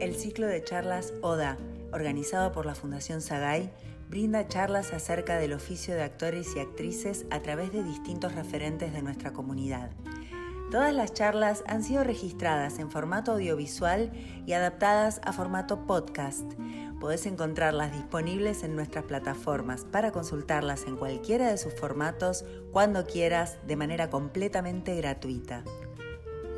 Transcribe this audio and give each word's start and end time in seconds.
El 0.00 0.14
ciclo 0.14 0.46
de 0.46 0.62
charlas 0.62 1.12
ODA, 1.22 1.58
organizado 1.92 2.52
por 2.52 2.66
la 2.66 2.76
Fundación 2.76 3.20
Sagay, 3.20 3.72
brinda 4.08 4.46
charlas 4.46 4.92
acerca 4.92 5.38
del 5.38 5.52
oficio 5.52 5.92
de 5.92 6.04
actores 6.04 6.54
y 6.54 6.60
actrices 6.60 7.26
a 7.30 7.40
través 7.40 7.72
de 7.72 7.82
distintos 7.82 8.36
referentes 8.36 8.92
de 8.92 9.02
nuestra 9.02 9.32
comunidad. 9.32 9.90
Todas 10.70 10.94
las 10.94 11.14
charlas 11.14 11.64
han 11.66 11.82
sido 11.82 12.04
registradas 12.04 12.78
en 12.78 12.92
formato 12.92 13.32
audiovisual 13.32 14.12
y 14.46 14.52
adaptadas 14.52 15.20
a 15.24 15.32
formato 15.32 15.84
podcast. 15.84 16.44
Podés 17.00 17.26
encontrarlas 17.26 17.92
disponibles 17.92 18.62
en 18.62 18.76
nuestras 18.76 19.04
plataformas 19.04 19.84
para 19.84 20.12
consultarlas 20.12 20.84
en 20.86 20.96
cualquiera 20.96 21.50
de 21.50 21.58
sus 21.58 21.74
formatos 21.74 22.44
cuando 22.70 23.04
quieras 23.04 23.58
de 23.66 23.74
manera 23.74 24.10
completamente 24.10 24.94
gratuita. 24.94 25.64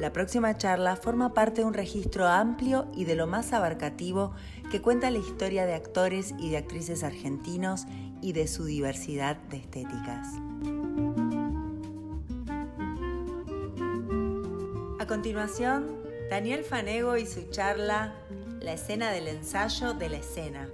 La 0.00 0.14
próxima 0.14 0.56
charla 0.56 0.96
forma 0.96 1.34
parte 1.34 1.60
de 1.60 1.66
un 1.66 1.74
registro 1.74 2.26
amplio 2.26 2.88
y 2.94 3.04
de 3.04 3.14
lo 3.16 3.26
más 3.26 3.52
abarcativo 3.52 4.32
que 4.70 4.80
cuenta 4.80 5.10
la 5.10 5.18
historia 5.18 5.66
de 5.66 5.74
actores 5.74 6.32
y 6.38 6.48
de 6.48 6.56
actrices 6.56 7.04
argentinos 7.04 7.84
y 8.22 8.32
de 8.32 8.48
su 8.48 8.64
diversidad 8.64 9.36
de 9.36 9.58
estéticas. 9.58 10.26
A 14.98 15.06
continuación, 15.06 16.02
Daniel 16.30 16.64
Fanego 16.64 17.18
y 17.18 17.26
su 17.26 17.50
charla 17.50 18.14
La 18.60 18.72
escena 18.72 19.10
del 19.10 19.28
ensayo 19.28 19.92
de 19.92 20.08
la 20.08 20.16
escena. 20.16 20.70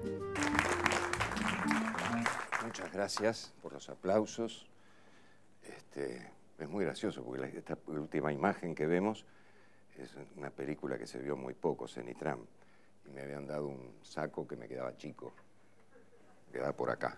Muchas 2.64 2.92
gracias 2.92 3.52
por 3.60 3.72
los 3.72 3.88
aplausos. 3.88 4.68
Este, 5.64 6.35
es 6.58 6.68
muy 6.68 6.84
gracioso 6.84 7.22
porque 7.22 7.58
esta 7.58 7.76
última 7.86 8.32
imagen 8.32 8.74
que 8.74 8.86
vemos 8.86 9.24
es 9.98 10.10
una 10.36 10.50
película 10.50 10.98
que 10.98 11.06
se 11.06 11.18
vio 11.18 11.36
muy 11.36 11.54
poco, 11.54 11.88
Cenitram, 11.88 12.40
y 13.06 13.10
me 13.10 13.22
habían 13.22 13.46
dado 13.46 13.68
un 13.68 13.94
saco 14.02 14.46
que 14.46 14.56
me 14.56 14.68
quedaba 14.68 14.96
chico, 14.96 15.32
quedaba 16.52 16.72
por 16.72 16.90
acá. 16.90 17.16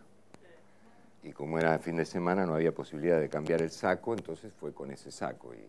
Y 1.23 1.33
como 1.33 1.59
era 1.59 1.79
fin 1.79 1.97
de 1.97 2.05
semana 2.05 2.47
no 2.47 2.55
había 2.55 2.73
posibilidad 2.73 3.21
de 3.21 3.29
cambiar 3.29 3.63
el 3.63 3.71
saco, 3.71 4.15
entonces 4.15 4.53
fue 4.53 4.73
con 4.73 4.91
ese 4.91 5.11
saco. 5.11 5.53
Y 5.55 5.69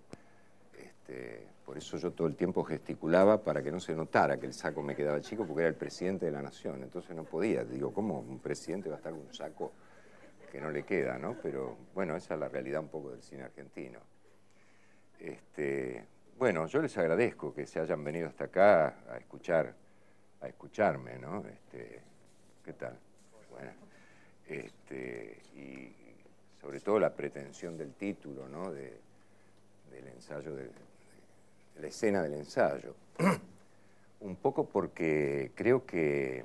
este, 0.80 1.48
por 1.66 1.78
eso 1.78 1.98
yo 1.98 2.12
todo 2.12 2.28
el 2.28 2.36
tiempo 2.36 2.64
gesticulaba 2.64 3.44
para 3.44 3.64
que 3.64 3.72
no 3.72 3.80
se 3.80 3.96
notara 3.96 4.40
que 4.40 4.46
el 4.46 4.54
saco 4.54 4.84
me 4.84 4.96
quedaba 4.96 5.20
chico, 5.22 5.46
porque 5.46 5.62
era 5.62 5.70
el 5.70 5.76
presidente 5.76 6.28
de 6.28 6.32
la 6.32 6.42
nación, 6.42 6.84
entonces 6.84 7.16
no 7.16 7.24
podía. 7.24 7.64
Digo, 7.64 7.92
¿cómo 7.92 8.20
un 8.20 8.40
presidente 8.40 8.90
va 8.90 8.96
a 8.96 8.98
estar 8.98 9.12
con 9.12 9.22
un 9.22 9.34
saco? 9.34 9.72
Que 10.50 10.60
no 10.60 10.72
le 10.72 10.84
queda, 10.84 11.18
¿no? 11.18 11.38
Pero 11.42 11.78
bueno, 11.94 12.16
esa 12.16 12.34
es 12.34 12.40
la 12.40 12.50
realidad 12.50 12.82
un 12.82 12.90
poco 12.90 13.12
del 13.12 13.22
cine 13.22 13.44
argentino. 13.44 14.00
Este, 15.20 16.06
bueno, 16.38 16.66
yo 16.68 16.82
les 16.82 16.98
agradezco 16.98 17.54
que 17.54 17.66
se 17.66 17.80
hayan 17.80 18.04
venido 18.04 18.28
hasta 18.28 18.46
acá 18.46 18.96
a 19.10 19.18
escuchar, 19.18 19.74
a 20.42 20.48
escucharme, 20.48 21.18
¿no? 21.18 21.46
Este, 21.48 22.02
¿Qué 22.64 22.74
tal? 22.74 22.98
Bueno, 23.50 23.72
este, 24.48 25.40
y 25.56 25.92
sobre 26.62 26.80
todo 26.80 27.00
la 27.00 27.14
pretensión 27.14 27.78
del 27.78 27.94
título, 27.94 28.48
¿no? 28.48 28.72
del 28.72 29.00
ensayo, 30.16 30.56
de 30.56 30.70
la 31.80 31.88
escena 31.88 32.22
del 32.22 32.36
ensayo. 32.36 32.96
un 34.22 34.36
poco 34.36 34.66
porque 34.68 35.52
creo 35.56 35.86
que 35.86 36.44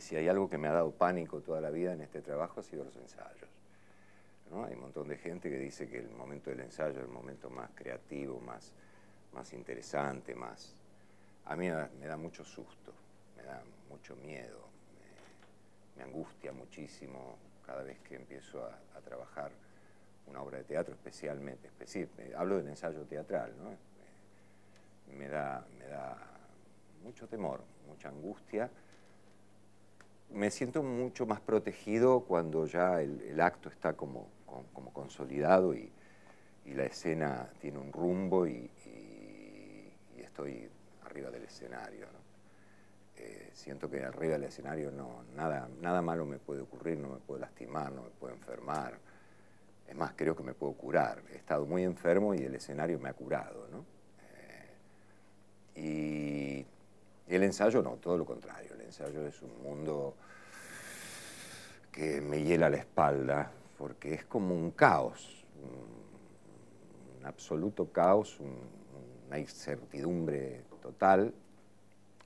si 0.00 0.16
hay 0.16 0.28
algo 0.28 0.48
que 0.48 0.58
me 0.58 0.68
ha 0.68 0.72
dado 0.72 0.90
pánico 0.90 1.40
toda 1.40 1.60
la 1.60 1.70
vida 1.70 1.92
en 1.92 2.00
este 2.00 2.22
trabajo 2.22 2.60
ha 2.60 2.62
sido 2.62 2.84
los 2.84 2.96
ensayos. 2.96 3.48
Hay 4.64 4.74
un 4.74 4.80
montón 4.80 5.08
de 5.08 5.16
gente 5.16 5.50
que 5.50 5.58
dice 5.58 5.88
que 5.88 5.98
el 5.98 6.10
momento 6.10 6.50
del 6.50 6.60
ensayo 6.60 6.98
es 6.98 7.04
el 7.04 7.08
momento 7.08 7.50
más 7.50 7.70
creativo, 7.74 8.40
más, 8.40 8.72
más 9.32 9.52
interesante, 9.52 10.34
más... 10.34 10.74
A 11.46 11.56
mí 11.56 11.68
me 12.00 12.06
da 12.06 12.16
mucho 12.16 12.44
susto, 12.44 12.92
me 13.36 13.42
da 13.42 13.62
mucho 13.88 14.16
miedo, 14.16 14.58
me, 15.96 16.02
angustia 16.02 16.52
muchísimo 16.52 17.38
cada 17.64 17.82
vez 17.82 17.98
que 18.00 18.16
empiezo 18.16 18.64
a, 18.64 19.00
trabajar 19.04 19.52
una 20.26 20.42
obra 20.42 20.58
de 20.58 20.64
teatro, 20.64 20.92
especialmente, 20.94 21.70
hablo 22.36 22.56
del 22.56 22.68
ensayo 22.68 23.04
teatral, 23.04 23.52
¿no? 23.62 23.76
me, 25.16 25.28
da, 25.28 25.64
me 25.78 25.86
da 25.86 26.16
mucho 27.04 27.28
temor, 27.28 27.62
mucha 27.86 28.08
angustia 28.08 28.68
me 30.36 30.50
siento 30.50 30.82
mucho 30.82 31.24
más 31.26 31.40
protegido 31.40 32.20
cuando 32.20 32.66
ya 32.66 33.00
el, 33.00 33.40
acto 33.40 33.70
está 33.70 33.94
como, 33.94 34.28
consolidado 34.92 35.74
y, 35.74 35.90
la 36.66 36.84
escena 36.84 37.48
tiene 37.60 37.78
un 37.78 37.92
rumbo 37.92 38.46
y, 38.46 38.70
estoy 40.18 40.68
arriba 41.04 41.30
del 41.30 41.44
escenario. 41.44 42.06
Eh, 43.16 43.50
siento 43.54 43.88
que 43.88 44.04
arriba 44.04 44.34
del 44.34 44.44
escenario 44.44 44.90
no, 44.90 45.22
nada, 45.34 45.68
nada 45.80 46.02
malo 46.02 46.26
me 46.26 46.38
puede 46.38 46.60
ocurrir, 46.60 46.98
no 46.98 47.08
me 47.08 47.18
puedo 47.20 47.40
lastimar, 47.40 47.90
no 47.92 48.02
me 48.02 48.10
puedo 48.10 48.34
enfermar. 48.34 48.98
Es 49.88 49.96
más, 49.96 50.12
creo 50.14 50.36
que 50.36 50.42
me 50.42 50.52
puedo 50.52 50.74
curar. 50.74 51.22
He 51.32 51.36
estado 51.36 51.64
muy 51.64 51.84
enfermo 51.84 52.34
y 52.34 52.42
el 52.42 52.54
escenario 52.54 52.98
me 52.98 53.08
ha 53.08 53.14
curado. 53.14 53.66
Eh, 55.76 56.66
y 57.28 57.34
el 57.34 57.42
ensayo 57.44 57.80
no, 57.80 57.92
todo 57.92 58.18
lo 58.18 58.26
contrario. 58.26 58.74
El 58.74 58.82
ensayo 58.82 59.26
es 59.26 59.40
un 59.40 59.62
mundo 59.62 60.14
que 61.96 62.20
me 62.20 62.44
hiela 62.44 62.68
la 62.68 62.76
espalda, 62.76 63.50
porque 63.78 64.12
es 64.12 64.24
como 64.26 64.54
un 64.54 64.72
caos, 64.72 65.46
un, 65.62 67.24
absoluto 67.24 67.90
caos, 67.90 68.38
una 69.26 69.38
incertidumbre 69.38 70.62
total, 70.80 71.32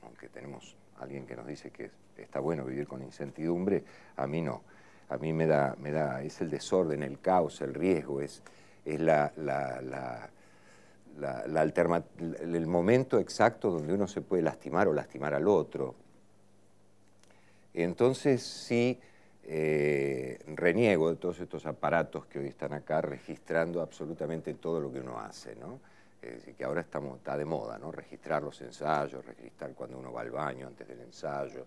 aunque 0.02 0.28
tenemos 0.28 0.76
alguien 0.98 1.24
que 1.24 1.36
nos 1.36 1.46
dice 1.46 1.70
que 1.70 1.90
está 2.18 2.40
bueno 2.40 2.64
vivir 2.64 2.86
con 2.86 3.00
incertidumbre, 3.02 3.84
a 4.16 4.26
mí 4.26 4.42
no. 4.42 4.62
A 5.08 5.16
mí 5.18 5.32
me 5.32 5.46
da, 5.46 5.76
me 5.78 5.90
da, 5.92 6.22
es 6.22 6.40
el 6.40 6.50
desorden, 6.50 7.02
el 7.02 7.20
caos, 7.20 7.60
el 7.62 7.72
riesgo, 7.72 8.20
es, 8.20 8.42
es 8.84 9.00
la, 9.00 9.32
la, 9.36 10.30
el 12.40 12.66
momento 12.66 13.18
exacto 13.18 13.70
donde 13.70 13.94
uno 13.94 14.06
se 14.08 14.20
puede 14.20 14.42
lastimar 14.42 14.88
o 14.88 14.92
lastimar 14.92 15.32
al 15.32 15.48
otro. 15.48 15.94
Entonces 17.72 18.42
sí 18.42 19.00
eh, 19.44 20.38
reniego 20.46 21.10
de 21.10 21.16
todos 21.16 21.40
estos 21.40 21.66
aparatos 21.66 22.26
que 22.26 22.38
hoy 22.38 22.48
están 22.48 22.72
acá 22.72 23.00
registrando 23.00 23.80
absolutamente 23.80 24.54
todo 24.54 24.80
lo 24.80 24.92
que 24.92 25.00
uno 25.00 25.18
hace. 25.18 25.56
Es 26.22 26.34
decir, 26.34 26.54
que 26.54 26.64
ahora 26.64 26.82
está 26.82 27.36
de 27.36 27.44
moda, 27.44 27.78
¿no? 27.78 27.90
Registrar 27.90 28.42
los 28.42 28.60
ensayos, 28.60 29.24
registrar 29.24 29.72
cuando 29.74 29.98
uno 29.98 30.12
va 30.12 30.20
al 30.20 30.30
baño 30.30 30.66
antes 30.66 30.86
del 30.86 31.00
ensayo, 31.00 31.64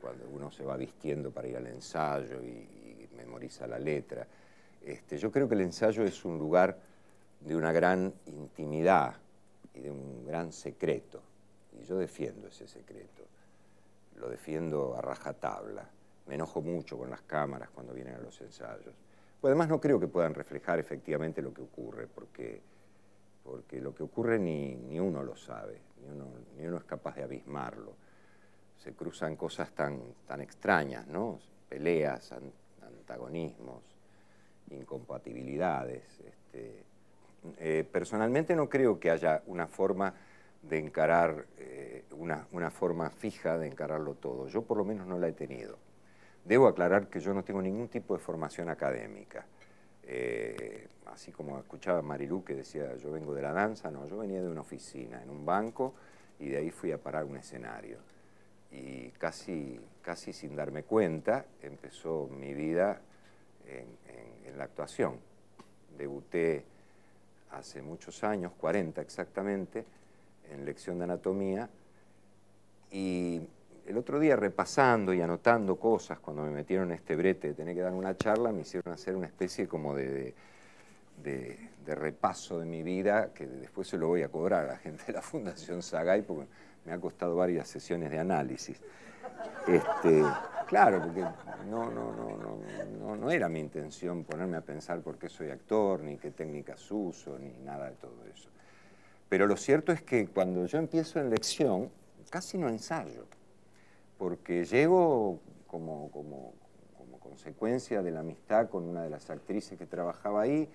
cuando 0.00 0.28
uno 0.28 0.50
se 0.50 0.64
va 0.64 0.76
vistiendo 0.76 1.30
para 1.30 1.48
ir 1.48 1.56
al 1.56 1.66
ensayo 1.68 2.42
y, 2.42 2.84
memoriza 3.16 3.66
la 3.66 3.78
letra. 3.78 4.26
Este, 4.84 5.16
yo 5.16 5.32
creo 5.32 5.48
que 5.48 5.54
el 5.54 5.62
ensayo 5.62 6.04
es 6.04 6.22
un 6.26 6.38
lugar 6.38 6.78
de 7.40 7.56
una 7.56 7.72
gran 7.72 8.12
intimidad 8.26 9.16
y 9.72 9.80
de 9.80 9.90
un 9.90 10.26
gran 10.26 10.52
secreto. 10.52 11.22
Y 11.80 11.86
yo 11.86 11.96
defiendo 11.96 12.48
ese 12.48 12.68
secreto. 12.68 13.24
Lo 14.16 14.28
defiendo 14.28 14.94
a 14.96 15.00
rajatabla. 15.00 15.88
Me 16.26 16.34
enojo 16.34 16.60
mucho 16.60 16.98
con 16.98 17.10
las 17.10 17.22
cámaras 17.22 17.70
cuando 17.70 17.92
vienen 17.92 18.14
a 18.14 18.18
los 18.18 18.40
ensayos. 18.40 18.94
Pues 19.40 19.50
además 19.50 19.68
no 19.68 19.80
creo 19.80 20.00
que 20.00 20.08
puedan 20.08 20.34
reflejar 20.34 20.78
efectivamente 20.78 21.42
lo 21.42 21.52
que 21.52 21.62
ocurre, 21.62 22.06
porque, 22.06 22.60
porque 23.44 23.80
lo 23.80 23.94
que 23.94 24.02
ocurre 24.02 24.38
ni, 24.38 24.74
ni 24.74 24.98
uno 24.98 25.22
lo 25.22 25.36
sabe, 25.36 25.78
ni 26.02 26.08
uno, 26.08 26.26
ni 26.56 26.66
uno, 26.66 26.78
es 26.78 26.84
capaz 26.84 27.16
de 27.16 27.22
abismarlo. 27.22 27.92
Se 28.78 28.92
cruzan 28.92 29.36
cosas 29.36 29.70
tan, 29.72 30.00
tan 30.26 30.40
extrañas, 30.40 31.06
¿no? 31.06 31.38
Peleas, 31.68 32.32
antagonismos, 32.82 33.82
incompatibilidades. 34.70 36.02
Este, 36.20 36.84
eh, 37.58 37.88
personalmente 37.90 38.56
no 38.56 38.68
creo 38.68 38.98
que 38.98 39.10
haya 39.10 39.42
una 39.46 39.66
forma 39.66 40.14
de 40.62 40.78
encarar, 40.78 41.46
eh, 41.58 42.04
una, 42.12 42.46
una, 42.52 42.70
forma 42.70 43.10
fija 43.10 43.58
de 43.58 43.68
encararlo 43.68 44.14
todo. 44.14 44.48
Yo 44.48 44.62
por 44.62 44.78
lo 44.78 44.84
menos 44.84 45.06
no 45.06 45.18
la 45.18 45.28
he 45.28 45.32
tenido. 45.32 45.78
Debo 46.46 46.68
aclarar 46.68 47.08
que 47.08 47.18
yo 47.18 47.34
no 47.34 47.42
tengo 47.42 47.60
ningún 47.60 47.88
tipo 47.88 48.14
de 48.14 48.20
formación 48.20 48.68
académica. 48.68 49.44
Eh, 50.04 50.86
así 51.06 51.32
como 51.32 51.58
escuchaba 51.58 52.02
Marilú 52.02 52.44
que 52.44 52.54
decía, 52.54 52.94
yo 52.96 53.10
vengo 53.10 53.34
de 53.34 53.42
la 53.42 53.52
danza, 53.52 53.90
no, 53.90 54.06
yo 54.06 54.18
venía 54.18 54.40
de 54.40 54.48
una 54.48 54.60
oficina, 54.60 55.20
en 55.20 55.30
un 55.30 55.44
banco, 55.44 55.94
y 56.38 56.48
de 56.48 56.58
ahí 56.58 56.70
fui 56.70 56.92
a 56.92 56.98
parar 56.98 57.24
un 57.24 57.36
escenario. 57.36 57.98
Y 58.70 59.08
casi, 59.18 59.80
casi 60.02 60.32
sin 60.32 60.54
darme 60.54 60.84
cuenta 60.84 61.46
empezó 61.62 62.28
mi 62.28 62.54
vida 62.54 63.00
en, 63.66 64.46
en 64.48 64.56
la 64.56 64.64
actuación. 64.64 65.18
Debuté 65.98 66.64
hace 67.50 67.82
muchos 67.82 68.22
años, 68.22 68.52
40 68.56 69.00
exactamente, 69.00 69.84
en 70.52 70.64
lección 70.64 70.98
de 70.98 71.04
anatomía, 71.04 71.68
y 72.92 73.48
el 73.86 73.96
otro 73.96 74.18
día 74.18 74.36
repasando 74.36 75.14
y 75.14 75.20
anotando 75.20 75.76
cosas, 75.76 76.18
cuando 76.18 76.42
me 76.42 76.50
metieron 76.50 76.88
en 76.88 76.96
este 76.96 77.14
brete 77.14 77.48
de 77.48 77.54
tener 77.54 77.74
que 77.74 77.82
dar 77.82 77.92
una 77.92 78.16
charla, 78.16 78.50
me 78.50 78.62
hicieron 78.62 78.92
hacer 78.92 79.14
una 79.14 79.26
especie 79.26 79.68
como 79.68 79.94
de, 79.94 80.34
repaso 81.86 82.58
de 82.58 82.66
mi 82.66 82.82
vida, 82.82 83.32
que 83.32 83.46
después 83.46 83.86
se 83.86 83.96
lo 83.96 84.08
voy 84.08 84.22
a 84.22 84.28
cobrar 84.28 84.64
a 84.64 84.72
la 84.72 84.76
gente 84.78 85.04
de 85.06 85.12
la 85.12 85.22
Fundación 85.22 85.82
Sagay, 85.82 86.22
porque 86.22 86.46
me 86.84 86.92
ha 86.92 86.98
costado 86.98 87.36
varias 87.36 87.68
sesiones 87.68 88.10
de 88.10 88.18
análisis. 88.18 88.80
Este, 89.66 90.22
claro, 90.66 91.02
porque 91.02 91.24
no, 91.68 91.90
no, 91.90 93.30
era 93.30 93.48
mi 93.48 93.60
intención 93.60 94.24
ponerme 94.24 94.56
a 94.56 94.60
pensar 94.60 95.00
por 95.00 95.16
qué 95.16 95.28
soy 95.28 95.50
actor, 95.50 96.00
ni 96.00 96.16
qué 96.16 96.30
técnicas 96.30 96.90
uso, 96.90 97.38
ni 97.38 97.50
nada 97.64 97.90
de 97.90 97.96
todo 97.96 98.24
eso. 98.32 98.48
Pero 99.28 99.46
lo 99.46 99.56
cierto 99.56 99.92
es 99.92 100.02
que 100.02 100.28
cuando 100.28 100.66
yo 100.66 100.78
empiezo 100.78 101.18
en 101.18 101.30
lección, 101.30 101.90
casi 102.30 102.58
no 102.58 102.68
ensayo, 102.68 103.26
porque 104.18 104.64
llego 104.64 105.40
como, 105.66 106.10
como, 106.10 106.52
consecuencia 107.20 108.02
de 108.02 108.12
la 108.12 108.20
amistad 108.20 108.70
con 108.70 108.84
una 108.84 109.02
de 109.02 109.10
las 109.10 109.28
actrices 109.28 109.76
que 109.76 109.84
trabajaba 109.84 110.42
ahí, 110.42 110.68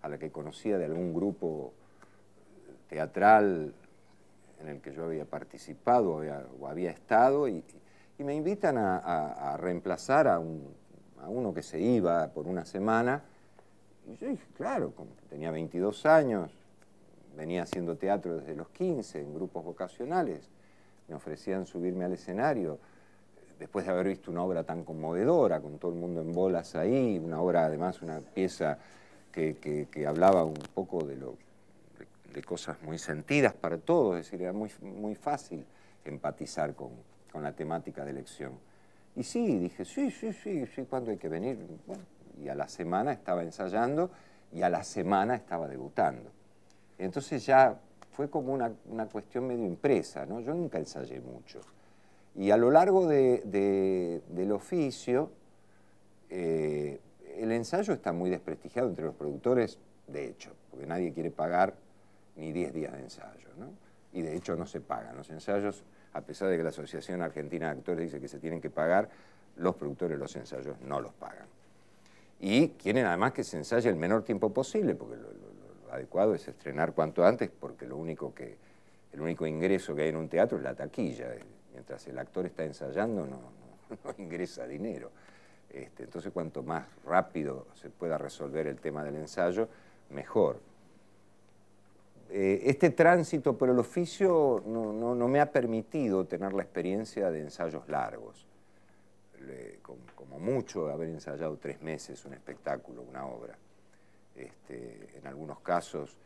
a 0.00 0.08
la 0.08 0.18
que 0.18 0.30
conocía 0.30 0.78
de 0.78 0.86
algún 0.86 1.12
grupo 1.12 1.74
teatral 2.88 3.74
en 4.60 4.68
el 4.68 4.80
que 4.80 4.94
yo 4.94 5.04
había 5.04 5.26
participado 5.26 6.22
o 6.58 6.66
había 6.66 6.90
estado, 6.90 7.48
y, 7.48 7.62
me 8.18 8.34
invitan 8.34 8.78
a, 8.78 9.58
reemplazar 9.58 10.26
a, 10.26 10.38
uno 10.38 11.52
que 11.52 11.62
se 11.62 11.78
iba 11.80 12.28
por 12.28 12.46
una 12.46 12.64
semana. 12.64 13.22
Y 14.06 14.16
yo 14.16 14.28
dije, 14.28 14.46
claro, 14.56 14.94
tenía 15.28 15.50
22 15.50 16.06
años, 16.06 16.50
venía 17.36 17.64
haciendo 17.64 17.96
teatro 17.96 18.38
desde 18.38 18.54
los 18.54 18.70
15 18.70 19.20
en 19.20 19.34
grupos 19.34 19.64
vocacionales, 19.64 20.48
me 21.08 21.14
ofrecían 21.14 21.66
subirme 21.66 22.04
al 22.04 22.12
escenario 22.12 22.78
después 23.58 23.86
de 23.86 23.92
haber 23.92 24.08
visto 24.08 24.30
una 24.30 24.42
obra 24.42 24.64
tan 24.64 24.84
conmovedora, 24.84 25.60
con 25.60 25.78
todo 25.78 25.92
el 25.92 25.98
mundo 25.98 26.20
en 26.20 26.32
bolas 26.32 26.74
ahí, 26.74 27.18
una 27.18 27.40
obra 27.40 27.64
además, 27.64 28.02
una 28.02 28.20
pieza 28.20 28.78
que, 29.32 29.56
que 29.90 30.06
hablaba 30.06 30.44
un 30.44 30.54
poco 30.74 31.04
de 31.04 31.16
lo 31.16 31.36
de 32.36 32.42
cosas 32.42 32.76
muy 32.82 32.98
sentidas 32.98 33.54
para 33.54 33.78
todos, 33.78 34.18
es 34.18 34.26
decir, 34.26 34.42
era 34.42 34.52
muy, 34.52 34.70
muy 34.82 35.14
fácil 35.14 35.64
empatizar 36.04 36.74
con, 36.74 36.90
la 37.34 37.52
temática 37.52 38.02
de 38.02 38.12
elección. 38.12 38.52
Y 39.14 39.22
sí, 39.22 39.58
dije, 39.58 39.84
sí, 39.84 40.10
sí, 40.10 40.32
sí, 40.32 40.64
sí, 40.66 40.86
¿cuándo 40.88 41.10
hay 41.10 41.18
que 41.18 41.28
venir? 41.28 41.58
y 42.42 42.48
a 42.48 42.54
la 42.54 42.66
semana 42.66 43.12
estaba 43.12 43.42
ensayando 43.42 44.10
y 44.52 44.62
a 44.62 44.70
la 44.70 44.82
semana 44.82 45.34
estaba 45.34 45.68
debutando. 45.68 46.30
Entonces 46.98 47.44
ya 47.44 47.78
fue 48.16 48.30
como 48.30 48.54
una, 48.54 49.06
cuestión 49.12 49.46
medio 49.46 49.66
impresa, 49.66 50.24
¿no? 50.24 50.40
Yo 50.40 50.54
nunca 50.54 50.78
ensayé 50.78 51.20
mucho. 51.20 51.60
Y 52.34 52.50
a 52.50 52.56
lo 52.56 52.70
largo 52.70 53.06
del 53.06 54.52
oficio, 54.52 55.30
eh, 56.30 56.98
el 57.36 57.52
ensayo 57.52 57.92
está 57.92 58.14
muy 58.14 58.30
desprestigiado 58.30 58.88
entre 58.88 59.04
los 59.04 59.14
productores, 59.14 59.78
de 60.06 60.28
hecho, 60.28 60.52
porque 60.70 60.86
nadie 60.86 61.12
quiere 61.12 61.30
pagar 61.30 61.74
ni 62.36 62.52
10 62.52 62.72
días 62.72 62.92
de 62.94 63.00
ensayo. 63.00 63.48
¿no? 63.58 63.66
Y 64.14 64.22
de 64.22 64.34
hecho 64.34 64.56
no 64.56 64.66
se 64.66 64.80
pagan 64.80 65.14
los 65.14 65.28
ensayos, 65.28 65.84
a 66.14 66.22
pesar 66.22 66.48
de 66.48 66.56
que 66.56 66.62
la 66.62 66.70
Asociación 66.70 67.20
Argentina 67.20 67.66
de 67.66 67.78
Actores 67.78 68.06
dice 68.06 68.18
que 68.18 68.28
se 68.28 68.38
tienen 68.38 68.62
que 68.62 68.70
pagar, 68.70 69.10
los 69.56 69.76
productores 69.76 70.18
los 70.18 70.34
ensayos 70.36 70.80
no 70.80 71.02
los 71.02 71.12
pagan. 71.12 71.46
Y 72.40 72.68
quieren 72.68 73.04
además 73.04 73.32
que 73.32 73.44
se 73.44 73.58
ensaye 73.58 73.90
el 73.90 73.96
menor 73.96 74.22
tiempo 74.22 74.54
posible, 74.54 74.94
porque 74.94 75.16
adecuado 75.96 76.34
es 76.34 76.46
estrenar 76.48 76.92
cuanto 76.92 77.24
antes, 77.24 77.50
porque 77.50 77.86
lo 77.86 77.96
único 77.96 78.34
que, 78.34 78.56
el 79.12 79.20
único 79.20 79.46
ingreso 79.46 79.94
que 79.94 80.02
hay 80.02 80.08
en 80.10 80.16
un 80.16 80.28
teatro 80.28 80.58
es 80.58 80.64
la 80.64 80.74
taquilla. 80.74 81.28
Mientras 81.72 82.06
el 82.06 82.18
actor 82.18 82.46
está 82.46 82.64
ensayando 82.64 83.26
no, 83.26 83.40
ingresa 84.18 84.66
dinero. 84.66 85.10
Este, 85.70 86.04
entonces 86.04 86.32
cuanto 86.32 86.62
más 86.62 86.86
rápido 87.04 87.66
se 87.74 87.90
pueda 87.90 88.16
resolver 88.16 88.66
el 88.66 88.78
tema 88.78 89.04
del 89.04 89.16
ensayo, 89.16 89.68
mejor. 90.10 90.60
Eh, 92.30 92.62
este 92.64 92.90
tránsito 92.90 93.56
por 93.56 93.68
el 93.68 93.78
oficio 93.78 94.62
no, 94.66 95.28
me 95.28 95.40
ha 95.40 95.50
permitido 95.50 96.24
tener 96.24 96.52
la 96.52 96.62
experiencia 96.62 97.30
de 97.30 97.40
ensayos 97.40 97.88
largos. 97.88 98.46
como, 99.82 100.38
mucho 100.38 100.90
haber 100.90 101.08
ensayado 101.08 101.56
tres 101.56 101.80
meses 101.80 102.24
un 102.26 102.34
espectáculo, 102.34 103.02
una 103.02 103.24
obra. 103.26 103.56
Este, 104.36 105.08
en 105.16 105.26
algunos 105.26 105.60
casos 105.60 106.16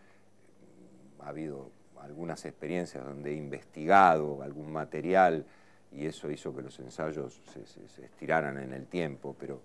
ha 1.21 1.29
habido 1.29 1.71
algunas 2.01 2.45
experiencias 2.45 3.05
donde 3.05 3.31
he 3.31 3.35
investigado 3.35 4.43
algún 4.43 4.73
material 4.73 5.45
y 5.93 6.07
eso 6.07 6.31
hizo 6.31 6.55
que 6.55 6.63
los 6.63 6.79
ensayos 6.81 7.41
se, 7.53 8.05
estiraran 8.05 8.59
en 8.59 8.73
el 8.73 8.87
tiempo, 8.87 9.37
pero 9.39 9.61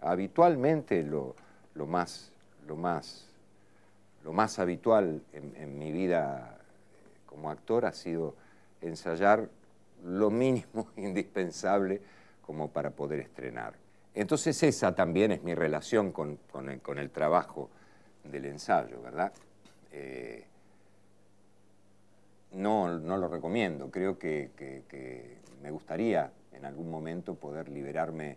habitualmente 0.00 1.02
lo, 1.02 1.34
más, 1.86 2.32
lo 2.66 2.76
más 2.76 3.28
lo 4.24 4.32
más 4.32 4.58
habitual 4.58 5.22
en, 5.32 5.78
mi 5.78 5.90
vida 5.90 6.58
como 7.26 7.50
actor 7.50 7.86
ha 7.86 7.92
sido 7.92 8.36
ensayar 8.80 9.48
lo 10.04 10.30
mínimo 10.30 10.88
indispensable 10.96 12.00
como 12.44 12.68
para 12.68 12.90
poder 12.90 13.20
estrenar. 13.20 13.74
Entonces 14.14 14.62
esa 14.62 14.94
también 14.94 15.32
es 15.32 15.42
mi 15.42 15.54
relación 15.54 16.12
con, 16.12 16.38
el, 16.68 17.10
trabajo 17.10 17.70
del 18.24 18.44
ensayo, 18.44 19.00
¿verdad? 19.00 19.32
Eh, 19.90 20.44
no, 22.52 22.88
lo 22.88 23.28
recomiendo, 23.28 23.90
creo 23.90 24.18
que, 24.18 24.50
me 25.62 25.70
gustaría 25.70 26.30
en 26.52 26.64
algún 26.64 26.90
momento 26.90 27.34
poder 27.34 27.68
liberarme 27.68 28.36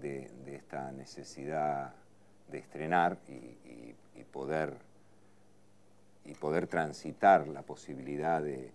de, 0.00 0.30
esta 0.46 0.92
necesidad 0.92 1.94
de 2.50 2.58
estrenar 2.58 3.16
y 3.28 4.24
poder 4.32 4.74
y 6.28 6.34
poder 6.34 6.66
transitar 6.66 7.46
la 7.48 7.62
posibilidad 7.62 8.42
de, 8.42 8.70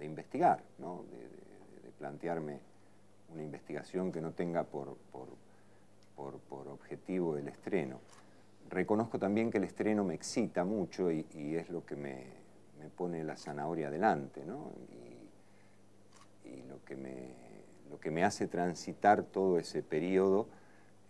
investigar, 0.00 0.62
de, 0.78 1.90
plantearme 1.98 2.60
una 3.32 3.42
investigación 3.42 4.12
que 4.12 4.20
no 4.20 4.32
tenga 4.32 4.64
por, 4.64 4.96
por, 5.12 5.28
objetivo 6.68 7.36
el 7.36 7.48
estreno. 7.48 8.00
Reconozco 8.70 9.18
también 9.18 9.50
que 9.50 9.58
el 9.58 9.64
estreno 9.64 10.04
me 10.04 10.14
excita 10.14 10.64
mucho 10.64 11.10
y, 11.10 11.24
es 11.34 11.68
lo 11.70 11.84
que 11.84 11.96
me, 11.96 12.24
pone 12.96 13.24
la 13.24 13.36
zanahoria 13.36 13.88
adelante, 13.88 14.42
y, 16.44 16.62
lo, 16.62 16.84
que 16.84 16.96
me, 16.96 17.34
lo 17.90 17.98
que 17.98 18.10
me 18.10 18.24
hace 18.24 18.48
transitar 18.48 19.24
todo 19.24 19.58
ese 19.58 19.82
periodo 19.82 20.48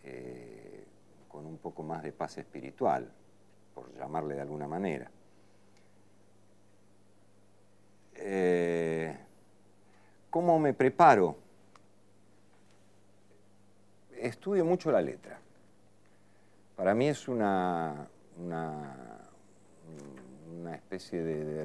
eh, 0.05 0.85
con 1.29 1.47
un 1.47 1.59
poco 1.59 1.83
más 1.83 2.03
de 2.03 2.13
paz 2.13 2.39
espiritual 2.39 3.11
por 3.75 3.93
llamarle 3.95 4.35
de 4.35 4.41
alguna 4.41 4.67
manera. 4.67 5.11
Eh, 8.15 9.17
¿Cómo 10.31 10.59
me 10.59 10.73
preparo? 10.73 11.46
Estudio 14.27 14.65
mucho 14.65 14.91
la 14.91 15.01
letra. 15.01 15.39
Para 16.75 16.95
mí 16.95 17.07
es 17.07 17.29
una, 17.29 18.09
una, 18.43 18.97
especie 20.75 21.23
de, 21.23 21.65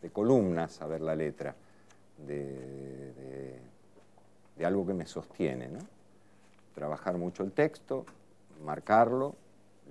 de, 0.00 0.10
columna 0.10 0.68
saber 0.68 1.02
la 1.02 1.14
letra, 1.14 1.54
de, 2.16 3.60
algo 4.64 4.86
que 4.86 4.94
me 4.94 5.04
sostiene. 5.04 5.68
¿no? 5.68 5.80
Trabajar 6.74 7.18
mucho 7.18 7.42
el 7.42 7.52
texto, 7.52 8.06
marcarlo, 8.64 9.34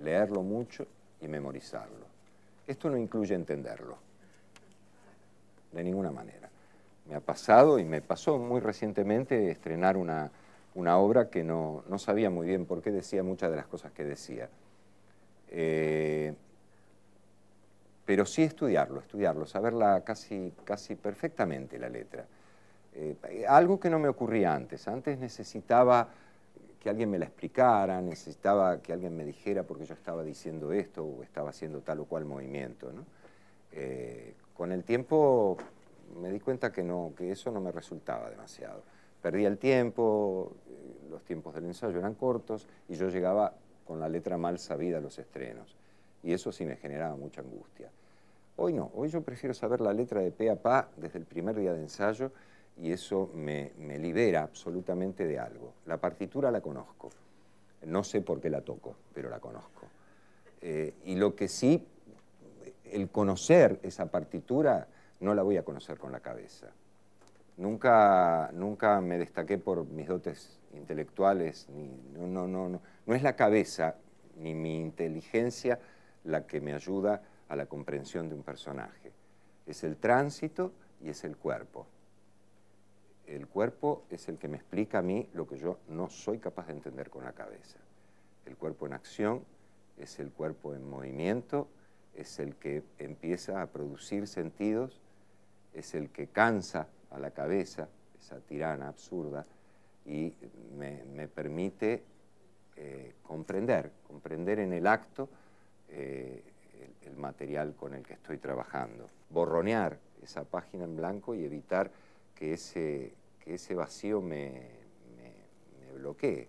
leerlo 0.02 0.42
mucho 0.42 0.88
y 1.20 1.28
memorizarlo. 1.28 2.04
Esto 2.66 2.90
no 2.90 2.96
incluye 2.96 3.36
entenderlo, 3.36 3.96
de 5.70 5.84
ninguna 5.84 6.10
manera. 6.10 6.50
Me 7.08 7.14
ha 7.14 7.20
pasado 7.20 7.78
y 7.78 7.84
me 7.84 8.00
pasó 8.00 8.38
muy 8.38 8.60
recientemente 8.60 9.52
estrenar 9.52 9.96
una, 9.96 10.32
obra 10.74 11.30
que 11.30 11.44
no, 11.44 11.84
sabía 11.98 12.30
muy 12.30 12.46
bien 12.46 12.66
por 12.66 12.82
qué 12.82 12.90
decía 12.90 13.22
muchas 13.22 13.50
de 13.50 13.56
las 13.56 13.66
cosas 13.66 13.92
que 13.92 14.04
decía. 14.04 14.48
Eh, 15.48 16.34
pero 18.04 18.26
sí 18.26 18.42
estudiarlo, 18.42 19.00
estudiarlo, 19.00 19.46
saberla 19.46 20.02
casi, 20.04 20.52
casi 20.64 20.94
perfectamente 20.94 21.78
la 21.78 21.88
letra. 21.88 22.26
Eh, 22.94 23.44
algo 23.48 23.80
que 23.80 23.90
no 23.90 23.98
me 23.98 24.08
ocurría 24.08 24.54
antes. 24.54 24.86
Antes 24.88 25.18
necesitaba 25.18 26.08
que 26.80 26.90
alguien 26.90 27.10
me 27.10 27.18
la 27.18 27.24
explicara, 27.24 28.02
necesitaba 28.02 28.82
que 28.82 28.92
alguien 28.92 29.16
me 29.16 29.24
dijera 29.24 29.62
por 29.62 29.78
qué 29.78 29.86
yo 29.86 29.94
estaba 29.94 30.22
diciendo 30.22 30.72
esto 30.72 31.02
o 31.04 31.22
estaba 31.22 31.50
haciendo 31.50 31.80
tal 31.80 32.00
o 32.00 32.04
cual 32.04 32.26
movimiento. 32.26 32.92
Eh, 33.72 34.34
con 34.54 34.70
el 34.70 34.84
tiempo 34.84 35.56
me 36.20 36.30
di 36.30 36.40
cuenta 36.40 36.70
que, 36.70 36.82
no, 36.82 37.12
que 37.16 37.32
eso 37.32 37.50
no 37.50 37.60
me 37.60 37.72
resultaba 37.72 38.28
demasiado. 38.28 38.82
Perdía 39.24 39.48
el 39.48 39.56
tiempo, 39.56 40.52
eh, 40.68 41.08
los 41.08 41.24
tiempos 41.24 41.54
del 41.54 41.64
ensayo 41.64 41.98
eran 41.98 42.12
cortos 42.12 42.66
y 42.90 42.94
yo 42.94 43.08
llegaba 43.08 43.54
con 43.86 43.98
la 43.98 44.06
letra 44.06 44.36
mal 44.36 44.58
sabida 44.58 44.98
a 44.98 45.00
los 45.00 45.18
estrenos. 45.18 45.74
Y 46.22 46.34
eso 46.34 46.52
sí 46.52 46.66
me 46.66 46.76
generaba 46.76 47.16
mucha 47.16 47.40
angustia. 47.40 47.88
Hoy 48.56 48.74
no, 48.74 48.90
hoy 48.94 49.08
yo 49.08 49.22
prefiero 49.22 49.54
saber 49.54 49.80
la 49.80 49.94
letra 49.94 50.20
de 50.20 50.30
pe 50.30 50.50
a 50.50 50.56
pa 50.56 50.90
desde 50.98 51.18
el 51.18 51.24
primer 51.24 51.56
día 51.56 51.72
de 51.72 51.80
ensayo 51.80 52.32
y 52.76 52.92
eso 52.92 53.30
me, 53.32 53.72
libera 53.98 54.42
absolutamente 54.42 55.26
de 55.26 55.38
algo. 55.38 55.72
La 55.86 55.96
partitura 55.96 56.50
la 56.50 56.60
conozco, 56.60 57.08
no 57.86 58.04
sé 58.04 58.20
por 58.20 58.42
qué 58.42 58.50
la 58.50 58.60
toco, 58.60 58.94
pero 59.14 59.30
la 59.30 59.40
conozco. 59.40 59.86
Eh, 60.60 60.92
y 61.06 61.14
lo 61.14 61.34
que 61.34 61.48
sí 61.48 61.82
el 62.92 63.08
conocer 63.08 63.80
esa 63.84 64.04
partitura 64.04 64.86
no 65.20 65.34
la 65.34 65.42
voy 65.42 65.56
a 65.56 65.64
conocer 65.64 65.96
con 65.96 66.12
la 66.12 66.20
cabeza. 66.20 66.74
Nunca, 67.56 68.50
nunca 68.52 69.00
me 69.00 69.18
destaqué 69.18 69.58
por 69.58 69.86
mis 69.86 70.08
dotes 70.08 70.58
intelectuales, 70.72 71.68
no, 71.68 72.26
no, 72.26 72.48
no, 72.48 72.68
no, 72.68 72.80
no 73.06 73.14
es 73.14 73.22
la 73.22 73.36
cabeza 73.36 73.96
ni 74.36 74.54
mi 74.54 74.80
inteligencia 74.80 75.78
la 76.24 76.46
que 76.46 76.60
me 76.60 76.74
ayuda 76.74 77.22
a 77.48 77.56
la 77.56 77.66
comprensión 77.66 78.28
de 78.28 78.34
un 78.34 78.42
personaje. 78.42 79.12
Es 79.66 79.84
el 79.84 79.96
tránsito 79.96 80.72
y 81.00 81.10
es 81.10 81.24
el 81.24 81.36
cuerpo. 81.36 81.86
El 83.26 83.46
cuerpo 83.46 84.04
es 84.10 84.28
el 84.28 84.38
que 84.38 84.48
me 84.48 84.56
explica 84.56 84.98
a 84.98 85.02
mí 85.02 85.28
lo 85.32 85.46
que 85.46 85.56
yo 85.56 85.78
no 85.88 86.10
soy 86.10 86.38
capaz 86.38 86.66
de 86.66 86.74
entender 86.74 87.08
con 87.08 87.24
la 87.24 87.32
cabeza. 87.32 87.78
El 88.44 88.56
cuerpo 88.56 88.86
en 88.86 88.92
acción 88.92 89.44
es 89.96 90.18
el 90.18 90.30
cuerpo 90.30 90.74
en 90.74 90.88
movimiento, 90.88 91.68
es 92.14 92.38
el 92.38 92.56
que 92.56 92.82
empieza 92.98 93.62
a 93.62 93.68
producir 93.68 94.26
sentidos, 94.26 95.00
es 95.72 95.94
el 95.94 96.10
que 96.10 96.26
cansa 96.26 96.88
a 97.14 97.18
la 97.18 97.30
cabeza, 97.30 97.88
esa 98.18 98.40
tirana 98.40 98.88
absurda, 98.88 99.46
y 100.06 100.34
me, 100.76 101.28
permite 101.28 102.02
eh, 102.76 103.14
comprender, 103.22 103.90
comprender 104.06 104.58
en 104.58 104.72
el 104.72 104.86
acto 104.86 105.28
eh, 105.88 106.42
el, 107.02 107.16
material 107.16 107.74
con 107.74 107.94
el 107.94 108.02
que 108.02 108.14
estoy 108.14 108.38
trabajando, 108.38 109.08
borronear 109.30 109.98
esa 110.22 110.44
página 110.44 110.84
en 110.84 110.96
blanco 110.96 111.34
y 111.34 111.44
evitar 111.44 111.90
que 112.34 112.54
ese, 112.54 113.14
ese 113.46 113.74
vacío 113.74 114.20
me, 114.20 114.68
me 115.78 115.92
bloquee, 115.98 116.48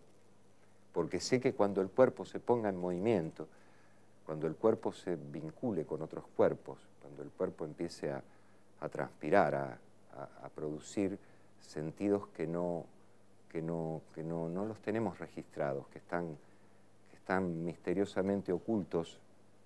porque 0.92 1.20
sé 1.20 1.40
que 1.40 1.54
cuando 1.54 1.82
el 1.82 1.90
cuerpo 1.90 2.26
se 2.26 2.40
ponga 2.40 2.70
en 2.70 2.78
movimiento, 2.78 3.48
cuando 4.26 4.48
el 4.48 4.56
cuerpo 4.56 4.92
se 4.92 5.16
vincule 5.16 5.86
con 5.86 6.02
otros 6.02 6.26
cuerpos, 6.36 6.80
cuando 7.02 7.22
el 7.22 7.30
cuerpo 7.30 7.66
empiece 7.66 8.12
a, 8.12 8.24
transpirar, 8.90 9.56
a, 9.56 9.80
producir 10.56 11.20
sentidos 11.60 12.28
que 12.28 12.48
no, 12.48 12.86
que 13.50 13.62
no, 13.62 14.02
que 14.14 14.24
no, 14.24 14.50
no 14.50 14.66
los 14.66 14.80
tenemos 14.80 15.20
registrados, 15.20 15.88
que 15.88 16.00
están, 16.00 16.38
que 17.10 17.16
están 17.16 17.64
misteriosamente 17.64 18.52
ocultos 18.52 19.20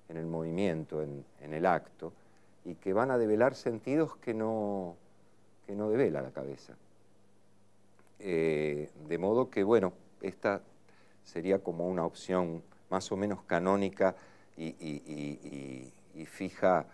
en 0.09 0.17
el 0.17 0.25
movimiento, 0.25 1.03
en, 1.03 1.23
el 1.41 1.65
acto, 1.65 2.11
y 2.65 2.75
que 2.75 2.93
van 2.93 3.11
a 3.11 3.17
develar 3.17 3.55
sentidos 3.55 4.15
que 4.17 4.33
no, 4.33 4.95
que 5.65 5.75
no 5.75 5.89
devela 5.89 6.21
la 6.21 6.31
cabeza. 6.31 6.73
Eh, 8.19 8.89
de 9.07 9.17
modo 9.17 9.49
que, 9.49 9.63
bueno, 9.63 9.93
esta 10.21 10.61
sería 11.23 11.59
como 11.59 11.87
una 11.87 12.05
opción 12.05 12.61
más 12.89 13.11
o 13.11 13.17
menos 13.17 13.43
canónica 13.43 14.15
y, 14.57 15.91
fija 16.25 16.85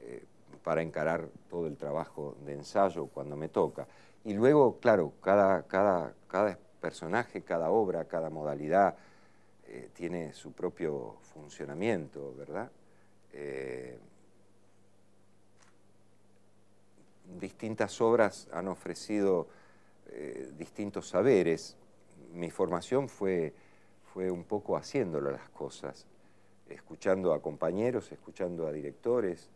eh, 0.00 0.24
para 0.68 0.82
encarar 0.82 1.30
todo 1.48 1.66
el 1.66 1.78
trabajo 1.78 2.36
de 2.44 2.52
ensayo 2.52 3.06
cuando 3.06 3.36
me 3.36 3.48
toca. 3.48 3.88
Y 4.22 4.34
luego, 4.34 4.78
claro, 4.80 5.14
cada, 5.22 5.62
cada, 5.62 6.12
cada 6.28 6.58
personaje, 6.78 7.40
cada 7.40 7.70
obra, 7.70 8.04
cada 8.04 8.28
modalidad 8.28 8.94
eh, 9.66 9.88
tiene 9.94 10.34
su 10.34 10.52
propio 10.52 11.16
funcionamiento, 11.32 12.34
¿verdad? 12.36 12.70
Eh, 13.32 13.98
distintas 17.40 17.98
obras 18.02 18.46
han 18.52 18.68
ofrecido 18.68 19.48
distintos 20.58 21.08
saberes. 21.08 21.78
Mi 22.34 22.50
formación 22.50 23.08
fue, 23.08 23.54
fue 24.12 24.30
un 24.30 24.44
poco 24.44 24.76
haciéndolo 24.76 25.30
las 25.30 25.48
cosas 25.48 26.04
escuchando 26.68 27.32
a 27.32 27.40
compañeros, 27.40 28.12
escuchando 28.12 28.66
a 28.66 28.72
directores, 28.72 29.48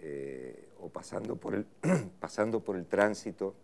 eh, 0.00 0.68
o 0.80 0.88
pasando 0.88 1.36
por, 1.36 1.54
el, 1.54 1.66
pasando 2.20 2.60
por 2.60 2.76
el 2.76 2.86
tránsito 2.86 3.54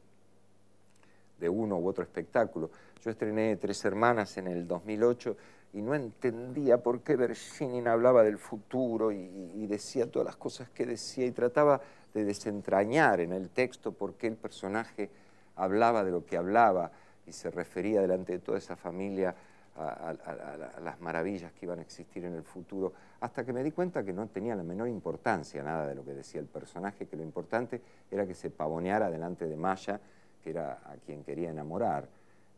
de 1.38 1.48
uno 1.48 1.78
u 1.78 1.88
otro 1.88 2.04
espectáculo. 2.04 2.70
Yo 3.02 3.10
estrené 3.10 3.56
Tres 3.56 3.84
Hermanas 3.84 4.36
en 4.38 4.46
el 4.46 4.66
2008 4.66 5.36
y 5.74 5.82
no 5.82 5.94
entendía 5.94 6.82
por 6.82 7.00
qué 7.00 7.16
Berginin 7.16 7.88
hablaba 7.88 8.22
del 8.22 8.38
futuro 8.38 9.12
y, 9.12 9.52
y, 9.54 9.66
decía 9.66 10.10
todas 10.10 10.26
las 10.26 10.36
cosas 10.36 10.70
que 10.70 10.86
decía 10.86 11.26
y 11.26 11.32
trataba 11.32 11.80
de 12.14 12.24
desentrañar 12.24 13.20
en 13.20 13.32
el 13.32 13.50
texto 13.50 13.92
por 13.92 14.14
qué 14.14 14.28
el 14.28 14.36
personaje 14.36 15.10
hablaba 15.56 16.04
de 16.04 16.10
lo 16.10 16.24
que 16.24 16.36
hablaba 16.36 16.90
y 17.26 17.32
se 17.32 17.50
refería 17.50 18.00
delante 18.00 18.32
de 18.32 18.38
toda 18.38 18.58
esa 18.58 18.76
familia 18.76 19.34
a, 19.78 20.80
las 20.82 21.00
maravillas 21.00 21.52
que 21.52 21.66
iban 21.66 21.78
a 21.78 21.82
existir 21.82 22.24
en 22.24 22.34
el 22.34 22.42
futuro, 22.42 22.92
hasta 23.20 23.44
que 23.44 23.52
me 23.52 23.62
di 23.62 23.72
cuenta 23.72 24.04
que 24.04 24.12
no 24.12 24.26
tenía 24.28 24.54
la 24.54 24.62
menor 24.62 24.88
importancia 24.88 25.62
nada 25.62 25.86
de 25.86 25.94
lo 25.94 26.04
que 26.04 26.14
decía 26.14 26.40
el 26.40 26.46
personaje, 26.46 27.06
que 27.06 27.16
lo 27.16 27.22
importante 27.22 27.80
era 28.10 28.26
que 28.26 28.34
se 28.34 28.50
pavoneara 28.50 29.10
delante 29.10 29.46
de 29.46 29.56
Maya, 29.56 30.00
que 30.42 30.50
era 30.50 30.80
a 30.84 30.96
quien 31.04 31.24
quería 31.24 31.50
enamorar. 31.50 32.06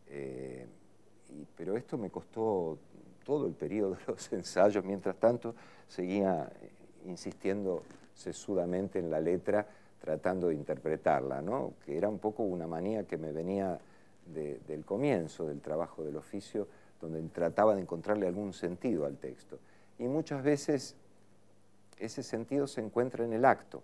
Eh, 0.09 0.67
pero 1.57 1.77
esto 1.77 1.97
me 1.97 2.11
costó 2.11 2.79
todo 3.25 3.47
el 3.47 3.53
periodo 3.53 3.91
de 3.91 4.01
los 4.07 4.33
ensayos, 4.33 4.85
mientras 4.85 5.17
tanto 5.17 5.55
seguía 5.87 6.51
eh, 6.61 6.71
insistiendo 7.07 7.83
sesudamente 8.15 8.99
en 8.99 9.11
la 9.11 9.21
letra, 9.21 9.67
tratando 10.01 10.49
de 10.49 10.55
interpretarla, 10.55 11.43
¿no? 11.43 11.75
que 11.85 11.97
era 11.97 12.09
un 12.09 12.19
poco 12.19 12.43
una 12.43 12.67
manía 12.67 13.05
que 13.05 13.17
me 13.17 13.33
venía 13.33 13.79
del 14.27 14.85
comienzo 14.85 15.47
del 15.47 15.61
trabajo 15.61 16.05
del 16.05 16.17
oficio, 16.17 16.69
donde 17.01 17.23
trataba 17.29 17.75
de 17.75 17.81
encontrarle 17.81 18.27
algún 18.27 18.53
sentido 18.53 19.07
al 19.07 19.17
texto. 19.17 19.59
Y 19.99 20.05
muchas 20.05 20.43
veces 20.43 20.95
ese 21.99 22.23
sentido 22.23 22.67
se 22.67 22.81
encuentra 22.81 23.25
en 23.25 23.33
el 23.33 23.45
acto. 23.45 23.83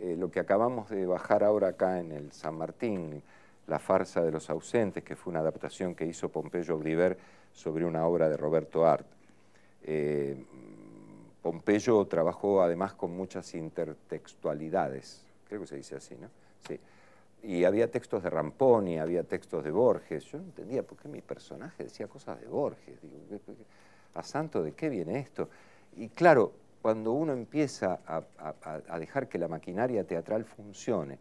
Eh, 0.00 0.14
lo 0.16 0.30
que 0.30 0.38
acabamos 0.38 0.90
de 0.90 1.06
bajar 1.06 1.42
ahora 1.42 1.68
acá 1.68 1.98
en 1.98 2.12
el 2.12 2.30
San 2.32 2.54
Martín, 2.54 3.20
La 3.66 3.80
farsa 3.80 4.22
de 4.22 4.30
los 4.30 4.48
ausentes, 4.48 5.02
que 5.02 5.16
fue 5.16 5.32
una 5.32 5.40
adaptación 5.40 5.94
que 5.94 6.06
hizo 6.06 6.28
Pompeyo 6.28 6.74
Auriver 6.74 7.18
sobre 7.52 7.84
una 7.84 8.06
obra 8.06 8.28
de 8.28 8.36
Roberto 8.36 8.86
Art. 8.86 9.06
Eh, 9.82 10.36
Pompeyo 11.42 12.04
trabajó 12.06 12.62
además 12.62 12.94
con 12.94 13.10
muchas 13.10 13.54
intertextualidades, 13.54 15.26
creo 15.48 15.62
que 15.62 15.66
se 15.66 15.76
dice 15.76 15.96
así, 15.96 16.14
¿no? 16.14 16.28
Sí 16.66 16.78
y 17.42 17.64
había 17.64 17.90
textos 17.90 18.22
de 18.22 18.30
Ramponi, 18.30 18.98
había 18.98 19.22
textos 19.22 19.62
de 19.62 19.70
Borges. 19.70 20.24
Yo 20.24 20.38
no 20.38 20.44
entendía 20.44 20.82
por 20.82 20.98
qué 20.98 21.08
mi 21.08 21.20
personaje 21.20 21.84
decía 21.84 22.08
cosas 22.08 22.40
de 22.40 22.46
Borges. 22.48 23.00
Digo, 23.00 23.16
¿a 24.14 24.22
santo 24.22 24.62
de 24.62 24.72
qué 24.72 24.88
viene 24.88 25.18
esto? 25.18 25.48
Y 25.96 26.08
claro, 26.08 26.52
cuando 26.82 27.12
uno 27.12 27.32
empieza 27.32 28.00
a, 28.06 28.98
dejar 28.98 29.28
que 29.28 29.38
la 29.38 29.48
maquinaria 29.48 30.04
teatral 30.04 30.44
funcione, 30.44 31.18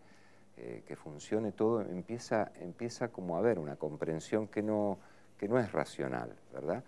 eh, 0.57 0.83
que 0.87 0.95
funcione 0.95 1.51
todo, 1.51 1.81
empieza, 1.81 2.51
empieza 2.59 3.09
como 3.09 3.35
a 3.35 3.39
haber 3.39 3.59
una 3.59 3.75
comprensión 3.75 4.47
que 4.47 4.61
no, 4.61 4.97
que 5.37 5.47
no 5.47 5.59
es 5.59 5.71
racional, 5.71 6.35
¿verdad? 6.53 6.83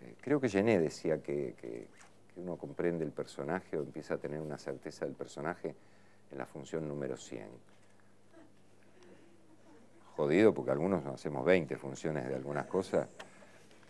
Eh, 0.00 0.14
creo 0.20 0.40
que 0.40 0.48
Gené 0.48 0.78
decía 0.78 1.22
que, 1.22 1.54
que 1.60 1.88
uno 2.36 2.56
comprende 2.56 3.04
el 3.04 3.12
personaje 3.12 3.76
o 3.76 3.82
empieza 3.82 4.14
a 4.14 4.18
tener 4.18 4.40
una 4.40 4.58
certeza 4.58 5.04
del 5.04 5.14
personaje 5.14 5.74
en 6.30 6.38
la 6.38 6.46
función 6.46 6.86
número 6.86 7.16
100 7.16 7.48
jodido 10.18 10.52
porque 10.52 10.72
algunos 10.72 11.06
hacemos 11.06 11.44
20 11.44 11.76
funciones 11.76 12.26
de 12.26 12.34
algunas 12.34 12.66
cosas, 12.66 13.06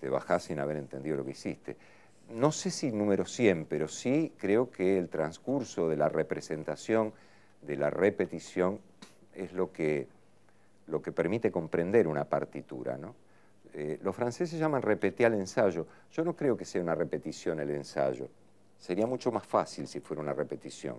te 0.00 0.08
bajás 0.08 0.44
sin 0.44 0.58
haber 0.58 0.76
entendido 0.76 1.16
lo 1.16 1.24
que 1.24 1.32
hiciste. 1.32 1.76
No 2.30 2.52
sé 2.52 2.70
si 2.70 2.92
número 2.92 3.24
100, 3.24 3.66
pero 3.66 3.88
sí 3.88 4.32
creo 4.36 4.70
que 4.70 4.98
el 4.98 5.08
transcurso 5.08 5.88
de 5.88 5.96
la 5.96 6.08
representación, 6.08 7.12
de 7.62 7.76
la 7.76 7.90
repetición, 7.90 8.80
es 9.34 9.52
lo 9.52 9.72
que, 9.72 10.08
lo 10.86 11.00
que 11.00 11.12
permite 11.12 11.50
comprender 11.50 12.06
una 12.06 12.24
partitura. 12.24 12.98
¿no? 12.98 13.14
Eh, 13.72 13.98
los 14.02 14.14
franceses 14.14 14.58
llaman 14.58 14.82
repetir 14.82 15.26
al 15.26 15.34
ensayo. 15.34 15.86
Yo 16.12 16.24
no 16.24 16.34
creo 16.34 16.56
que 16.56 16.64
sea 16.64 16.82
una 16.82 16.94
repetición 16.94 17.60
el 17.60 17.70
ensayo. 17.70 18.28
Sería 18.78 19.06
mucho 19.06 19.32
más 19.32 19.46
fácil 19.46 19.86
si 19.88 20.00
fuera 20.00 20.22
una 20.22 20.34
repetición. 20.34 20.96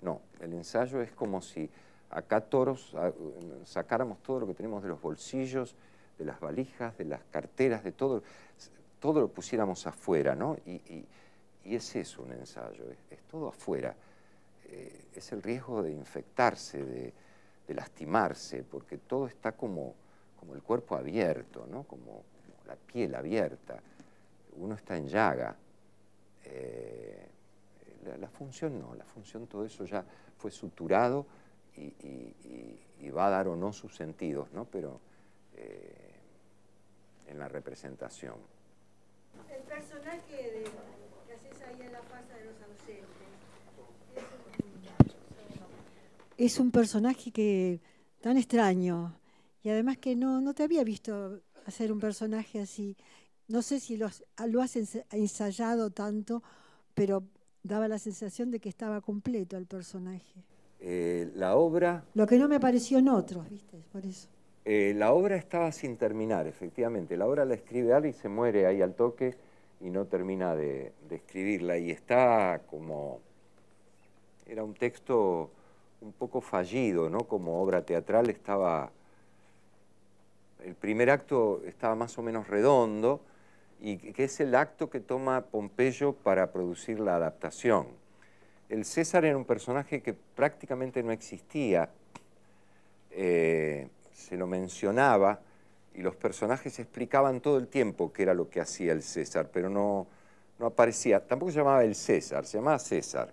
No, 0.00 0.20
el 0.40 0.52
ensayo 0.52 1.00
es 1.02 1.10
como 1.10 1.42
si 1.42 1.68
acá 2.10 2.40
toros 2.40 2.94
sacáramos 3.64 4.22
todo 4.22 4.40
lo 4.40 4.46
que 4.46 4.54
tenemos 4.54 4.82
de 4.82 4.88
los 4.88 5.00
bolsillos, 5.00 5.74
de 6.18 6.24
las 6.24 6.40
valijas, 6.40 6.96
de 6.98 7.04
las 7.04 7.22
carteras, 7.30 7.84
de 7.84 7.92
todo, 7.92 8.22
todo 8.98 9.20
lo 9.20 9.28
pusiéramos 9.28 9.86
afuera, 9.86 10.34
¿no? 10.34 10.56
Y, 10.66 11.04
es 11.64 11.96
eso 11.96 12.22
un 12.22 12.32
ensayo, 12.32 12.84
es, 13.10 13.20
todo 13.30 13.48
afuera. 13.48 13.94
Eh, 14.64 15.04
es 15.14 15.32
el 15.32 15.42
riesgo 15.42 15.82
de 15.82 15.92
infectarse, 15.92 16.82
de, 16.82 17.12
lastimarse, 17.68 18.64
porque 18.64 18.96
todo 18.96 19.26
está 19.26 19.52
como, 19.52 19.94
como 20.40 20.54
el 20.54 20.62
cuerpo 20.62 20.96
abierto, 20.96 21.66
¿no? 21.70 21.82
Como, 21.82 22.22
la 22.66 22.76
piel 22.76 23.14
abierta. 23.14 23.80
Uno 24.56 24.74
está 24.74 24.96
en 24.96 25.08
llaga. 25.08 25.56
Eh, 26.44 27.26
la 28.18 28.28
función 28.28 28.78
no, 28.78 28.94
la 28.94 29.04
función 29.04 29.46
todo 29.46 29.64
eso 29.64 29.84
ya 29.84 30.04
fue 30.38 30.50
suturado 30.50 31.26
y, 31.76 33.10
va 33.10 33.26
a 33.26 33.30
dar 33.30 33.48
o 33.48 33.56
no 33.56 33.72
sus 33.72 33.96
sentidos, 33.96 34.52
¿no? 34.52 34.64
pero 34.66 35.00
en 37.28 37.38
la 37.38 37.48
representación. 37.48 38.36
El 39.50 39.62
personaje 39.62 40.64
que 41.26 41.34
haces 41.34 41.62
ahí 41.62 41.86
en 41.86 41.92
la 41.92 42.02
farsa 42.02 42.34
de 42.34 42.44
los 42.44 42.54
ausentes, 42.62 43.18
es 46.36 46.58
un 46.60 46.70
personaje 46.70 47.32
que 47.32 47.80
tan 48.20 48.36
extraño 48.36 49.18
y 49.62 49.70
además 49.70 49.98
que 49.98 50.14
no, 50.14 50.40
no 50.40 50.54
te 50.54 50.62
había 50.62 50.84
visto 50.84 51.40
hacer 51.66 51.92
un 51.92 51.98
personaje 51.98 52.60
así. 52.60 52.96
No 53.48 53.62
sé 53.62 53.80
si 53.80 53.96
lo, 53.96 54.08
lo 54.46 54.62
has 54.62 54.76
ensayado 54.76 55.90
tanto, 55.90 56.42
pero 56.94 57.24
daba 57.62 57.88
la 57.88 57.98
sensación 57.98 58.50
de 58.50 58.60
que 58.60 58.68
estaba 58.68 59.00
completo 59.00 59.56
el 59.56 59.66
personaje. 59.66 60.44
Eh, 60.80 61.30
la 61.34 61.56
obra... 61.56 62.04
Lo 62.14 62.26
que 62.26 62.38
no 62.38 62.48
me 62.48 62.60
pareció 62.60 62.98
en 62.98 63.08
otros, 63.08 63.48
¿viste? 63.50 63.82
Por 63.90 64.06
eso. 64.06 64.28
Eh, 64.70 64.92
la 64.94 65.14
obra 65.14 65.36
estaba 65.36 65.72
sin 65.72 65.96
terminar, 65.96 66.46
efectivamente. 66.46 67.16
La 67.16 67.26
obra 67.26 67.46
la 67.46 67.54
escribe 67.54 67.94
alguien 67.94 68.14
y 68.14 68.18
se 68.18 68.28
muere 68.28 68.66
ahí 68.66 68.82
al 68.82 68.92
toque 68.92 69.34
y 69.80 69.88
no 69.88 70.04
termina 70.04 70.54
de, 70.54 70.92
de 71.08 71.16
escribirla. 71.16 71.78
Y 71.78 71.90
está 71.90 72.60
como... 72.68 73.20
Era 74.46 74.62
un 74.62 74.74
texto 74.74 75.48
un 76.02 76.12
poco 76.12 76.42
fallido, 76.42 77.08
¿no? 77.08 77.20
Como 77.20 77.62
obra 77.62 77.80
teatral 77.80 78.28
estaba... 78.28 78.90
El 80.62 80.74
primer 80.74 81.08
acto 81.08 81.62
estaba 81.64 81.94
más 81.94 82.18
o 82.18 82.22
menos 82.22 82.46
redondo 82.48 83.22
y 83.80 83.96
que 83.96 84.24
es 84.24 84.38
el 84.38 84.54
acto 84.54 84.90
que 84.90 85.00
toma 85.00 85.46
Pompeyo 85.46 86.12
para 86.12 86.52
producir 86.52 87.00
la 87.00 87.16
adaptación. 87.16 87.86
El 88.68 88.84
César 88.84 89.24
era 89.24 89.38
un 89.38 89.46
personaje 89.46 90.02
que 90.02 90.12
prácticamente 90.12 91.02
no 91.02 91.10
existía, 91.10 91.88
eh, 93.12 93.88
se 94.18 94.36
lo 94.36 94.46
mencionaba 94.48 95.40
y 95.94 96.02
los 96.02 96.16
personajes 96.16 96.78
explicaban 96.80 97.40
todo 97.40 97.56
el 97.56 97.68
tiempo 97.68 98.12
qué 98.12 98.24
era 98.24 98.34
lo 98.34 98.50
que 98.50 98.60
hacía 98.60 98.92
el 98.92 99.02
César, 99.02 99.48
pero 99.52 99.70
no, 99.70 100.08
no 100.58 100.66
aparecía, 100.66 101.24
tampoco 101.24 101.52
se 101.52 101.58
llamaba 101.58 101.84
el 101.84 101.94
César, 101.94 102.44
se 102.44 102.58
llamaba 102.58 102.78
César. 102.80 103.32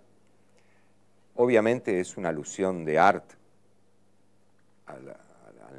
Obviamente 1.36 2.00
es 2.00 2.18
una 2.18 2.30
alusión 2.30 2.86
de 2.86 3.00
Art 3.00 3.26
al, 4.86 5.18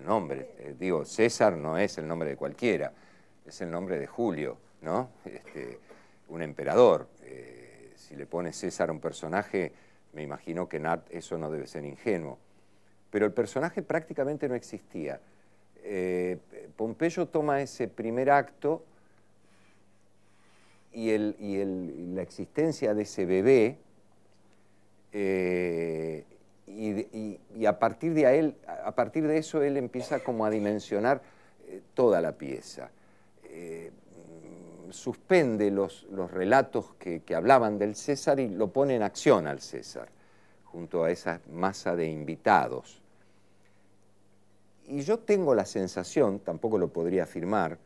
nombre. 0.05 0.51
Eh, 0.59 0.77
digo, 0.79 1.05
César 1.05 1.57
no 1.57 1.79
es 1.79 1.99
el 1.99 2.07
nombre 2.07 2.29
de 2.29 2.37
cualquiera, 2.37 2.93
es 3.45 3.61
el 3.61 3.71
nombre 3.71 3.99
de 3.99 4.07
Julio, 4.07 4.59
¿no? 4.83 5.11
Este, 5.25 5.81
un 6.29 6.43
emperador. 6.43 7.09
Eh, 7.23 7.93
si 7.97 8.15
le 8.15 8.27
pone 8.27 8.53
César 8.53 8.91
a 8.91 8.93
un 8.93 9.01
personaje, 9.01 9.73
me 10.13 10.23
imagino 10.23 10.69
que 10.69 10.77
en 10.77 10.87
Art 10.87 11.07
eso 11.11 11.39
no 11.39 11.51
debe 11.51 11.67
ser 11.67 11.85
ingenuo. 11.85 12.39
Pero 13.17 13.25
el 13.25 13.33
personaje 13.33 13.81
prácticamente 13.81 14.47
no 14.47 14.55
existía. 14.55 15.19
Eh, 15.83 16.37
Pompeyo 16.77 17.27
toma 17.29 17.63
ese 17.63 17.89
primer 17.89 18.29
acto 18.29 18.85
y, 20.93 21.17
la 21.17 22.21
existencia 22.21 22.93
de 22.93 23.03
ese 23.05 23.25
bebé 23.25 23.79
eh, 25.15 26.25
y, 26.67 27.65
a, 27.65 27.79
partir 27.79 28.13
de 28.13 28.39
él, 28.39 28.55
a 28.85 28.95
partir 28.95 29.27
de 29.27 29.39
eso 29.39 29.63
él 29.63 29.79
empieza 29.79 30.23
como 30.23 30.45
a 30.45 30.51
dimensionar 30.51 31.23
eh, 31.69 31.81
toda 31.95 32.21
la 32.21 32.33
pieza. 32.33 32.91
Suspende 34.91 35.71
los 35.71 36.05
relatos 36.31 36.93
que, 36.99 37.23
hablaban 37.35 37.79
del 37.79 37.95
César 37.95 38.41
y 38.41 38.51
lo 38.51 38.69
pone 38.69 38.95
en 38.95 39.03
acción 39.03 39.47
al 39.47 39.63
César, 39.63 40.11
junto 40.65 41.05
a 41.05 41.11
esa 41.11 41.41
masa 41.51 41.97
de 41.97 42.11
invitados. 42.11 43.06
Y 44.89 45.01
yo 45.03 45.19
tengo 45.19 45.55
la 45.55 45.65
sensación, 45.65 46.41
tampoco 46.41 46.79
lo 46.79 46.89
podría 46.89 47.25
afirmar, 47.25 47.79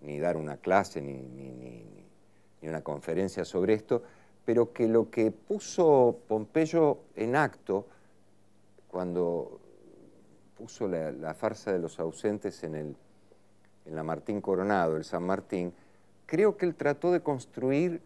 ni 0.00 0.18
dar 0.18 0.36
una 0.36 0.56
clase, 0.56 1.00
ni, 1.00 1.14
ni 1.14 2.68
una 2.68 2.82
conferencia 2.82 3.44
sobre 3.44 3.74
esto, 3.74 4.02
pero 4.44 4.72
que 4.72 4.88
lo 4.88 5.10
que 5.10 5.30
puso 5.30 6.18
Pompeyo 6.28 6.98
en 7.16 7.36
acto 7.36 7.86
cuando 8.88 9.60
puso 10.56 10.88
la, 10.88 11.34
farsa 11.34 11.72
de 11.72 11.78
los 11.78 11.98
ausentes 12.00 12.62
en, 12.64 12.74
el, 12.74 12.96
en 13.84 13.94
la 13.94 14.02
Martín 14.02 14.40
Coronado, 14.40 14.96
el 14.96 15.04
San 15.04 15.22
Martín, 15.24 15.72
creo 16.24 16.56
que 16.56 16.64
él 16.64 16.74
trató 16.74 17.12
de 17.12 17.20
construir 17.20 18.00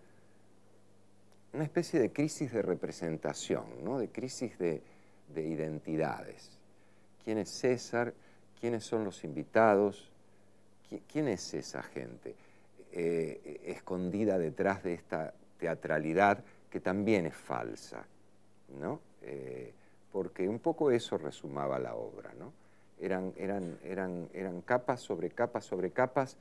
una 1.52 1.64
especie 1.64 2.00
de 2.00 2.12
crisis 2.12 2.52
de 2.52 2.62
representación, 2.62 3.64
¿no? 3.84 3.98
de 3.98 4.08
crisis 4.08 4.58
de, 4.58 4.82
identidades. 5.36 6.50
¿Quién 7.24 7.38
es 7.38 7.50
César? 7.50 8.12
¿Quiénes 8.60 8.84
son 8.84 9.04
los 9.04 9.24
invitados? 9.24 10.10
¿Quién 11.10 11.28
es 11.28 11.54
esa 11.54 11.82
gente 11.82 12.34
eh, 12.92 13.60
escondida 13.66 14.36
detrás 14.36 14.82
de 14.82 14.94
esta 14.94 15.32
teatralidad 15.58 16.42
que 16.68 16.80
también 16.80 17.26
es 17.26 17.36
falsa, 17.36 18.04
¿no? 18.80 19.00
Eh, 19.22 19.72
porque 20.12 20.48
un 20.48 20.58
poco 20.58 20.90
eso 20.90 21.16
resumaba 21.16 21.78
la 21.78 21.94
obra, 21.94 22.32
¿no? 22.38 22.52
Eran, 22.98 23.32
capas 24.64 25.00
sobre 25.00 25.30
capas 25.30 25.64
sobre 25.64 25.90
capas 25.90 26.36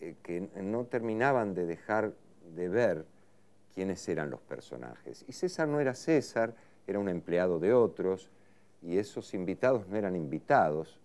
eh, 0.00 0.14
que 0.22 0.48
no 0.62 0.84
terminaban 0.84 1.54
de 1.54 1.66
dejar 1.66 2.12
de 2.54 2.68
ver 2.68 3.04
quiénes 3.74 4.08
eran 4.08 4.30
los 4.30 4.40
personajes. 4.40 5.24
Y 5.28 5.32
César 5.32 5.68
no 5.68 5.80
era 5.80 5.94
César, 5.94 6.54
era 6.86 6.98
un 6.98 7.08
empleado 7.08 7.58
de 7.58 7.74
otros, 7.74 8.30
y 8.82 8.98
esos 8.98 9.34
invitados 9.34 9.86
no 9.88 9.96
eran 9.96 10.16
invitados, 10.16 11.00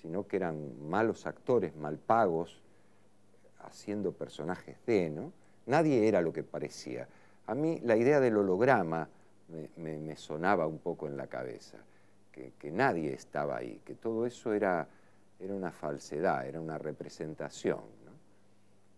sino 0.00 0.26
que 0.26 0.36
eran 0.36 0.88
malos 0.88 1.26
actores, 1.26 1.76
mal 1.76 1.98
pagos, 1.98 2.60
haciendo 3.60 4.12
personajes 4.12 4.76
de, 4.86 5.10
¿no? 5.10 5.32
Nadie 5.66 6.08
era 6.08 6.20
lo 6.22 6.32
que 6.32 6.42
parecía. 6.42 7.06
A 7.46 7.54
mí 7.54 7.80
la 7.82 7.96
idea 7.96 8.20
del 8.20 8.36
holograma 8.36 9.08
me, 9.76 10.16
sonaba 10.16 10.66
un 10.66 10.78
poco 10.78 11.06
en 11.06 11.16
la 11.16 11.26
cabeza, 11.26 11.78
que, 12.32 12.70
nadie 12.70 13.12
estaba 13.12 13.56
ahí, 13.56 13.80
que 13.84 13.94
todo 13.94 14.24
eso 14.24 14.52
era, 14.52 14.88
era 15.38 15.54
una 15.54 15.70
falsedad, 15.70 16.46
era 16.46 16.60
una 16.60 16.78
representación. 16.78 17.80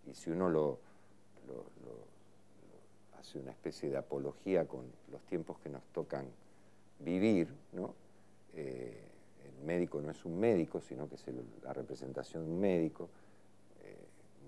Y 0.07 0.15
si 0.15 0.31
uno 0.31 0.49
lo, 0.49 0.79
hace 3.19 3.39
una 3.39 3.51
especie 3.51 3.89
de 3.89 3.97
apología 3.97 4.67
con 4.67 4.85
los 5.11 5.23
tiempos 5.23 5.59
que 5.59 5.69
nos 5.69 5.83
tocan 5.93 6.27
vivir, 7.01 7.49
¿no? 7.73 7.95
Eh, 8.55 9.12
médico 9.63 10.01
no 10.01 10.11
es 10.11 10.25
un 10.25 10.39
médico, 10.39 10.81
sino 10.81 11.09
que 11.09 11.15
es 11.15 11.25
la 11.63 11.73
representación 11.73 12.45
de 12.45 12.51
un 12.51 12.61
médico, 12.61 13.09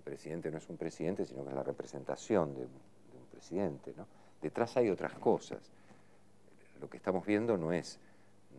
presidente 0.05 0.51
no 0.51 0.59
es 0.59 0.69
un 0.69 0.77
presidente, 0.77 1.25
sino 1.25 1.43
que 1.43 1.51
es 1.51 1.57
la 1.57 1.63
representación 1.63 2.55
de, 2.55 2.63
un 2.63 3.27
presidente. 3.33 3.93
Detrás 4.41 4.77
hay 4.77 4.91
otras 4.91 5.15
cosas. 5.15 5.59
Lo 6.81 6.89
que 6.89 6.99
estamos 6.99 7.27
viendo 7.27 7.57
no 7.57 7.73
es, 7.73 7.99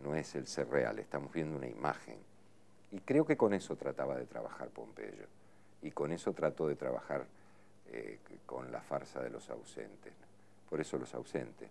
no 0.02 0.14
es 0.14 0.34
el 0.34 0.46
ser 0.46 0.68
real, 0.68 0.98
estamos 0.98 1.32
viendo 1.32 1.56
una 1.56 1.68
imagen. 1.68 2.18
Y 2.92 2.98
creo 3.00 3.24
que 3.24 3.36
con 3.36 3.54
eso 3.54 3.76
trataba 3.76 4.16
de 4.16 4.26
trabajar 4.26 4.68
Pompeyo. 4.68 5.26
Y 5.82 5.92
con 5.92 6.12
eso 6.12 6.32
trató 6.32 6.66
de 6.66 6.74
trabajar 6.74 7.24
eh, 7.88 8.18
con 8.44 8.72
la 8.72 8.80
farsa 8.80 9.22
de 9.22 9.30
los 9.30 9.48
ausentes. 9.48 10.12
Por 10.68 10.80
eso 10.80 10.98
los 10.98 11.14
ausentes, 11.14 11.70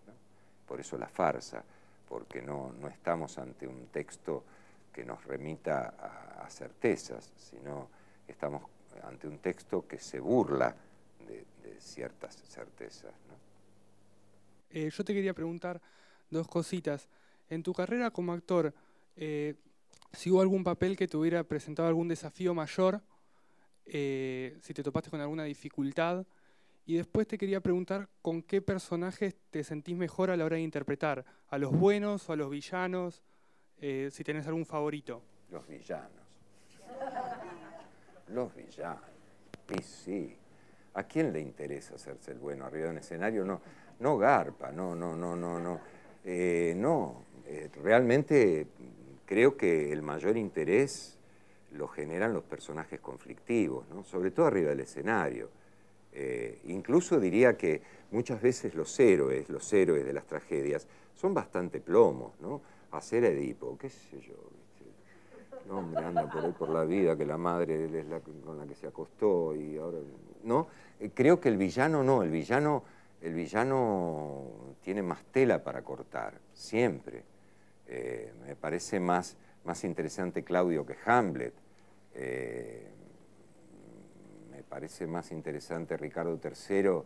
por 0.65 0.79
eso 0.79 0.97
la 0.97 1.09
farsa, 1.09 1.63
porque 2.07 2.41
no, 2.41 2.71
no 2.79 2.87
estamos 2.87 3.37
ante 3.37 3.67
un 3.67 3.87
texto 3.87 4.43
que 4.95 5.03
nos 5.03 5.21
remita 5.25 5.93
a, 5.99 6.45
a 6.45 6.49
certezas, 6.49 7.29
sino 7.35 7.89
estamos 8.25 8.63
ante 9.03 9.27
un 9.27 9.39
texto 9.39 9.85
que 9.85 9.99
se 9.99 10.21
burla 10.21 10.73
de, 11.27 11.45
ciertas 11.79 12.41
certezas. 12.47 13.11
Eh, 14.69 14.89
yo 14.89 15.03
te 15.03 15.13
quería 15.13 15.33
preguntar 15.33 15.81
dos 16.29 16.47
cositas. 16.47 17.09
En 17.49 17.61
tu 17.61 17.73
carrera 17.73 18.09
como 18.09 18.31
actor, 18.31 18.73
eh, 19.17 19.55
si 20.13 20.31
hubo 20.31 20.39
algún 20.39 20.63
papel 20.63 20.95
que 20.95 21.09
te 21.09 21.17
hubiera 21.17 21.43
presentado 21.43 21.89
algún 21.89 22.07
desafío 22.07 22.53
mayor, 22.53 23.01
eh, 23.85 24.57
si 24.61 24.73
te 24.73 24.81
topaste 24.81 25.09
con 25.09 25.19
alguna 25.19 25.43
dificultad, 25.43 26.25
y 26.85 26.95
después 26.95 27.27
te 27.27 27.37
quería 27.37 27.59
preguntar 27.59 28.07
con 28.21 28.41
qué 28.41 28.61
personajes 28.61 29.35
te 29.51 29.63
sentís 29.63 29.97
mejor 29.97 30.29
a 30.29 30.37
la 30.37 30.45
hora 30.45 30.55
de 30.55 30.61
interpretar, 30.61 31.25
a 31.49 31.57
los 31.57 31.71
buenos 31.71 32.29
o 32.29 32.33
a 32.33 32.35
los 32.37 32.49
villanos, 32.49 33.21
si 33.79 34.23
tenés 34.23 34.47
algún 34.47 34.65
favorito. 34.65 35.21
Los 35.51 35.67
villanos. 35.67 36.11
Los 38.29 38.55
villanos. 38.55 39.03
Y 39.77 39.81
sí. 39.81 40.37
¿A 40.95 41.03
quién 41.03 41.33
le 41.33 41.41
interesa 41.41 41.95
hacerse 41.95 42.31
el 42.31 42.39
bueno 42.39 42.65
arriba 42.65 42.85
de 42.85 42.91
un 42.91 42.97
escenario? 42.97 43.43
No, 43.43 43.61
no 43.99 44.17
garpa, 44.17 44.71
no, 44.71 44.95
no, 44.95 45.15
no, 45.15 45.35
no, 45.35 45.59
no. 45.59 45.79
Eh, 46.23 46.73
no, 46.75 47.25
eh, 47.45 47.69
realmente 47.83 48.67
creo 49.25 49.57
que 49.57 49.91
el 49.91 50.01
mayor 50.01 50.37
interés 50.37 51.17
lo 51.73 51.87
generan 51.87 52.33
los 52.33 52.43
personajes 52.43 52.99
conflictivos, 53.01 53.87
¿no? 53.89 54.03
sobre 54.03 54.31
todo 54.31 54.47
arriba 54.47 54.69
del 54.69 54.79
escenario. 54.79 55.49
Eh, 56.13 56.61
incluso 56.65 57.19
diría 57.19 57.57
que 57.57 57.81
muchas 58.11 58.41
veces 58.41 58.73
los 58.73 58.97
héroes, 58.97 59.49
los 59.49 59.71
héroes 59.73 60.05
de 60.05 60.13
las 60.13 60.25
tragedias, 60.25 60.87
son 61.13 61.33
bastante 61.33 61.81
plomos, 61.81 62.39
¿no? 62.39 62.61
Hacer 62.91 63.25
Edipo, 63.25 63.77
qué 63.77 63.89
sé 63.89 64.21
yo, 64.21 64.35
no, 65.67 65.79
hombre, 65.79 66.03
anda 66.05 66.29
por 66.29 66.45
ahí 66.45 66.51
por 66.51 66.69
la 66.69 66.83
vida, 66.83 67.17
que 67.17 67.25
la 67.25 67.37
madre 67.37 67.85
es 67.85 68.05
la 68.07 68.19
con 68.19 68.57
la 68.57 68.67
que 68.67 68.75
se 68.75 68.87
acostó 68.87 69.55
y 69.55 69.77
ahora... 69.77 69.97
¿No? 70.43 70.67
Eh, 70.99 71.09
creo 71.13 71.39
que 71.39 71.49
el 71.49 71.57
villano 71.57 72.03
no, 72.03 72.21
el 72.21 72.29
villano, 72.29 72.83
el 73.21 73.33
villano 73.33 74.75
tiene 74.81 75.01
más 75.01 75.23
tela 75.25 75.63
para 75.63 75.81
cortar, 75.81 76.39
siempre. 76.53 77.23
Eh, 77.87 78.31
me 78.45 78.55
parece 78.55 78.99
más, 78.99 79.37
más 79.63 79.83
interesante 79.83 80.43
Claudio 80.43 80.85
que 80.85 80.95
Hamlet. 81.05 81.53
Eh, 82.13 82.87
me 84.51 84.61
parece 84.61 85.07
más 85.07 85.31
interesante 85.31 85.97
Ricardo 85.97 86.39
III 86.43 87.01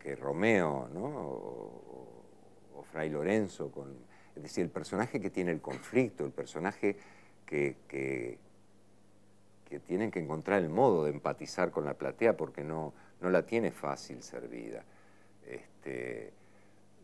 que 0.00 0.16
Romeo, 0.16 0.88
¿no? 0.92 1.04
O, 1.04 2.84
Fray 2.90 3.08
Lorenzo. 3.08 3.70
Con, 3.70 3.94
es 4.36 4.42
decir, 4.42 4.64
el 4.64 4.70
personaje 4.70 5.20
que 5.20 5.30
tiene 5.30 5.52
el 5.52 5.60
conflicto, 5.60 6.24
el 6.24 6.32
personaje 6.32 6.96
que, 7.46 7.76
que, 7.88 8.38
tienen 9.86 10.12
que 10.12 10.20
encontrar 10.20 10.62
el 10.62 10.68
modo 10.68 11.04
de 11.04 11.10
empatizar 11.10 11.72
con 11.72 11.84
la 11.84 11.94
platea 11.94 12.36
porque 12.36 12.62
no, 12.62 12.92
no 13.20 13.28
la 13.28 13.44
tiene 13.44 13.72
fácil 13.72 14.22
servida. 14.22 14.84
Este, 15.44 16.32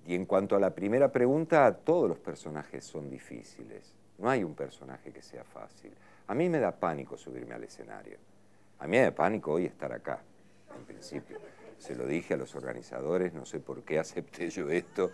y 0.06 0.14
en 0.14 0.24
cuanto 0.24 0.54
a 0.54 0.60
la 0.60 0.72
primera 0.72 1.10
pregunta, 1.10 1.72
todos 1.74 2.08
los 2.08 2.18
personajes 2.18 2.84
son 2.84 3.10
difíciles. 3.10 3.92
No 4.18 4.30
hay 4.30 4.44
un 4.44 4.54
personaje 4.54 5.10
que 5.10 5.20
sea 5.20 5.42
fácil. 5.42 5.92
A 6.28 6.34
mí 6.34 6.48
me 6.48 6.60
da 6.60 6.70
pánico 6.70 7.16
subirme 7.16 7.54
al 7.54 7.64
escenario. 7.64 8.18
A 8.78 8.84
mí 8.84 8.92
me 8.92 9.02
da 9.02 9.10
pánico 9.10 9.52
hoy 9.52 9.66
estar 9.66 9.92
acá, 9.92 10.20
en 10.76 10.84
principio. 10.84 11.38
Se 11.78 11.96
lo 11.96 12.06
dije 12.06 12.34
a 12.34 12.36
los 12.36 12.54
organizadores, 12.54 13.32
no 13.32 13.44
sé 13.44 13.58
por 13.58 13.82
qué 13.82 13.98
acepté 13.98 14.48
yo 14.48 14.70
esto, 14.70 15.10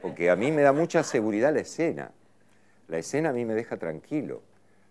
porque 0.00 0.30
a 0.30 0.36
mí 0.36 0.52
me 0.52 0.62
da 0.62 0.72
mucha 0.72 1.02
seguridad 1.02 1.52
la 1.52 1.60
escena. 1.60 2.12
La 2.88 2.98
escena 2.98 3.30
a 3.30 3.32
mí 3.32 3.44
me 3.44 3.54
deja 3.54 3.76
tranquilo. 3.76 4.42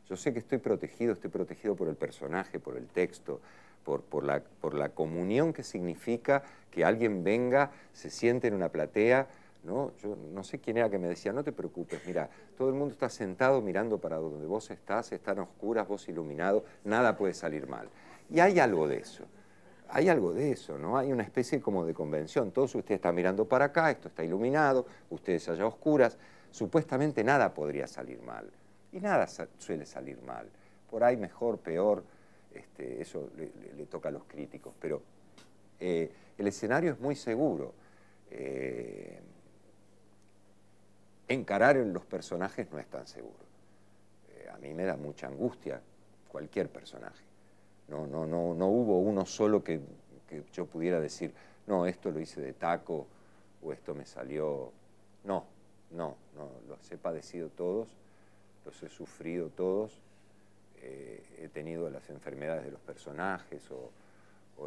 Yo 0.10 0.16
sé 0.18 0.34
que 0.34 0.40
estoy 0.40 0.60
protegido, 0.60 1.14
estoy 1.14 1.30
protegido 1.30 1.76
por 1.76 1.88
el 1.88 1.96
personaje, 1.96 2.60
por 2.60 2.78
el 2.78 2.88
texto, 2.88 3.40
por, 3.84 4.24
la, 4.24 4.90
comunión 4.90 5.54
que 5.54 5.64
significa 5.64 6.44
que 6.72 6.84
alguien 6.84 7.24
venga, 7.24 7.72
se 7.94 8.10
siente 8.10 8.48
en 8.48 8.56
una 8.56 8.70
platea, 8.70 9.28
¿no? 9.64 9.92
Yo 10.02 10.18
no 10.34 10.44
sé 10.44 10.60
quién 10.60 10.78
era 10.78 10.90
que 10.90 10.98
me 10.98 11.08
decía, 11.08 11.32
no 11.32 11.44
te 11.44 11.52
preocupes, 11.52 12.02
mira, 12.06 12.30
todo 12.58 12.70
el 12.70 12.76
mundo 12.76 12.94
está 12.94 13.10
sentado 13.10 13.62
mirando 13.62 14.00
para 14.00 14.18
donde 14.18 14.46
vos 14.46 14.70
estás, 14.72 15.12
están 15.12 15.40
oscuras, 15.40 15.88
vos 15.88 16.08
iluminado, 16.10 16.66
nada 16.84 17.16
puede 17.16 17.34
salir 17.34 17.68
mal. 17.68 17.90
Y 18.30 18.40
hay 18.40 18.60
algo 18.60 18.88
de 18.88 18.98
eso, 18.98 19.26
hay 19.90 20.10
algo 20.10 20.34
de 20.34 20.52
eso, 20.52 20.78
¿no? 20.78 20.98
Hay 20.98 21.12
una 21.12 21.24
especie 21.24 21.62
como 21.62 21.86
de 21.86 21.94
convención, 21.94 22.52
todos 22.52 22.76
ustedes 22.76 23.00
están 23.00 23.16
mirando 23.16 23.46
para 23.46 23.66
acá, 23.66 23.92
esto 23.92 24.08
está 24.08 24.24
iluminado, 24.24 24.86
ustedes 25.10 25.48
allá 25.50 25.66
oscuras, 25.66 26.18
supuestamente 26.52 27.24
nada 27.24 27.54
podría 27.54 27.88
salir 27.88 28.22
mal. 28.22 28.50
Y 28.92 29.00
nada 29.00 29.28
suele 29.58 29.86
salir 29.86 30.22
mal, 30.22 30.48
por 30.90 31.04
ahí 31.04 31.18
mejor, 31.18 31.60
peor, 31.60 32.04
este, 32.54 33.02
eso 33.02 33.30
le, 33.38 33.86
toca 33.88 34.10
a 34.10 34.12
los 34.12 34.24
críticos, 34.24 34.74
pero 34.80 35.02
eh, 35.80 36.10
el 36.38 36.48
escenario 36.48 36.94
es 36.94 37.00
muy 37.00 37.16
seguro. 37.16 37.74
Eh, 38.32 39.20
encarar 41.28 41.78
en 41.78 41.92
los 41.94 42.06
personajes 42.06 42.72
no 42.72 42.80
es 42.80 42.88
tan 42.88 43.08
seguro. 43.08 43.44
Eh, 44.30 44.50
a 44.54 44.58
mí 44.58 44.74
me 44.74 44.86
da 44.86 44.96
mucha 44.96 45.28
angustia 45.28 45.82
cualquier 46.30 46.70
personaje. 46.70 47.25
No, 47.88 48.08
no, 48.08 48.26
no, 48.26 48.54
no 48.54 48.68
hubo 48.68 49.00
uno 49.00 49.26
solo 49.26 49.64
que, 49.64 49.80
yo 50.54 50.66
pudiera 50.66 51.00
decir, 51.00 51.34
no, 51.68 51.86
esto 51.86 52.12
lo 52.12 52.20
hice 52.20 52.42
de 52.42 52.54
taco 52.54 53.08
o 53.64 53.74
esto 53.74 53.94
me 53.94 54.06
salió. 54.06 54.72
No, 55.24 55.46
no, 55.92 56.16
no, 56.36 56.50
los 56.68 56.92
he 56.92 56.98
padecido 56.98 57.50
todos, 57.50 57.90
los 58.66 58.82
he 58.84 58.90
sufrido 58.90 59.50
todos 59.50 60.00
eh, 60.88 61.24
he 61.40 61.48
tenido 61.48 61.90
las 61.90 62.08
enfermedades 62.12 62.66
de 62.66 62.72
los 62.72 62.82
personajes 62.82 63.64
o, 63.72 63.92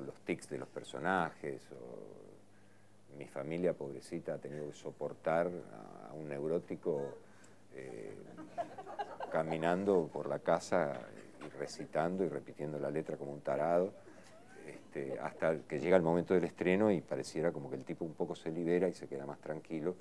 los 0.00 0.14
tics 0.20 0.50
de 0.50 0.58
los 0.58 0.68
personajes, 0.68 1.62
o 1.72 3.16
mi 3.16 3.26
familia 3.26 3.72
pobrecita 3.72 4.34
ha 4.34 4.38
tenido 4.38 4.66
que 4.68 4.74
soportar 4.74 5.46
a, 5.46 6.12
un 6.12 6.28
neurótico 6.28 7.14
eh, 7.74 8.12
caminando 9.30 10.10
por 10.12 10.28
la 10.28 10.40
casa 10.40 11.00
y 11.24 11.27
recitando 11.58 12.24
y 12.24 12.28
repitiendo 12.28 12.78
la 12.78 12.90
letra 12.90 13.16
como 13.16 13.32
un 13.32 13.40
tarado, 13.40 13.92
este, 14.66 15.18
hasta 15.20 15.58
que 15.60 15.80
llega 15.80 15.96
el 15.96 16.02
momento 16.02 16.34
del 16.34 16.44
estreno 16.44 16.90
y 16.90 17.00
pareciera 17.00 17.52
como 17.52 17.70
que 17.70 17.76
el 17.76 17.84
tipo 17.84 18.04
un 18.04 18.14
poco 18.14 18.34
se 18.34 18.50
libera 18.50 18.88
y 18.88 18.94
se 18.94 19.06
queda 19.08 19.26
más 19.26 19.40
tranquilo. 19.40 19.96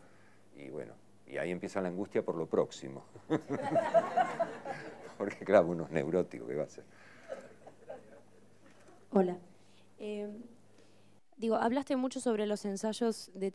Y 0.56 0.70
bueno, 0.70 0.94
y 1.28 1.38
ahí 1.38 1.52
empieza 1.52 1.82
la 1.82 1.90
angustia 1.90 2.24
por 2.24 2.36
lo 2.36 2.46
próximo. 2.46 3.04
porque 5.18 5.44
claro, 5.44 5.68
uno 5.68 5.86
es 5.86 5.92
neurótico, 5.92 6.48
¿qué 6.48 6.56
va 6.56 6.64
a 6.64 6.66
hacer? 6.66 6.84
Hola. 9.12 9.38
Eh, 10.00 10.30
digo, 11.38 11.56
hablaste 11.56 11.96
mucho 11.96 12.20
sobre 12.20 12.46
los 12.46 12.66
ensayos 12.66 13.32
de, 13.34 13.52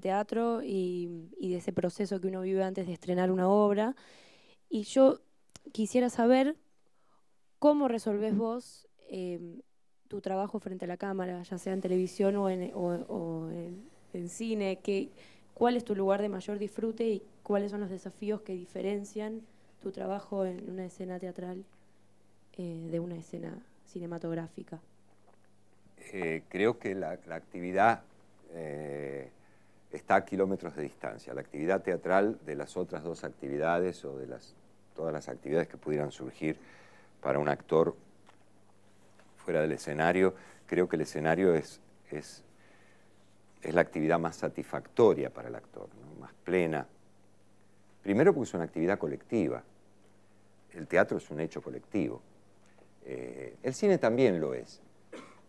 teatro 0.00 0.60
y, 0.62 1.28
de 1.40 1.56
ese 1.56 1.72
proceso 1.72 2.20
que 2.20 2.28
uno 2.28 2.40
vive 2.40 2.64
antes 2.64 2.86
de 2.86 2.92
estrenar 2.92 3.30
una 3.30 3.48
obra. 3.48 3.94
Y 4.68 4.82
yo 4.82 5.20
quisiera 5.72 6.10
saber 6.10 6.56
cómo 7.64 7.88
resolvés 7.88 8.36
vos 8.36 8.86
eh, 9.08 9.40
tu 10.08 10.20
trabajo 10.20 10.60
frente 10.60 10.84
a 10.84 10.88
la 10.88 10.98
cámara, 10.98 11.42
ya 11.44 11.56
sea 11.56 11.72
en 11.72 11.80
televisión 11.80 12.36
o 12.36 12.50
en, 12.50 12.60
en 14.12 14.28
cine. 14.28 14.80
Que, 14.80 15.08
¿Cuál 15.54 15.78
es 15.78 15.82
tu 15.86 15.96
lugar 15.96 16.20
de 16.20 16.28
mayor 16.28 16.58
disfrute 16.58 17.06
y 17.06 17.22
cuáles 17.42 17.70
son 17.70 17.80
los 17.80 17.88
desafíos 17.88 18.42
que 18.42 18.52
diferencian 18.52 19.40
tu 19.80 19.92
trabajo 19.92 20.44
en 20.44 20.68
una 20.68 20.84
escena 20.84 21.18
teatral 21.18 21.64
eh, 22.58 22.86
de 22.90 23.00
una 23.00 23.16
escena 23.16 23.58
cinematográfica? 23.86 24.78
Eh, 26.12 26.42
creo 26.50 26.78
que 26.78 26.94
la, 26.94 27.12
actividad 27.30 28.02
eh, 28.52 29.30
está 29.90 30.16
a 30.16 30.24
kilómetros 30.26 30.76
de 30.76 30.82
distancia. 30.82 31.32
La 31.32 31.40
actividad 31.40 31.80
teatral 31.80 32.38
de 32.44 32.56
las 32.56 32.76
otras 32.76 33.04
dos 33.04 33.24
actividades 33.24 34.04
o 34.04 34.18
de 34.18 34.26
las, 34.26 34.54
todas 34.94 35.14
las 35.14 35.30
actividades 35.30 35.66
que 35.66 35.78
pudieran 35.78 36.12
surgir 36.12 36.58
para 37.24 37.40
un 37.40 37.48
actor 37.48 37.96
fuera 39.38 39.60
del 39.62 39.72
escenario, 39.72 40.34
creo 40.66 40.88
que 40.88 40.94
el 40.94 41.02
escenario 41.02 41.54
es, 41.54 41.80
es, 42.12 42.44
es 43.60 43.74
la 43.74 43.80
actividad 43.80 44.20
más 44.20 44.36
satisfactoria 44.36 45.30
para 45.30 45.48
el 45.48 45.56
actor, 45.56 45.88
más 46.20 46.32
plena. 46.44 46.86
Primero 48.04 48.32
porque 48.32 48.48
es 48.48 48.54
una 48.54 48.64
actividad 48.64 48.98
colectiva 48.98 49.64
el 50.74 50.86
teatro 50.86 51.18
es 51.18 51.30
un 51.30 51.40
hecho 51.40 51.62
colectivo. 51.62 52.20
Eh, 53.04 53.56
el 53.62 53.74
cine 53.74 53.98
también 53.98 54.40
lo 54.40 54.54
es, 54.54 54.80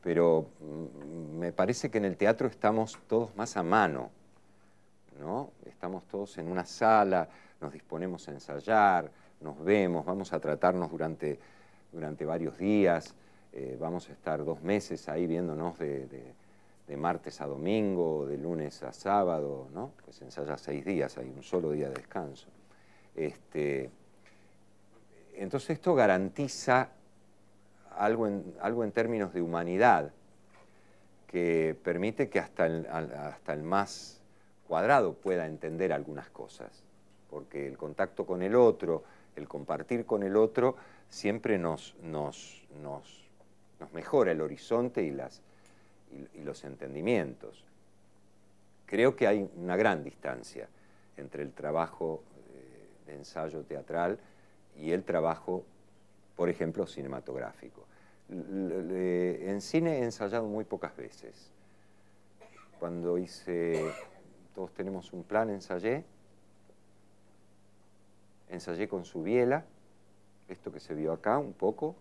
pero 0.02 0.48
mm, 0.60 1.40
me 1.40 1.52
parece 1.52 1.90
que 1.90 1.98
en 1.98 2.06
el 2.06 2.18
teatro 2.18 2.48
estamos 2.48 2.98
todos 3.08 3.36
más 3.36 3.58
a 3.58 3.64
mano, 3.64 4.10
¿no? 5.20 5.52
Estamos 5.66 6.06
todos 6.06 6.38
en 6.38 6.48
una 6.48 6.66
sala, 6.66 7.28
nos 7.62 7.74
disponemos 7.74 8.28
a 8.28 8.32
ensayar, 8.32 9.10
nos 9.42 9.64
vemos, 9.64 10.06
vamos 10.06 10.34
a 10.34 10.40
tratarnos 10.40 10.92
durante, 10.92 11.40
durante 11.96 12.26
varios 12.26 12.58
días, 12.58 13.16
eh, 13.54 13.78
vamos 13.80 14.10
a 14.10 14.12
estar 14.12 14.44
dos 14.44 14.62
meses 14.62 15.08
ahí 15.08 15.26
viéndonos 15.26 15.80
de, 15.80 16.36
martes 16.98 17.42
a 17.42 17.48
domingo, 17.48 18.28
de 18.28 18.38
lunes 18.38 18.84
a 18.84 18.92
sábado, 18.92 19.70
¿no? 19.74 19.92
Pues 20.04 20.22
ensaya 20.22 20.58
seis 20.58 20.86
días, 20.86 21.18
hay 21.18 21.30
un 21.30 21.42
solo 21.42 21.72
día 21.72 21.88
de 21.88 21.96
descanso. 21.96 22.48
Este, 23.16 23.90
entonces 25.36 25.72
esto 25.72 25.96
garantiza 25.96 26.90
algo 27.98 28.28
en, 28.28 28.54
algo 28.60 28.84
en 28.84 28.92
términos 28.92 29.34
de 29.34 29.42
humanidad, 29.42 30.12
que 31.28 31.78
permite 31.82 32.30
que 32.30 32.40
hasta 32.40 32.66
el, 32.66 32.86
hasta 32.88 33.54
el 33.54 33.64
más 33.64 34.22
cuadrado 34.68 35.14
pueda 35.14 35.48
entender 35.48 35.94
algunas 35.94 36.30
cosas, 36.30 36.84
porque 37.30 37.68
el 37.68 37.78
contacto 37.78 38.26
con 38.26 38.42
el 38.42 38.56
otro, 38.56 39.04
el 39.36 39.48
compartir 39.48 40.06
con 40.06 40.24
el 40.24 40.36
otro, 40.36 40.76
siempre 41.16 41.58
nos, 41.58 41.96
nos, 42.02 42.62
nos, 42.82 43.26
mejora 43.94 44.34
el 44.34 44.42
horizonte 44.42 45.02
y, 45.02 45.12
las, 45.12 45.42
y, 46.34 46.42
los 46.42 46.66
entendimientos. 46.66 47.64
Creo 48.86 49.16
que 49.16 49.26
hay 49.26 49.50
una 49.56 49.78
gran 49.78 50.04
distancia 50.04 50.68
entre 51.16 51.44
el 51.44 51.54
trabajo 51.54 52.22
de 53.08 53.16
ensayo 53.16 53.64
teatral 53.64 54.20
y 54.78 54.92
el 54.92 55.06
trabajo, 55.06 55.64
por 56.36 56.50
ejemplo, 56.50 56.86
cinematográfico. 56.86 57.86
En 58.28 59.62
cine 59.62 60.00
he 60.00 60.04
ensayado 60.04 60.46
muy 60.48 60.66
pocas 60.66 60.98
veces. 60.98 61.50
Cuando 62.78 63.18
hice, 63.18 63.90
todos 64.54 64.74
tenemos 64.74 65.14
un 65.14 65.24
plan, 65.24 65.50
ensayé, 65.50 66.04
ensayé 68.50 68.90
con 68.90 69.06
su 69.06 69.24
biela, 69.24 69.64
esto 70.48 70.72
que 70.72 70.80
se 70.80 70.94
vio 70.94 71.12
acá 71.14 71.38
un 71.38 71.54
poco, 71.54 71.96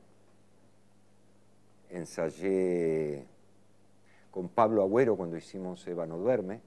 ensayé 1.90 3.24
con 4.30 4.48
Pablo 4.48 4.82
Agüero 4.82 5.16
cuando 5.16 5.36
hicimos 5.36 5.86
Eva 5.86 6.06
no 6.06 6.18
duerme, 6.18 6.60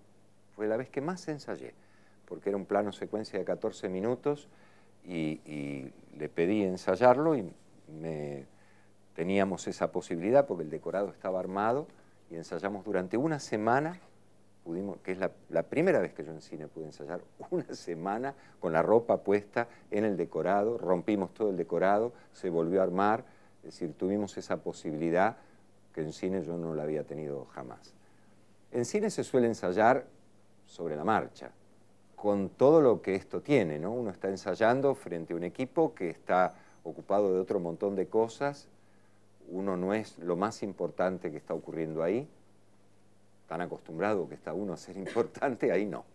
fue 0.56 0.68
la 0.68 0.78
vez 0.78 0.90
que 0.90 1.02
más 1.02 1.28
ensayé, 1.28 1.74
porque 2.26 2.50
era 2.50 2.58
un 2.58 2.66
plano 2.66 2.92
secuencia 2.92 3.38
de 3.38 3.46
14 3.46 3.90
minutos 3.90 4.48
y, 5.06 5.92
le 6.18 6.30
pedí 6.30 6.64
ensayarlo 6.64 7.36
y 7.36 7.48
teníamos 9.14 9.68
esa 9.68 9.92
posibilidad 9.92 10.48
porque 10.48 10.64
el 10.64 10.72
decorado 10.72 11.10
estaba 11.10 11.40
armado 11.40 11.88
y 12.32 12.36
ensayamos 12.36 12.84
durante 12.86 13.18
una 13.18 13.40
semana 13.40 14.00
que 15.04 15.14
es 15.14 15.18
la, 15.50 15.64
primera 15.64 16.00
vez 16.00 16.14
que 16.14 16.24
yo 16.24 16.32
en 16.32 16.42
cine 16.42 16.68
pude 16.68 16.86
ensayar, 16.86 17.22
una 17.50 17.74
semana 17.74 18.34
con 18.60 18.74
la 18.74 18.82
ropa 18.82 19.18
puesta 19.24 19.68
en 19.92 20.04
el 20.04 20.18
decorado, 20.18 20.78
rompimos 20.78 21.34
todo 21.34 21.50
el 21.50 21.58
decorado, 21.58 22.14
se 22.34 22.50
volvió 22.50 22.82
a 22.82 22.84
armar, 22.84 23.24
es 23.60 23.74
decir, 23.74 23.94
tuvimos 23.94 24.38
esa 24.38 24.58
posibilidad 24.58 25.38
que 25.94 26.02
en 26.02 26.14
cine 26.14 26.44
yo 26.44 26.58
no 26.58 26.76
la 26.76 26.84
había 26.84 27.04
tenido 27.04 27.46
jamás. 27.46 27.94
En 28.72 28.86
cine 28.86 29.10
se 29.10 29.24
suele 29.24 29.48
ensayar 29.48 30.06
sobre 30.66 30.96
la 30.96 31.04
marcha, 31.04 31.52
con 32.16 32.50
todo 32.50 32.82
lo 32.82 33.02
que 33.02 33.16
esto 33.16 33.42
tiene, 33.42 33.80
¿no? 33.80 33.92
Uno 33.92 34.12
está 34.12 34.28
ensayando 34.28 34.96
frente 34.96 35.34
a 35.34 35.36
un 35.36 35.44
equipo 35.44 35.94
que 35.94 36.10
está 36.10 36.56
ocupado 36.84 37.34
de 37.34 37.40
otro 37.40 37.60
montón 37.60 37.96
de 37.96 38.08
cosas, 38.08 38.68
uno 39.50 39.78
no 39.78 39.94
es 39.94 40.18
lo 40.20 40.36
más 40.36 40.62
importante 40.64 41.32
que 41.32 41.38
está 41.38 41.54
ocurriendo 41.54 42.04
ahí, 42.04 42.28
tan 43.48 43.62
acostumbrado 43.62 44.28
que 44.28 44.36
está 44.36 44.54
uno 44.54 44.74
a 44.74 44.78
ser 44.78 44.98
importante, 45.06 45.72
ahí 45.72 45.86
no. 45.86 46.06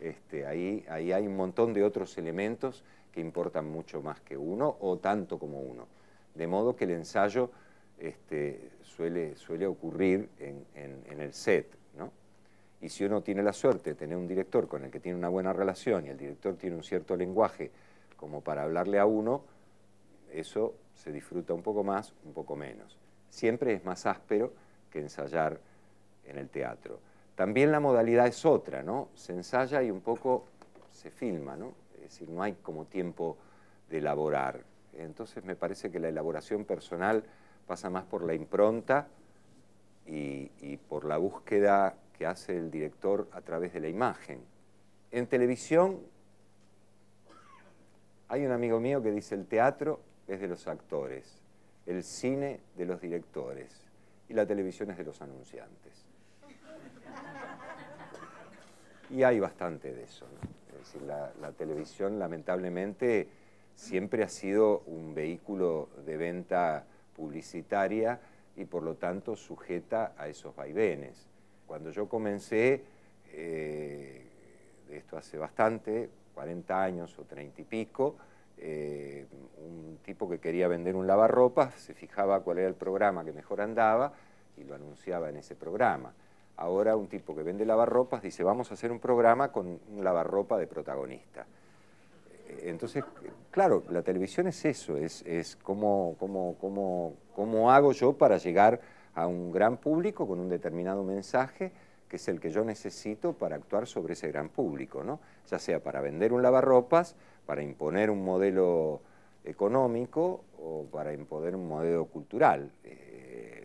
Este, 0.00 0.46
ahí, 0.46 0.84
ahí 0.88 1.12
hay 1.12 1.26
un 1.26 1.36
montón 1.36 1.72
de 1.72 1.84
otros 1.84 2.16
elementos 2.18 2.82
que 3.12 3.20
importan 3.20 3.70
mucho 3.70 4.02
más 4.02 4.20
que 4.20 4.36
uno 4.36 4.76
o 4.80 4.98
tanto 4.98 5.38
como 5.38 5.60
uno. 5.60 5.86
De 6.34 6.46
modo 6.46 6.74
que 6.74 6.84
el 6.84 6.92
ensayo 6.92 7.50
este, 7.98 8.70
suele, 8.82 9.36
suele 9.36 9.66
ocurrir 9.66 10.28
en, 10.38 10.64
en 10.74 11.20
el 11.20 11.34
set, 11.34 11.66
y 12.82 12.88
si 12.88 13.04
uno 13.04 13.22
tiene 13.22 13.44
la 13.44 13.52
suerte 13.52 13.90
de 13.90 13.96
tener 13.96 14.16
un 14.16 14.26
director 14.26 14.66
con 14.66 14.84
el 14.84 14.90
que 14.90 14.98
tiene 14.98 15.16
una 15.16 15.28
buena 15.28 15.52
relación 15.52 16.04
y 16.04 16.08
el 16.08 16.18
director 16.18 16.56
tiene 16.56 16.74
un 16.74 16.82
cierto 16.82 17.16
lenguaje 17.16 17.70
como 18.16 18.40
para 18.40 18.64
hablarle 18.64 18.98
a 18.98 19.06
uno, 19.06 19.44
eso 20.32 20.74
se 20.96 21.12
disfruta 21.12 21.54
un 21.54 21.62
poco 21.62 21.84
más, 21.84 22.12
un 22.24 22.32
poco 22.32 22.56
menos. 22.56 22.98
Siempre 23.30 23.72
es 23.72 23.84
más 23.84 24.04
áspero 24.04 24.52
que 24.90 24.98
ensayar 24.98 25.60
en 26.24 26.38
el 26.38 26.48
teatro. 26.48 27.00
También 27.34 27.72
la 27.72 27.80
modalidad 27.80 28.26
es 28.26 28.44
otra, 28.44 28.82
¿no? 28.82 29.08
Se 29.14 29.32
ensaya 29.32 29.82
y 29.82 29.90
un 29.90 30.00
poco 30.00 30.46
se 30.90 31.10
filma, 31.10 31.56
¿no? 31.56 31.72
Es 31.94 32.02
decir, 32.02 32.28
no 32.28 32.42
hay 32.42 32.54
como 32.54 32.84
tiempo 32.84 33.36
de 33.88 33.98
elaborar. 33.98 34.64
Entonces 34.94 35.44
me 35.44 35.56
parece 35.56 35.90
que 35.90 35.98
la 35.98 36.08
elaboración 36.08 36.64
personal 36.64 37.24
pasa 37.66 37.88
más 37.90 38.04
por 38.04 38.24
la 38.24 38.34
impronta 38.34 39.08
y, 40.06 40.76
por 40.88 41.04
la 41.04 41.16
búsqueda 41.16 41.96
hace 42.26 42.56
el 42.56 42.70
director 42.70 43.28
a 43.32 43.40
través 43.40 43.72
de 43.72 43.80
la 43.80 43.88
imagen. 43.88 44.40
En 45.10 45.26
televisión 45.26 46.00
hay 48.28 48.46
un 48.46 48.52
amigo 48.52 48.80
mío 48.80 49.02
que 49.02 49.10
dice 49.10 49.34
el 49.34 49.46
teatro 49.46 50.00
es 50.26 50.40
de 50.40 50.48
los 50.48 50.66
actores, 50.66 51.42
el 51.86 52.02
cine 52.02 52.60
de 52.76 52.86
los 52.86 53.00
directores 53.00 53.86
y 54.28 54.34
la 54.34 54.46
televisión 54.46 54.90
es 54.90 54.98
de 54.98 55.04
los 55.04 55.20
anunciantes. 55.20 56.01
Y 59.12 59.22
hay 59.24 59.38
bastante 59.40 59.92
de 59.92 60.04
eso. 60.04 60.26
Es 60.72 60.78
decir, 60.78 61.02
la, 61.02 61.52
televisión 61.52 62.18
lamentablemente 62.18 63.28
siempre 63.74 64.22
ha 64.22 64.28
sido 64.28 64.80
un 64.86 65.14
vehículo 65.14 65.90
de 66.06 66.16
venta 66.16 66.84
publicitaria 67.14 68.18
y 68.56 68.64
por 68.64 68.82
lo 68.82 68.94
tanto 68.94 69.36
sujeta 69.36 70.14
a 70.16 70.28
esos 70.28 70.56
vaivenes. 70.56 71.28
Cuando 71.66 71.90
yo 71.90 72.08
comencé, 72.08 72.82
eh, 73.32 74.26
esto 74.90 75.18
hace 75.18 75.36
bastante, 75.36 76.08
40 76.34 76.82
años 76.82 77.18
o 77.18 77.24
30 77.24 77.60
y 77.60 77.64
pico, 77.64 78.16
eh, 78.56 79.26
un 79.58 79.98
tipo 80.04 80.28
que 80.28 80.38
quería 80.38 80.68
vender 80.68 80.96
un 80.96 81.06
lavarropas 81.06 81.74
se 81.74 81.94
fijaba 81.94 82.40
cuál 82.40 82.58
era 82.58 82.68
el 82.68 82.74
programa 82.74 83.24
que 83.24 83.32
mejor 83.32 83.60
andaba 83.60 84.12
y 84.56 84.64
lo 84.64 84.74
anunciaba 84.74 85.28
en 85.28 85.36
ese 85.36 85.54
programa. 85.54 86.14
Ahora 86.56 86.96
un 86.96 87.08
tipo 87.08 87.34
que 87.34 87.42
vende 87.42 87.64
lavarropas 87.64 88.22
dice, 88.22 88.44
vamos 88.44 88.70
a 88.70 88.74
hacer 88.74 88.92
un 88.92 89.00
programa 89.00 89.50
con 89.50 89.66
un 89.66 90.04
lavarropa 90.04 90.58
de 90.58 90.66
protagonista. 90.66 91.46
Eh, 92.48 92.64
entonces, 92.64 93.04
claro, 93.50 93.82
la 93.90 94.02
televisión 94.02 94.46
es 94.46 94.64
eso, 94.64 94.96
es, 94.96 95.22
es 95.22 95.56
cómo, 95.56 96.16
cómo, 96.18 96.56
cómo, 96.60 97.14
cómo 97.34 97.72
hago 97.72 97.92
yo 97.92 98.12
para 98.12 98.36
llegar 98.36 98.80
a 99.14 99.26
un 99.26 99.52
gran 99.52 99.76
público 99.76 100.26
con 100.26 100.40
un 100.40 100.48
determinado 100.48 101.02
mensaje 101.02 101.72
que 102.12 102.16
es 102.16 102.28
el 102.28 102.40
que 102.40 102.50
yo 102.50 102.62
necesito 102.62 103.32
para 103.32 103.56
actuar 103.56 103.86
sobre 103.86 104.12
ese 104.12 104.28
gran 104.28 104.50
público, 104.50 105.02
¿no? 105.02 105.18
ya 105.48 105.58
sea 105.58 105.82
para 105.82 106.02
vender 106.02 106.34
un 106.34 106.42
lavarropas, 106.42 107.16
para 107.46 107.62
imponer 107.62 108.10
un 108.10 108.22
modelo 108.22 109.00
económico 109.44 110.44
o 110.62 110.84
para 110.92 111.14
imponer 111.14 111.56
un 111.56 111.66
modelo 111.66 112.04
cultural. 112.04 112.70
Eh, 112.84 113.61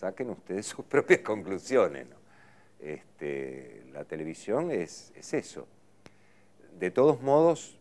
saquen 0.00 0.30
ustedes 0.30 0.66
sus 0.74 0.84
propias 0.84 1.20
conclusiones. 1.20 2.06
Este, 2.80 3.84
la 3.92 4.04
televisión 4.04 4.70
es, 4.70 5.12
es 5.14 5.34
eso. 5.34 5.66
De 6.78 6.90
todos 6.90 7.20
modos, 7.20 7.78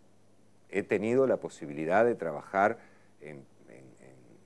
he 0.69 0.83
tenido 0.83 1.25
la 1.25 1.37
posibilidad 1.37 2.03
de 2.03 2.15
trabajar 2.15 2.79
en 3.21 3.45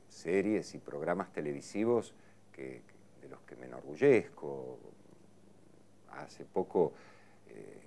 series 0.08 0.74
y 0.74 0.78
programas 0.78 1.34
televisivos 1.34 2.14
de 2.56 2.82
los 3.30 3.42
que 3.42 3.56
me 3.58 3.66
enorgullezco. 3.66 4.80
Hace 6.12 6.46
poco 6.46 6.94
eh, 7.50 7.82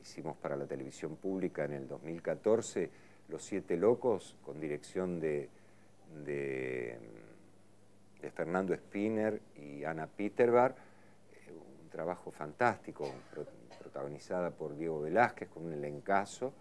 hicimos 0.00 0.36
para 0.36 0.56
la 0.56 0.64
televisión 0.64 1.16
pública 1.16 1.64
en 1.64 1.72
el 1.72 1.88
2014 1.88 2.88
Los 3.28 3.44
Siete 3.44 3.76
Locos 3.76 4.36
con 4.42 4.60
dirección 4.60 5.20
de, 5.20 5.50
Fernando 8.34 8.74
Spinner 8.74 9.40
y 9.56 9.84
Ana 9.84 10.06
Peterbar, 10.06 10.74
eh, 11.32 11.52
un 11.82 11.88
trabajo 11.88 12.30
fantástico, 12.30 13.10
protagonizada 13.78 14.50
por 14.50 14.76
Diego 14.76 15.00
Velázquez 15.00 15.48
con 15.48 15.66
un 15.66 15.72
elencazo, 15.72 16.52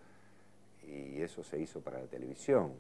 y 0.88 1.22
eso 1.22 1.44
se 1.44 1.60
hizo 1.60 1.82
para 1.82 2.00
la 2.00 2.08
televisión. 2.08 2.74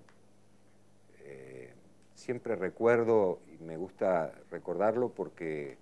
Eh, 1.23 1.73
siempre 2.13 2.55
recuerdo, 2.55 3.39
y 3.47 3.63
me 3.63 3.77
gusta 3.77 4.31
recordarlo 4.51 5.09
porque 5.09 5.77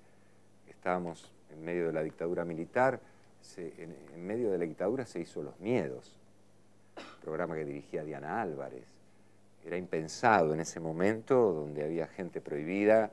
estábamos 0.67 1.31
en 1.51 1.63
medio 1.63 1.87
de 1.87 1.93
la 1.93 2.03
dictadura 2.03 2.45
militar, 2.45 2.99
en, 3.57 4.25
medio 4.25 4.51
de 4.51 4.57
la 4.57 4.65
dictadura 4.65 5.05
se 5.05 5.19
hizo 5.19 5.43
Los 5.43 5.59
Miedos, 5.59 6.17
programa 7.21 7.55
que 7.55 7.65
dirigía 7.65 8.03
Diana 8.03 8.41
Álvarez. 8.41 8.92
Era 9.65 9.77
impensado 9.77 10.53
en 10.53 10.59
ese 10.59 10.79
momento, 10.79 11.53
donde 11.53 11.83
había 11.83 12.07
gente 12.07 12.41
prohibida 12.41 13.11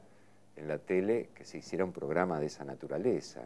en 0.56 0.68
la 0.68 0.78
tele, 0.78 1.30
que 1.34 1.44
se 1.44 1.58
hiciera 1.58 1.84
un 1.84 1.92
programa 1.92 2.40
de 2.40 2.46
esa 2.46 2.64
naturaleza. 2.64 3.42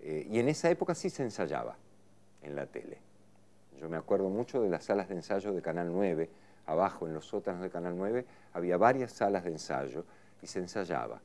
Eh, 0.00 0.26
y 0.30 0.38
en 0.38 0.48
esa 0.48 0.70
época 0.70 0.94
sí 0.94 1.10
se 1.10 1.22
ensayaba 1.22 1.76
en 2.42 2.56
la 2.56 2.66
tele. 2.66 2.98
Yo 3.78 3.88
me 3.88 3.96
acuerdo 3.96 4.28
mucho 4.28 4.62
de 4.62 4.70
las 4.70 4.84
salas 4.84 5.08
de 5.08 5.16
ensayo 5.16 5.52
de 5.52 5.60
Canal 5.60 5.92
9, 5.92 6.30
abajo 6.66 7.06
en 7.06 7.14
los 7.14 7.26
sótanos 7.26 7.62
de 7.62 7.70
Canal 7.70 7.96
9, 7.96 8.24
había 8.54 8.76
varias 8.76 9.12
salas 9.12 9.44
de 9.44 9.50
ensayo 9.50 10.04
y 10.42 10.46
se 10.46 10.58
ensayaba. 10.58 11.20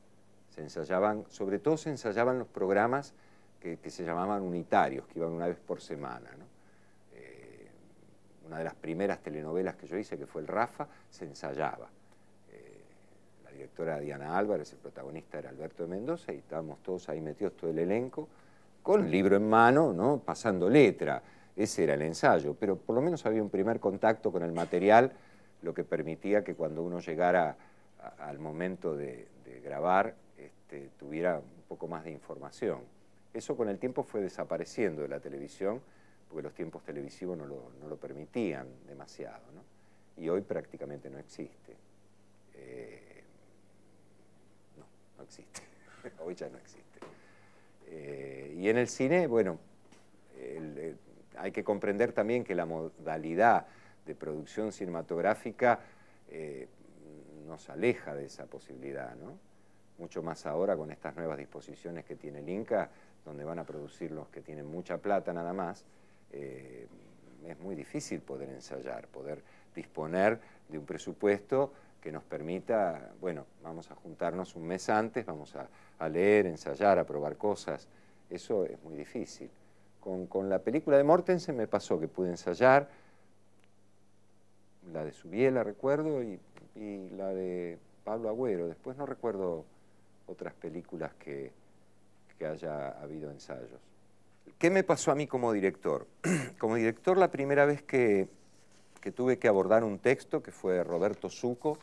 Se 0.50 0.60
ensayaban, 0.60 1.24
sobre 1.28 1.58
todo 1.58 1.76
se 1.76 1.88
ensayaban 1.88 2.38
los 2.38 2.48
programas 2.48 3.14
que, 3.58 3.78
se 3.90 4.04
llamaban 4.04 4.42
unitarios, 4.42 5.06
que 5.06 5.20
iban 5.20 5.32
una 5.32 5.46
vez 5.46 5.58
por 5.58 5.80
semana. 5.80 6.30
Una 8.52 8.58
de 8.58 8.64
las 8.64 8.74
primeras 8.74 9.20
telenovelas 9.20 9.76
que 9.76 9.86
yo 9.86 9.96
hice, 9.96 10.18
que 10.18 10.26
fue 10.26 10.42
El 10.42 10.48
Rafa, 10.48 10.86
se 11.08 11.24
ensayaba. 11.24 11.88
Eh, 12.52 12.82
la 13.44 13.50
directora 13.50 13.98
Diana 13.98 14.36
Álvarez, 14.36 14.70
el 14.74 14.78
protagonista 14.78 15.38
era 15.38 15.48
Alberto 15.48 15.84
de 15.84 15.88
Mendoza, 15.88 16.34
y 16.34 16.36
estábamos 16.36 16.82
todos 16.82 17.08
ahí 17.08 17.22
metidos, 17.22 17.54
todo 17.54 17.70
el 17.70 17.78
elenco, 17.78 18.28
con 18.82 19.10
libro 19.10 19.36
en 19.36 19.48
mano, 19.48 19.94
¿no? 19.94 20.18
pasando 20.18 20.68
letra. 20.68 21.22
Ese 21.56 21.84
era 21.84 21.94
el 21.94 22.02
ensayo, 22.02 22.54
pero 22.58 22.76
por 22.76 22.94
lo 22.94 23.00
menos 23.00 23.24
había 23.24 23.42
un 23.42 23.48
primer 23.48 23.80
contacto 23.80 24.30
con 24.30 24.42
el 24.42 24.52
material 24.52 25.12
lo 25.62 25.72
que 25.72 25.84
permitía 25.84 26.44
que 26.44 26.54
cuando 26.54 26.82
uno 26.82 27.00
llegara 27.00 27.56
al 28.18 28.38
momento 28.38 28.96
de, 28.96 29.28
grabar 29.64 30.14
este, 30.36 30.90
tuviera 30.98 31.38
un 31.38 31.62
poco 31.68 31.86
más 31.86 32.04
de 32.04 32.10
información. 32.10 32.80
Eso 33.32 33.56
con 33.56 33.68
el 33.68 33.78
tiempo 33.78 34.02
fue 34.02 34.20
desapareciendo 34.20 35.02
de 35.02 35.08
la 35.08 35.20
televisión, 35.20 35.80
porque 36.32 36.44
los 36.44 36.54
tiempos 36.54 36.82
televisivos 36.82 37.36
no 37.36 37.46
lo, 37.46 37.96
permitían 37.96 38.66
demasiado, 38.86 39.42
y 40.16 40.28
hoy 40.30 40.40
prácticamente 40.40 41.10
no 41.10 41.18
existe. 41.18 41.76
Eh, 42.54 43.22
no, 44.78 44.84
no 45.18 45.24
existe. 45.24 45.60
hoy 46.24 46.34
ya 46.34 46.48
no 46.48 46.56
existe. 46.56 47.00
Eh, 47.86 48.56
y 48.58 48.68
en 48.68 48.78
el 48.78 48.88
cine, 48.88 49.26
bueno, 49.26 49.58
hay 51.36 51.52
que 51.52 51.62
comprender 51.62 52.12
también 52.12 52.44
que 52.44 52.54
la 52.54 52.64
modalidad 52.64 53.66
de 54.06 54.14
producción 54.14 54.72
cinematográfica 54.72 55.80
eh, 56.30 56.66
nos 57.46 57.68
aleja 57.68 58.14
de 58.14 58.24
esa 58.24 58.46
posibilidad, 58.46 59.14
¿no? 59.16 59.38
Mucho 59.98 60.22
más 60.22 60.46
ahora 60.46 60.76
con 60.76 60.90
estas 60.90 61.14
nuevas 61.14 61.36
disposiciones 61.36 62.04
que 62.04 62.16
tiene 62.16 62.40
el 62.40 62.48
Inca, 62.48 62.90
donde 63.24 63.44
van 63.44 63.58
a 63.58 63.64
producir 63.64 64.10
los 64.10 64.28
que 64.28 64.40
tienen 64.40 64.66
mucha 64.66 64.98
plata 64.98 65.32
nada 65.32 65.52
más, 65.52 65.84
eh, 66.32 66.86
es 67.46 67.58
muy 67.60 67.74
difícil 67.74 68.20
poder 68.20 68.48
ensayar, 68.50 69.06
poder 69.08 69.42
disponer 69.74 70.40
de 70.68 70.78
un 70.78 70.86
presupuesto 70.86 71.72
que 72.00 72.10
nos 72.10 72.24
permita, 72.24 73.12
bueno, 73.20 73.46
vamos 73.62 73.90
a 73.90 73.94
juntarnos 73.94 74.56
un 74.56 74.66
mes 74.66 74.88
antes, 74.88 75.24
vamos 75.24 75.54
a, 75.56 75.68
leer, 76.08 76.46
ensayar, 76.46 76.98
a 76.98 77.04
probar 77.04 77.36
cosas. 77.36 77.86
Eso 78.28 78.64
es 78.64 78.82
muy 78.82 78.96
difícil. 78.96 79.48
Con, 80.00 80.48
la 80.48 80.58
película 80.58 80.96
de 80.96 81.04
Mortensen 81.04 81.56
me 81.56 81.68
pasó 81.68 82.00
que 82.00 82.08
pude 82.08 82.30
ensayar, 82.30 82.88
la 84.92 85.04
de 85.04 85.12
Subiela 85.12 85.62
recuerdo, 85.62 86.24
y, 86.24 86.40
y 86.74 87.10
la 87.10 87.28
de 87.28 87.78
Pablo 88.02 88.28
Agüero. 88.28 88.66
Después 88.66 88.96
no 88.96 89.06
recuerdo 89.06 89.64
otras 90.26 90.54
películas 90.54 91.12
que, 91.14 91.52
que 92.36 92.46
haya 92.46 93.00
habido 93.00 93.30
ensayos. 93.30 93.91
¿Qué 94.58 94.70
me 94.70 94.84
pasó 94.84 95.10
a 95.10 95.14
mí 95.14 95.26
como 95.26 95.52
director? 95.52 96.06
como 96.58 96.76
director 96.76 97.18
la 97.18 97.30
primera 97.30 97.66
vez 97.66 97.82
que, 97.82 98.28
que 99.00 99.10
tuve 99.12 99.38
que 99.38 99.48
abordar 99.48 99.84
un 99.84 99.98
texto, 99.98 100.42
que 100.42 100.52
fue 100.52 100.84
Roberto 100.84 101.28
Suco, 101.28 101.78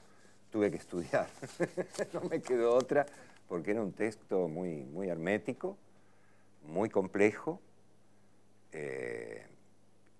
tuve 0.51 0.71
que 0.71 0.77
estudiar. 0.77 1.27
no 2.13 2.21
me 2.21 2.41
quedó 2.41 2.73
otra, 2.73 3.05
porque 3.47 3.71
era 3.71 3.81
un 3.81 3.91
texto 3.91 4.47
muy, 4.47 4.83
muy 4.85 5.09
hermético, 5.09 5.77
muy 6.63 6.89
complejo, 6.89 7.59
eh, 8.71 9.45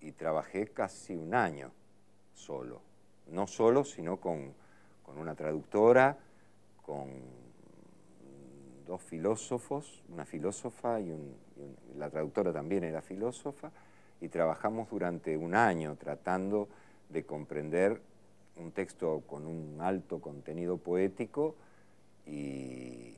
y 0.00 0.12
trabajé 0.12 0.66
casi 0.68 1.14
un 1.14 1.34
año 1.34 1.70
solo. 2.34 2.80
No 3.28 3.46
solo, 3.46 3.84
sino 3.84 4.18
con, 4.18 4.54
una 5.16 5.34
traductora, 5.34 6.16
con 6.82 7.08
dos 8.90 9.02
filósofos, 9.02 10.02
una 10.08 10.26
filósofa 10.26 10.98
y, 10.98 11.10
y 11.10 11.96
la 11.96 12.10
traductora 12.10 12.52
también 12.52 12.82
era 12.82 13.00
filósofa, 13.00 13.70
y 14.20 14.28
trabajamos 14.28 14.90
durante 14.90 15.36
un 15.36 15.54
año 15.54 15.96
tratando 15.96 16.68
de 17.08 17.24
comprender 17.24 18.02
un 18.56 18.72
texto 18.72 19.22
con 19.26 19.46
un 19.46 19.78
alto 19.80 20.20
contenido 20.20 20.76
poético 20.76 21.54
y, 22.26 23.16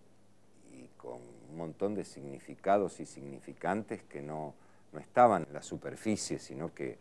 con 0.97 1.19
un 1.51 1.57
montón 1.57 1.97
de 1.97 2.05
significados 2.05 3.01
y 3.01 3.07
significantes 3.07 4.05
que 4.05 4.23
no, 4.23 4.55
estaban 5.01 5.47
en 5.49 5.55
la 5.55 5.63
superficie, 5.63 6.39
sino 6.39 6.73
que 6.75 6.99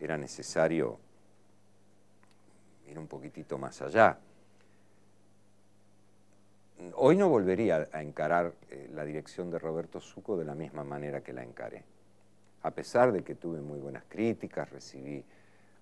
era 0.00 0.16
necesario 0.16 0.98
ir 2.88 2.98
un 2.98 3.06
poquitito 3.06 3.56
más 3.58 3.82
allá. 3.82 4.18
Hoy 6.94 7.16
no 7.16 7.28
volvería 7.28 7.88
a 7.92 8.02
encarar 8.02 8.52
eh, 8.70 8.90
la 8.94 9.04
dirección 9.04 9.50
de 9.50 9.58
Roberto 9.58 10.00
Suco 10.00 10.36
de 10.36 10.44
la 10.44 10.54
misma 10.54 10.84
manera 10.84 11.22
que 11.22 11.32
la 11.32 11.42
encaré. 11.42 11.82
A 12.62 12.70
pesar 12.70 13.12
de 13.12 13.22
que 13.22 13.34
tuve 13.34 13.60
muy 13.60 13.78
buenas 13.78 14.04
críticas, 14.08 14.68
recibí 14.70 15.24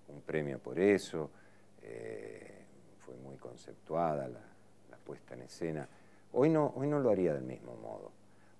un 0.07 0.21
premio 0.21 0.59
por 0.59 0.79
eso, 0.79 1.29
eh, 1.83 2.63
fue 2.99 3.15
muy 3.15 3.35
conceptuada 3.37 4.27
la, 4.27 4.39
puesta 5.05 5.35
en 5.35 5.41
escena. 5.41 5.87
Hoy 6.33 6.49
no, 6.49 6.73
hoy 6.75 6.87
no 6.87 6.99
lo 6.99 7.11
haría 7.11 7.31
del 7.33 7.43
mismo 7.43 7.75
modo, 7.75 8.11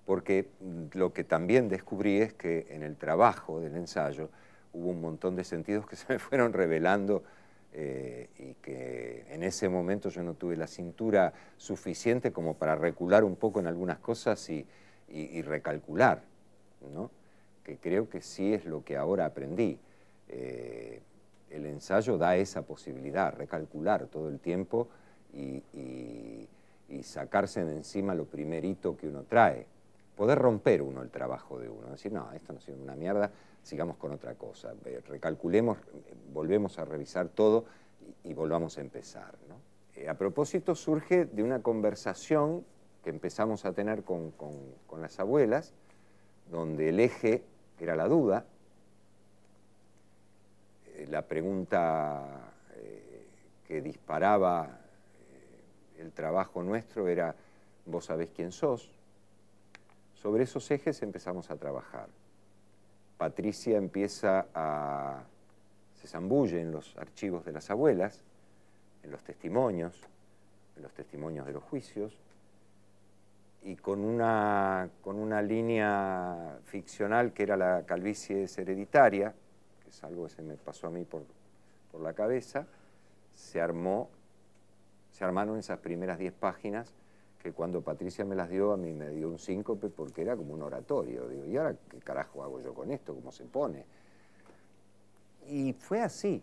porque 0.05 0.47
lo 0.93 1.11
que 1.11 1.23
también 1.23 1.69
descubrí 1.69 2.21
es 2.21 2.33
que 2.35 2.67
en 2.69 2.83
el 2.83 2.97
trabajo 2.97 3.59
del 3.59 3.75
ensayo 3.75 4.29
hubo 4.73 4.91
un 4.91 5.01
montón 5.01 5.35
de 5.35 5.43
sentidos 5.43 5.87
que 5.87 5.95
se 5.95 6.05
me 6.13 6.19
fueron 6.19 6.53
revelando 6.53 7.23
eh, 7.73 8.29
y 8.39 8.53
que 8.55 9.25
en 9.29 9.43
ese 9.43 9.67
momento 9.67 10.09
yo 10.09 10.23
no 10.23 10.33
tuve 10.35 10.55
la 10.55 10.67
cintura 10.67 11.33
suficiente 11.57 12.31
como 12.31 12.55
para 12.55 12.75
recular 12.75 13.23
un 13.23 13.35
poco 13.35 13.59
en 13.59 13.67
algunas 13.67 13.99
cosas 13.99 14.49
y, 14.49 14.65
recalcular, 15.41 16.23
¿no? 16.93 17.11
que 17.63 17.77
creo 17.77 18.09
que 18.09 18.21
sí 18.21 18.53
es 18.53 18.65
lo 18.65 18.83
que 18.83 18.97
ahora 18.97 19.25
aprendí. 19.25 19.79
Eh, 20.29 21.01
el 21.49 21.65
ensayo 21.65 22.17
da 22.17 22.35
esa 22.35 22.63
posibilidad, 22.63 23.33
recalcular 23.33 24.07
todo 24.07 24.29
el 24.29 24.39
tiempo 24.39 24.87
y, 25.33 25.63
sacarse 27.03 27.63
de 27.63 27.75
encima 27.75 28.15
lo 28.15 28.25
primerito 28.25 28.97
que 28.97 29.07
uno 29.07 29.23
trae. 29.23 29.67
Poder 30.15 30.37
romper 30.37 30.81
uno 30.81 31.01
el 31.01 31.09
trabajo 31.09 31.59
de 31.59 31.69
uno, 31.69 31.89
decir, 31.89 32.11
no, 32.11 32.31
esto 32.31 32.53
no 32.53 32.59
sido 32.59 32.77
una 32.77 32.95
mierda, 32.95 33.31
sigamos 33.63 33.97
con 33.97 34.11
otra 34.11 34.35
cosa, 34.35 34.73
recalculemos, 35.07 35.77
volvemos 36.31 36.79
a 36.79 36.85
revisar 36.85 37.27
todo 37.29 37.65
y, 38.23 38.33
volvamos 38.33 38.77
a 38.77 38.81
empezar. 38.81 39.35
Eh, 39.95 40.07
a 40.07 40.13
propósito, 40.17 40.75
surge 40.75 41.25
de 41.25 41.43
una 41.43 41.61
conversación 41.61 42.63
que 43.03 43.09
empezamos 43.09 43.65
a 43.65 43.73
tener 43.73 44.03
con 44.03 44.33
las 45.01 45.19
abuelas, 45.19 45.73
donde 46.49 46.89
el 46.89 46.99
eje 46.99 47.43
era 47.79 47.95
la 47.95 48.07
duda, 48.07 48.45
eh, 50.95 51.07
la 51.09 51.23
pregunta 51.23 52.53
eh, 52.75 53.25
que 53.67 53.81
disparaba 53.81 54.79
el 55.97 56.11
trabajo 56.11 56.63
nuestro 56.63 57.07
era, 57.07 57.35
vos 57.85 58.05
sabés 58.05 58.29
quién 58.31 58.51
sos. 58.51 58.94
Sobre 60.25 60.45
esos 60.45 60.71
ejes 60.71 61.03
empezamos 61.03 61.51
a 61.51 61.55
trabajar. 61.55 62.07
Patricia 63.15 63.77
empieza 63.77 64.47
a... 64.55 65.21
se 65.93 66.07
zambulle 66.07 66.61
en 66.61 66.71
los 66.71 66.97
archivos 66.97 67.45
de 67.45 67.51
las 67.51 67.69
abuelas, 67.69 68.23
en 69.03 69.11
los 69.11 69.23
testimonios, 69.23 70.01
en 70.77 70.81
los 70.81 70.91
testimonios 70.93 71.45
de 71.45 71.53
los 71.53 71.63
juicios, 71.65 72.17
y 73.61 73.75
con 73.75 73.99
una, 73.99 74.89
con 75.03 75.17
una 75.17 75.43
línea 75.43 76.57
ficcional 76.63 77.31
que 77.31 77.43
era 77.43 77.55
la 77.55 77.83
calvicie 77.85 78.47
hereditaria, 78.57 79.31
es 79.87 80.03
algo 80.03 80.23
que 80.23 80.31
se 80.31 80.41
me 80.41 80.55
pasó 80.55 80.87
a 80.87 80.89
mí 80.89 81.05
por, 81.05 81.21
la 82.01 82.13
cabeza, 82.13 82.65
se 83.35 83.61
armó, 83.61 84.09
se 85.11 85.23
armaron 85.23 85.59
esas 85.59 85.77
primeras 85.77 86.17
10 86.17 86.33
páginas 86.33 86.95
que 87.45 87.53
cuando 87.53 87.83
Patricia 87.83 88.25
me 88.25 88.33
las 88.33 88.49
dio, 88.49 88.71
a 88.71 88.77
mí 88.77 88.91
me 88.91 89.11
dio 89.11 89.29
un 89.29 89.37
síncope 89.37 89.89
porque 89.89 90.23
era 90.23 90.35
como 90.35 90.55
un 90.55 90.63
oratorio. 90.63 91.27
Digo, 91.27 91.45
¿y 91.45 91.55
ahora 91.55 91.75
qué 91.91 91.99
carajo 91.99 92.43
hago 92.43 92.59
yo 92.59 92.73
con 92.73 92.89
esto? 92.89 93.13
¿Cómo 93.13 93.31
se 93.31 93.43
pone? 93.43 93.85
Y 95.47 95.73
fue 95.73 96.01
así, 96.01 96.41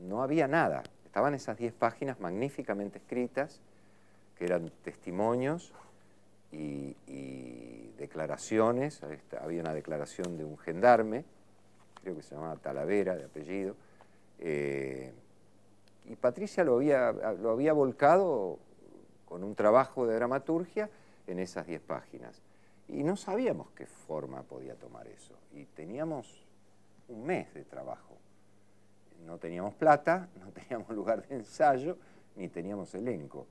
no 0.00 0.24
había 0.24 0.48
nada. 0.48 0.82
Estaban 1.04 1.34
esas 1.34 1.56
10 1.56 1.72
páginas 1.74 2.18
magníficamente 2.18 2.98
escritas, 2.98 3.60
que 4.36 4.44
eran 4.44 4.72
testimonios 4.82 5.72
y, 6.50 6.96
declaraciones. 7.96 9.02
Había 9.40 9.60
una 9.60 9.72
declaración 9.72 10.36
de 10.36 10.44
un 10.44 10.58
gendarme, 10.58 11.24
creo 12.02 12.16
que 12.16 12.22
se 12.22 12.34
llamaba 12.34 12.56
Talavera 12.56 13.14
de 13.14 13.24
apellido, 13.24 13.76
eh, 14.40 15.12
y 16.06 16.16
Patricia 16.16 16.64
lo 16.64 16.74
había, 16.74 17.12
lo 17.12 17.50
había 17.50 17.72
volcado 17.72 18.58
con 19.30 19.44
un 19.44 19.54
trabajo 19.54 20.06
de 20.06 20.16
dramaturgia 20.16 20.90
en 21.26 21.38
esas 21.38 21.66
diez 21.66 21.80
páginas. 21.80 22.42
Y 22.88 23.02
no 23.04 23.16
sabíamos 23.16 23.70
qué 23.70 23.86
forma 23.86 24.42
podía 24.42 24.74
tomar 24.74 25.06
eso. 25.06 25.32
Y 25.54 25.64
teníamos 25.64 26.44
un 27.08 27.24
mes 27.24 27.54
de 27.54 27.64
trabajo. 27.64 28.18
No 29.24 29.38
teníamos 29.38 29.74
plata, 29.74 30.28
no 30.44 30.50
teníamos 30.50 30.90
lugar 30.90 31.26
de 31.26 31.36
ensayo, 31.36 31.96
ni 32.34 32.48
teníamos 32.48 32.94
elenco. 32.94 33.46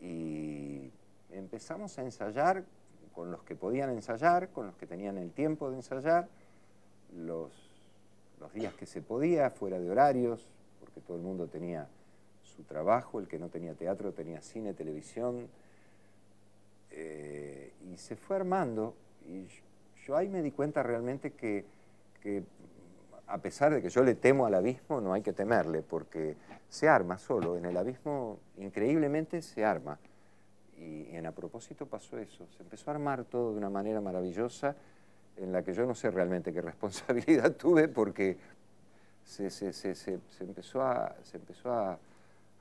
Y 0.00 0.92
empezamos 1.32 1.98
a 1.98 2.02
ensayar 2.02 2.62
con 3.14 3.32
los 3.32 3.42
que 3.42 3.56
podían 3.56 3.90
ensayar, 3.90 4.50
con 4.50 4.66
los 4.66 4.76
que 4.76 4.86
tenían 4.86 5.18
el 5.18 5.32
tiempo 5.32 5.70
de 5.70 5.76
ensayar, 5.76 6.28
los 7.16 7.68
los 8.40 8.52
días 8.52 8.74
que 8.74 8.86
se 8.86 9.02
podía, 9.02 9.50
fuera 9.50 9.78
de 9.78 9.90
horarios, 9.90 10.46
porque 10.80 11.00
todo 11.00 11.16
el 11.16 11.22
mundo 11.22 11.48
tenía 11.48 11.88
su 12.58 12.64
trabajo, 12.64 13.20
el 13.20 13.28
que 13.28 13.38
no 13.38 13.48
tenía 13.48 13.74
teatro 13.74 14.12
tenía 14.12 14.42
cine, 14.42 14.74
televisión, 14.74 15.46
eh, 16.90 17.72
y 17.88 17.96
se 17.96 18.16
fue 18.16 18.34
armando, 18.34 18.96
y 19.24 19.46
yo 20.04 20.16
ahí 20.16 20.28
me 20.28 20.42
di 20.42 20.50
cuenta 20.50 20.82
realmente 20.82 21.30
que, 21.30 21.64
a 23.28 23.38
pesar 23.38 23.72
de 23.72 23.80
que 23.80 23.90
yo 23.90 24.02
le 24.02 24.16
temo 24.16 24.44
al 24.44 24.54
abismo, 24.54 25.00
no 25.00 25.12
hay 25.12 25.22
que 25.22 25.32
temerle, 25.32 25.82
porque 25.82 26.34
se 26.68 26.88
arma 26.88 27.16
solo, 27.16 27.56
en 27.56 27.64
el 27.64 27.76
abismo 27.76 28.40
increíblemente 28.56 29.40
se 29.40 29.64
arma. 29.64 30.00
Y, 30.76 31.14
en 31.14 31.26
a 31.26 31.32
propósito 31.32 31.86
pasó 31.86 32.18
eso, 32.18 32.44
se 32.56 32.62
empezó 32.64 32.90
a 32.90 32.94
armar 32.94 33.24
todo 33.24 33.52
de 33.52 33.58
una 33.58 33.70
manera 33.70 34.00
maravillosa, 34.00 34.74
en 35.36 35.52
la 35.52 35.62
que 35.62 35.74
yo 35.74 35.86
no 35.86 35.94
sé 35.94 36.10
realmente 36.10 36.52
qué 36.52 36.60
responsabilidad 36.72 37.52
tuve 37.52 37.86
porque 37.86 38.36
se, 39.24 39.46
empezó, 40.40 40.82
a, 40.82 41.14
se 41.22 41.36
empezó 41.36 41.72
a, 41.72 41.98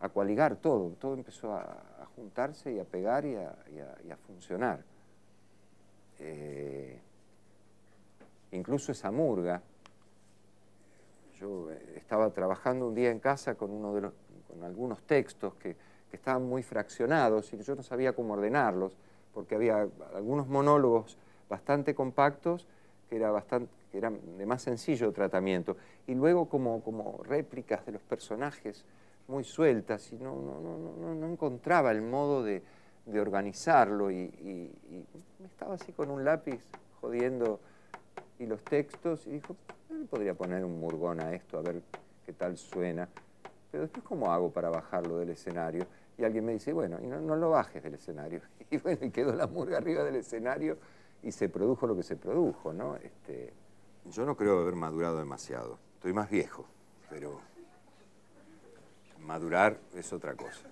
coaligar 0.10 0.56
todo, 0.58 0.92
todo 1.00 1.14
empezó 1.14 1.54
a, 1.54 1.84
juntarse 2.16 2.74
y 2.74 2.80
a 2.80 2.84
pegar 2.84 3.26
y 3.26 3.36
a, 3.36 4.18
funcionar. 4.26 4.84
Eh, 6.20 7.00
incluso 8.52 8.92
esa 8.92 9.12
murga, 9.12 9.62
yo 11.40 11.70
estaba 11.96 12.32
trabajando 12.32 12.88
un 12.88 12.96
día 12.96 13.12
en 13.12 13.20
casa 13.20 13.54
con, 13.56 13.70
uno 13.70 13.94
de 13.94 14.10
con 14.48 14.64
algunos 14.64 15.04
textos 15.04 15.54
que, 15.56 15.76
que 16.10 16.16
estaban 16.16 16.44
muy 16.44 16.64
fraccionados 16.64 17.54
y 17.54 17.58
yo 17.58 17.76
no 17.76 17.84
sabía 17.84 18.14
cómo 18.14 18.34
ordenarlos, 18.34 18.98
porque 19.34 19.56
había 19.56 19.88
algunos 20.16 20.48
monólogos 20.48 21.18
bastante 21.50 21.94
compactos 21.94 22.68
que, 23.10 23.18
era 23.18 23.32
bastante, 23.32 23.72
que 23.92 23.98
eran 23.98 24.20
de 24.38 24.46
más 24.46 24.62
sencillo 24.62 25.12
tratamiento. 25.12 25.78
Y 26.08 26.16
luego 26.16 26.50
como, 26.50 26.82
como 26.84 27.22
réplicas 27.24 27.86
de 27.86 27.94
los 27.94 28.02
personajes 28.02 28.86
muy 29.28 29.44
sueltas 29.44 30.12
y 30.12 30.18
no, 30.18 30.36
no, 30.36 31.28
encontraba 31.28 31.92
el 31.92 32.02
modo 32.02 32.44
de, 32.44 32.64
organizarlo 33.20 34.12
y, 34.12 34.72
estaba 35.44 35.76
así 35.76 35.92
con 35.94 36.10
un 36.10 36.24
lápiz 36.24 36.62
jodiendo 37.02 37.60
y 38.40 38.46
los 38.46 38.64
textos 38.64 39.26
y 39.28 39.32
dijo, 39.32 39.56
no 39.90 39.98
le 39.98 40.06
podría 40.06 40.34
poner 40.34 40.64
un 40.64 40.80
murgón 40.80 41.20
a 41.22 41.34
esto 41.34 41.58
a 41.58 41.62
ver 41.62 41.82
qué 42.26 42.34
tal 42.34 42.58
suena, 42.58 43.08
pero 43.72 43.84
después 43.84 44.04
cómo 44.06 44.32
hago 44.32 44.52
para 44.52 44.70
bajarlo 44.70 45.18
del 45.18 45.30
escenario 45.30 45.86
y 46.18 46.24
alguien 46.24 46.46
me 46.46 46.54
dice, 46.54 46.74
bueno, 46.74 46.98
y 47.02 47.08
no, 47.08 47.36
lo 47.36 47.50
bajes 47.52 47.84
del 47.84 47.96
escenario. 47.96 48.42
Y 48.70 48.78
bueno, 48.80 49.06
y 49.06 49.12
quedó 49.12 49.34
la 49.34 49.48
murga 49.48 49.78
arriba 49.78 50.04
del 50.04 50.18
escenario 50.18 50.78
y 51.24 51.32
se 51.32 51.48
produjo 51.48 51.88
lo 51.88 51.96
que 51.96 52.04
se 52.04 52.18
produjo, 52.18 52.74
¿no? 52.74 52.98
Este, 52.98 53.54
yo 54.12 54.26
no 54.26 54.36
creo 54.36 54.60
haber 54.60 54.76
madurado 54.76 55.18
demasiado, 55.20 55.80
estoy 55.96 56.12
más 56.12 56.30
viejo, 56.30 56.66
pero 57.10 57.40
madurar 59.28 59.80
es 59.94 60.12
otra 60.14 60.36
cosa. 60.36 60.66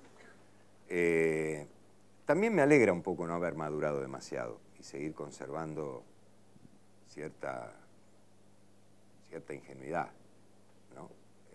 Eh, 0.87 1.67
también 2.25 2.55
me 2.55 2.61
alegra 2.61 2.93
un 2.93 3.03
poco 3.03 3.27
no 3.27 3.33
haber 3.33 3.53
madurado 3.55 3.99
demasiado 3.99 4.59
y 4.79 4.83
seguir 4.83 5.13
conservando 5.13 6.03
cierta, 7.07 7.73
cierta 9.29 9.53
ingenuidad. 9.53 10.09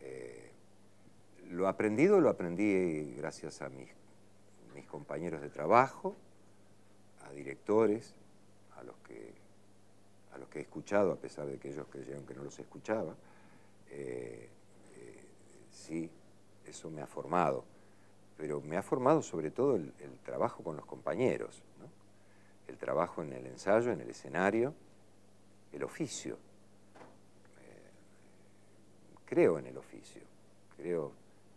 Eh, 0.03 0.51
lo 1.51 1.69
aprendido 1.69 2.21
lo 2.21 2.31
aprendí 2.31 3.15
gracias 3.17 3.61
a 3.61 3.69
mis, 3.69 3.91
mis 4.75 4.87
compañeros 4.87 5.43
de 5.43 5.51
trabajo, 5.51 6.17
a 7.27 7.33
directores, 7.33 8.15
a 8.77 8.83
los 8.83 8.97
que 8.99 9.35
a 10.33 10.39
los 10.39 10.49
que 10.49 10.61
he 10.61 10.63
escuchado, 10.63 11.13
a 11.13 11.17
pesar 11.17 11.47
de 11.47 11.59
que 11.59 11.71
ellos 11.71 11.87
creyeron 11.91 12.25
que 12.25 12.35
no 12.35 12.45
los 12.45 12.57
escuchaba. 12.59 13.17
Eh, 13.91 14.49
sí, 15.73 16.09
eso 16.71 16.91
me 16.91 17.03
ha 17.03 17.07
formado, 17.07 17.65
pero 18.37 18.61
me 18.61 18.77
ha 18.77 18.83
formado 18.83 19.23
sobre 19.23 19.51
todo 19.51 19.77
el, 19.77 19.93
trabajo 20.25 20.63
con 20.63 20.77
los 20.77 20.87
compañeros, 20.87 21.63
el 22.69 22.77
trabajo 22.77 23.23
en 23.23 23.33
el 23.33 23.47
ensayo, 23.47 23.93
en 23.93 24.01
el 24.01 24.11
escenario, 24.11 24.75
el 25.73 25.83
oficio. 25.83 26.35
Eh, 27.61 27.91
creo 29.27 29.59
en 29.59 29.67
el 29.67 29.77
oficio, 29.77 30.23
creo, 30.77 31.13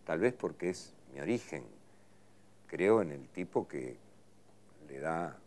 tal 0.05 0.19
vez 0.19 0.33
porque 0.33 0.71
es 0.71 0.93
mi 1.13 1.21
origen, 1.21 1.63
creo 2.67 3.01
en 3.01 3.11
el 3.11 3.27
tipo 3.29 3.67
que 3.67 3.95
le 4.87 4.99
da 4.99 5.37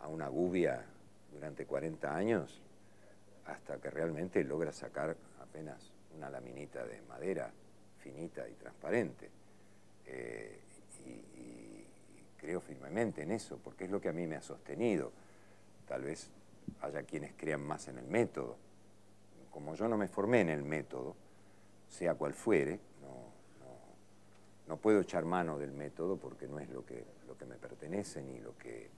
a 0.00 0.08
una 0.08 0.28
gubia 0.28 0.84
durante 1.32 1.66
40 1.66 2.14
años 2.14 2.60
hasta 3.46 3.78
que 3.78 3.90
realmente 3.90 4.42
logra 4.44 4.72
sacar 4.72 5.16
apenas 5.40 5.92
una 6.16 6.30
laminita 6.30 6.84
de 6.84 7.00
madera 7.02 7.50
finita 8.02 8.48
y 8.48 8.52
transparente. 8.54 9.30
Eh, 10.06 10.58
y, 11.06 11.86
creo 12.36 12.60
firmemente 12.60 13.22
en 13.22 13.30
eso, 13.30 13.56
porque 13.62 13.84
es 13.84 13.90
lo 13.90 14.00
que 14.00 14.08
a 14.08 14.12
mí 14.12 14.26
me 14.26 14.34
ha 14.34 14.42
sostenido. 14.42 15.12
Tal 15.86 16.02
vez 16.02 16.28
haya 16.80 17.04
quienes 17.04 17.34
crean 17.34 17.64
más 17.64 17.86
en 17.86 17.98
el 17.98 18.06
método. 18.08 18.56
Como 19.52 19.76
yo 19.76 19.86
no 19.86 19.96
me 19.96 20.08
formé 20.08 20.40
en 20.40 20.48
el 20.48 20.64
método, 20.64 21.14
sea 21.88 22.14
cual 22.14 22.34
fuere, 22.34 22.80
no, 24.66 24.76
puedo 24.78 25.02
echar 25.02 25.26
mano 25.26 25.58
del 25.58 25.70
método 25.70 26.16
porque 26.16 26.48
no 26.48 26.58
es 26.58 26.68
lo 26.70 26.84
que, 26.84 27.04
lo 27.28 27.36
que 27.36 27.44
me 27.44 27.56
pertenece 27.56 28.22
ni 28.22 28.40
lo 28.40 28.56
que... 28.56 28.88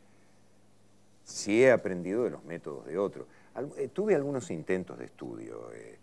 Sí 1.25 1.65
he 1.65 1.73
aprendido 1.73 2.25
de 2.25 2.31
los 2.31 2.45
métodos 2.45 2.87
de 2.87 2.97
otros. 2.97 3.27
Eh, 3.77 3.89
tuve 3.89 4.15
algunos 4.15 4.51
intentos 4.51 4.97
de 4.99 5.07
estudio. 5.07 5.73
Eh, 5.73 5.99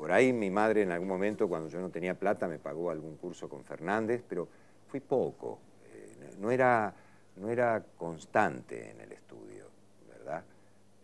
por 0.00 0.12
ahí 0.12 0.32
mi 0.32 0.50
madre 0.50 0.80
en 0.80 0.92
algún 0.92 1.08
momento, 1.08 1.46
cuando 1.46 1.68
yo 1.68 1.78
no 1.78 1.90
tenía 1.90 2.18
plata, 2.18 2.48
me 2.48 2.58
pagó 2.58 2.90
algún 2.90 3.18
curso 3.18 3.50
con 3.50 3.62
Fernández, 3.64 4.24
pero 4.26 4.48
fui 4.88 4.98
poco. 4.98 5.58
Eh, 5.92 6.36
no, 6.38 6.50
era, 6.50 6.94
no 7.36 7.50
era 7.50 7.84
constante 7.98 8.92
en 8.92 9.00
el 9.02 9.12
estudio, 9.12 9.66
¿verdad? 10.08 10.42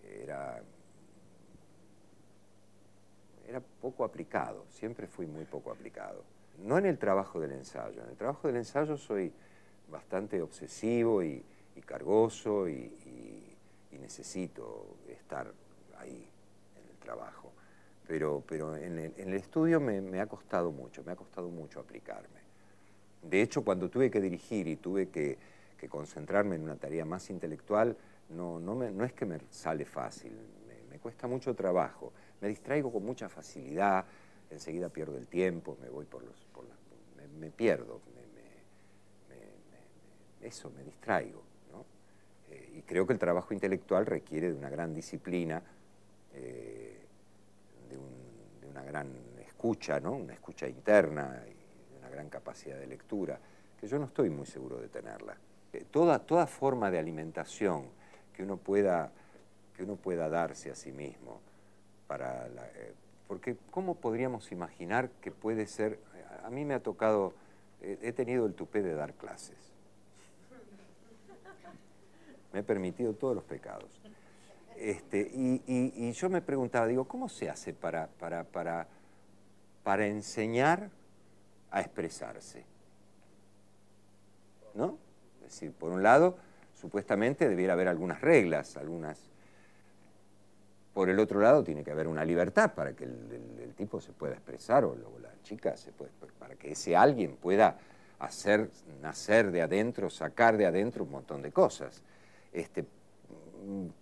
Era, 0.03 0.62
era 3.47 3.61
poco 3.82 4.03
aplicado, 4.03 4.64
siempre 4.70 5.07
fui 5.07 5.26
muy 5.26 5.44
poco 5.44 5.70
aplicado. 5.70 6.24
No 6.64 6.78
en 6.78 6.86
el 6.86 6.97
trabajo 6.97 7.38
del 7.38 7.53
ensayo, 7.53 8.03
en 8.03 8.09
el 8.09 8.16
trabajo 8.16 8.49
del 8.49 8.57
ensayo 8.57 8.97
soy 8.97 9.30
bastante 9.90 10.40
obsesivo 10.40 11.22
y, 11.22 11.44
cargoso 11.84 12.66
y 12.66 12.90
necesito 14.01 14.97
estar 15.07 15.53
ahí 15.99 16.26
en 16.76 16.88
el 16.90 16.97
trabajo 16.99 17.45
pero, 18.07 18.42
pero 18.46 18.76
en, 18.76 18.98
el, 18.98 19.34
estudio 19.34 19.80
me, 19.80 20.20
ha 20.20 20.26
costado 20.26 20.70
mucho, 20.70 21.02
me 21.04 21.12
ha 21.12 21.16
costado 21.16 21.48
mucho 21.48 21.80
aplicarme. 21.80 22.40
De 23.22 23.42
hecho, 23.42 23.62
cuando 23.62 23.88
tuve 23.88 24.11
que 24.11 24.20
dirigir 24.20 24.68
y 24.68 24.76
tuve 24.76 25.09
que, 25.09 25.38
concentrarme 25.88 26.57
en 26.57 26.62
una 26.62 26.74
tarea 26.74 27.04
más 27.04 27.30
intelectual, 27.30 27.96
no, 28.30 28.59
no, 28.59 28.74
no 28.74 29.04
es 29.04 29.12
que 29.12 29.24
me 29.24 29.38
sale 29.50 29.84
fácil, 29.84 30.32
me, 30.90 30.98
cuesta 30.98 31.28
mucho 31.28 31.54
trabajo, 31.54 32.12
me 32.40 32.48
distraigo 32.48 32.90
con 32.92 33.04
mucha 33.04 33.28
facilidad, 33.28 34.04
enseguida 34.50 34.88
pierdo 34.88 35.16
el 35.16 35.28
tiempo, 35.28 35.76
me 35.80 35.88
voy 35.88 36.07
por 36.07 36.24
los... 36.24 36.34
Por 36.52 36.64
me, 37.38 37.50
pierdo, 37.50 38.00
eso, 40.46 40.70
me 40.70 40.82
distraigo. 40.84 41.42
Eh, 42.50 42.74
y 42.78 42.82
creo 42.82 43.07
que 43.07 43.12
el 43.12 43.18
trabajo 43.18 43.52
intelectual 43.52 44.07
requiere 44.07 44.50
de 44.50 44.54
una 44.54 44.70
gran 44.70 44.94
disciplina. 44.94 45.62
Eh, 46.34 46.65
gran 48.97 49.12
escucha, 49.47 50.01
¿no? 50.01 50.12
una 50.12 50.32
escucha 50.32 50.66
interna 50.66 51.42
y 51.47 51.99
una 51.99 52.09
gran 52.09 52.28
capacidad 52.28 52.78
de 52.78 52.86
lectura, 52.86 53.38
que 53.78 53.86
yo 53.86 53.99
no 53.99 54.07
estoy 54.07 54.30
muy 54.30 54.47
seguro 54.47 54.78
de 54.78 54.88
tenerla. 54.88 55.36
Eh, 55.72 55.84
toda, 55.90 56.18
toda 56.18 56.47
forma 56.47 56.90
de 56.90 56.99
alimentación 56.99 57.84
que 58.34 58.42
uno 58.42 58.57
pueda, 58.57 59.11
que 59.76 59.82
uno 59.82 59.97
pueda 59.97 60.28
darse 60.28 60.70
a 60.70 60.74
sí 60.74 60.92
mismo, 60.92 61.40
para 62.07 62.47
eh, 62.47 62.94
porque 63.28 63.57
¿cómo 63.70 63.97
podríamos 63.97 64.53
imaginar 64.53 65.11
que 65.20 65.30
puede 65.30 65.66
ser? 65.66 65.99
A 66.44 66.51
mí 66.51 66.64
me 66.64 66.74
ha 66.74 66.80
tocado, 66.80 67.34
he 67.80 68.12
tenido 68.12 68.47
el 68.47 68.55
tupé 68.55 68.82
de 68.82 68.94
dar 68.94 69.14
clases. 69.14 69.57
Me 72.53 72.61
he 72.61 72.62
permitido 72.62 73.12
todos 73.14 73.34
los 73.34 73.44
pecados. 73.44 73.90
Este, 74.78 75.30
y, 75.32 76.12
yo 76.12 76.28
me 76.28 76.42
preguntaba, 76.42 76.86
digo, 76.86 77.06
¿cómo 77.06 77.28
se 77.28 77.48
hace 77.48 77.72
para, 77.72 78.08
para, 78.08 78.44
para, 78.44 78.86
para 79.82 80.06
enseñar 80.06 80.90
a 81.70 81.80
expresarse? 81.80 82.64
¿No? 84.74 84.98
Es 85.38 85.52
decir, 85.52 85.72
por 85.72 85.92
un 85.92 86.02
lado, 86.02 86.36
supuestamente 86.74 87.48
debiera 87.48 87.72
haber 87.72 87.88
algunas 87.88 88.20
reglas, 88.20 88.76
algunas... 88.76 89.30
Por 90.92 91.10
el 91.10 91.18
otro 91.18 91.40
lado, 91.40 91.62
tiene 91.62 91.84
que 91.84 91.90
haber 91.90 92.08
una 92.08 92.24
libertad 92.24 92.72
para 92.74 92.94
que 92.94 93.04
el, 93.04 93.74
tipo 93.76 94.00
se 94.00 94.12
pueda 94.12 94.32
expresar 94.32 94.84
o, 94.84 94.96
la 95.20 95.30
chica 95.42 95.76
se 95.76 95.92
puede, 95.92 96.10
para 96.38 96.54
que 96.54 96.72
ese 96.72 96.96
alguien 96.96 97.36
pueda 97.36 97.78
hacer 98.18 98.70
nacer 99.02 99.50
de 99.50 99.60
adentro, 99.60 100.08
sacar 100.08 100.56
de 100.56 100.64
adentro 100.64 101.04
un 101.04 101.10
montón 101.10 101.42
de 101.42 101.52
cosas. 101.52 102.02
Este, 102.52 102.86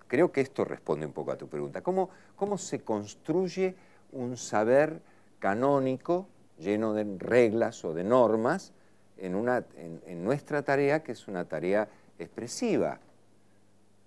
creo 0.08 0.32
que 0.32 0.40
esto 0.40 0.64
responde 0.64 1.06
un 1.06 1.12
poco 1.12 1.32
a 1.32 1.36
tu 1.36 1.48
pregunta. 1.48 1.82
¿Cómo, 1.82 2.10
cómo 2.36 2.58
se 2.58 2.80
construye 2.80 3.74
un 4.12 4.36
saber 4.36 5.00
canónico 5.38 6.26
lleno 6.58 6.94
de 6.94 7.04
reglas 7.18 7.84
o 7.84 7.94
de 7.94 8.04
normas 8.04 8.72
en, 9.18 9.34
una, 9.34 9.64
en, 9.76 10.24
nuestra 10.24 10.62
tarea, 10.62 11.02
que 11.02 11.12
es 11.12 11.28
una 11.28 11.44
tarea 11.46 11.88
expresiva, 12.18 13.00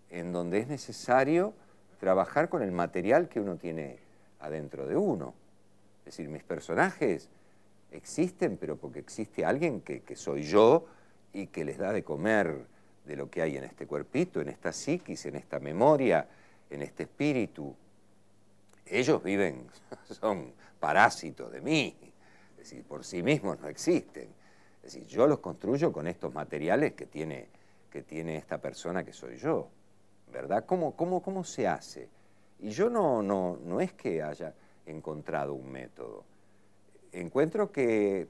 en 0.09 0.31
donde 0.31 0.59
es 0.59 0.67
necesario 0.67 1.53
trabajar 1.99 2.49
con 2.49 2.61
el 2.61 2.71
material 2.71 3.27
que 3.27 3.39
uno 3.39 3.57
tiene 3.57 3.99
adentro 4.39 4.87
de 4.87 4.95
uno? 4.95 5.33
Es 5.99 6.17
decir, 6.17 6.29
mis 6.29 6.43
personajes 6.43 7.29
existen, 7.91 8.57
pero 8.57 8.77
porque 8.77 8.99
existe 8.99 9.43
alguien 9.45 9.81
que, 9.81 10.01
que 10.01 10.15
soy 10.15 10.43
yo 10.43 10.85
y 11.33 11.47
que 11.47 11.65
les 11.65 11.77
da 11.77 11.91
de 11.91 12.03
comer 12.03 12.65
de 13.07 13.15
lo 13.15 13.29
que 13.29 13.41
hay 13.41 13.57
en 13.57 13.63
este 13.63 13.87
cuerpito, 13.87 14.41
en 14.41 14.49
esta 14.49 14.71
psiquis, 14.71 15.25
en 15.25 15.35
esta 15.35 15.59
memoria, 15.59 16.27
en 16.69 16.81
este 16.81 17.03
espíritu. 17.03 17.73
Ellos 18.85 19.23
viven, 19.23 19.67
son 20.19 20.53
parásitos 20.79 21.51
de 21.51 21.61
mí, 21.61 21.95
es 22.51 22.57
decir, 22.57 22.83
por 22.83 23.03
sí 23.03 23.23
mismos 23.23 23.59
no 23.59 23.67
existen. 23.67 24.29
Es 24.83 24.93
decir, 24.93 25.07
yo 25.07 25.27
los 25.27 25.39
construyo 25.39 25.91
con 25.91 26.07
estos 26.07 26.33
materiales 26.33 26.93
que 26.93 27.05
tiene, 27.05 27.47
que 27.89 28.03
tiene 28.03 28.37
esta 28.37 28.57
persona 28.59 29.03
que 29.03 29.13
soy 29.13 29.37
yo, 29.37 29.69
¿verdad? 30.31 30.65
¿Cómo, 30.65 30.95
cómo, 30.95 31.21
cómo 31.21 31.43
se 31.43 31.67
hace? 31.67 32.09
Y 32.59 32.69
yo 32.69 32.89
no, 32.89 33.21
no, 33.21 33.57
no 33.63 33.81
es 33.81 33.93
que 33.93 34.21
haya 34.21 34.53
encontrado 34.85 35.53
un 35.53 35.71
método. 35.71 36.23
Encuentro 37.11 37.71
que, 37.71 38.27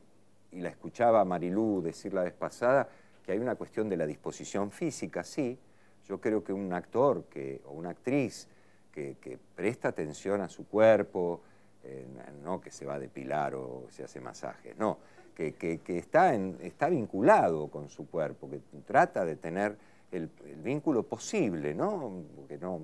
y 0.52 0.62
la 0.62 0.70
escuchaba 0.70 1.24
Marilú 1.26 1.82
decir 1.82 2.14
la 2.14 2.24
vez 2.24 2.34
pasada, 2.34 2.90
que 3.28 3.34
hay 3.34 3.40
una 3.40 3.56
cuestión 3.56 3.90
de 3.90 3.98
la 3.98 4.06
disposición 4.06 4.72
física, 4.72 5.22
sí. 5.22 5.60
Yo 6.08 6.22
creo 6.22 6.46
que 6.46 6.54
un 6.54 6.72
actor 6.72 7.26
que, 7.26 7.62
o 7.66 7.74
una 7.74 7.90
actriz 7.90 8.48
que, 8.94 9.38
presta 9.54 9.90
atención 9.90 10.40
a 10.40 10.48
su 10.48 10.66
cuerpo, 10.66 11.42
eh, 11.84 12.08
no 12.42 12.62
que 12.62 12.72
se 12.72 12.86
va 12.86 12.94
a 12.94 13.00
depilar 13.00 13.54
o 13.54 13.88
se 13.90 14.06
hace 14.06 14.22
masajes, 14.22 14.78
no, 14.78 15.00
que, 15.36 15.82
está, 15.88 16.34
está 16.36 16.88
vinculado 16.88 17.68
con 17.68 17.90
su 17.90 18.10
cuerpo, 18.10 18.50
que 18.50 18.62
trata 18.86 19.26
de 19.26 19.36
tener 19.36 19.78
el, 20.10 20.32
vínculo 20.64 21.04
posible, 21.04 21.76
¿no? 21.76 22.24
Porque 22.34 22.58
no, 22.58 22.80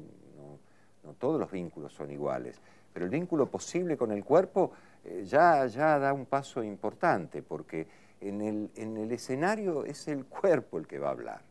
no, 1.05 1.13
todos 1.13 1.39
los 1.39 1.49
vínculos 1.51 1.93
son 1.93 2.11
iguales, 2.11 2.59
pero 2.91 3.05
el 3.05 3.11
vínculo 3.11 3.45
posible 3.45 3.95
con 3.95 4.11
el 4.11 4.25
cuerpo 4.25 4.73
eh, 5.05 5.23
ya, 5.25 5.65
ya 5.67 5.97
da 5.99 6.11
un 6.11 6.25
paso 6.25 6.61
importante, 6.61 7.41
porque 7.41 8.02
en 8.27 8.41
el, 8.41 8.71
en 8.75 8.97
el 8.97 9.11
escenario 9.11 9.85
es 9.85 10.07
el 10.07 10.25
cuerpo 10.25 10.77
el 10.77 10.87
que 10.87 10.99
va 10.99 11.09
a 11.09 11.11
hablar. 11.11 11.41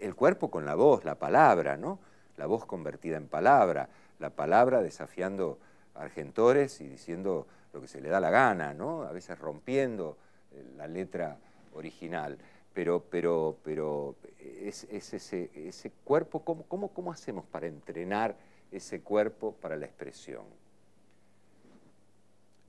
El 0.00 0.14
cuerpo 0.14 0.50
con 0.50 0.64
la 0.64 0.74
voz, 0.74 1.04
la 1.04 1.16
palabra, 1.16 1.76
¿no? 1.76 1.98
La 2.36 2.46
voz 2.46 2.64
convertida 2.64 3.16
en 3.16 3.26
palabra, 3.26 3.88
la 4.18 4.30
palabra 4.30 4.82
desafiando 4.82 5.58
argentores 5.94 6.80
y 6.80 6.88
diciendo 6.88 7.46
lo 7.72 7.80
que 7.80 7.88
se 7.88 8.00
le 8.00 8.08
da 8.08 8.20
la 8.20 8.30
gana, 8.30 8.72
¿no? 8.74 9.02
A 9.02 9.12
veces 9.12 9.38
rompiendo 9.38 10.16
eh, 10.52 10.64
la 10.76 10.86
letra 10.86 11.36
original 11.74 12.38
pero, 12.72 13.04
pero, 13.10 13.56
pero 13.64 14.14
es, 14.38 14.84
ese, 14.84 15.50
ese, 15.54 15.90
cuerpo, 16.04 16.44
¿cómo, 16.44 16.64
cómo, 16.64 16.88
cómo 16.88 17.12
hacemos 17.12 17.44
para 17.46 17.66
entrenar 17.66 18.36
ese 18.70 19.00
cuerpo 19.00 19.54
para 19.60 19.76
la 19.76 19.86
expresión? 19.86 20.44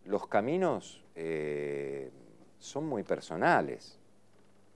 Los 0.05 0.27
caminos 0.27 1.03
eh, 1.15 2.00
son 2.61 2.87
muy 2.87 3.03
personales, 3.03 3.97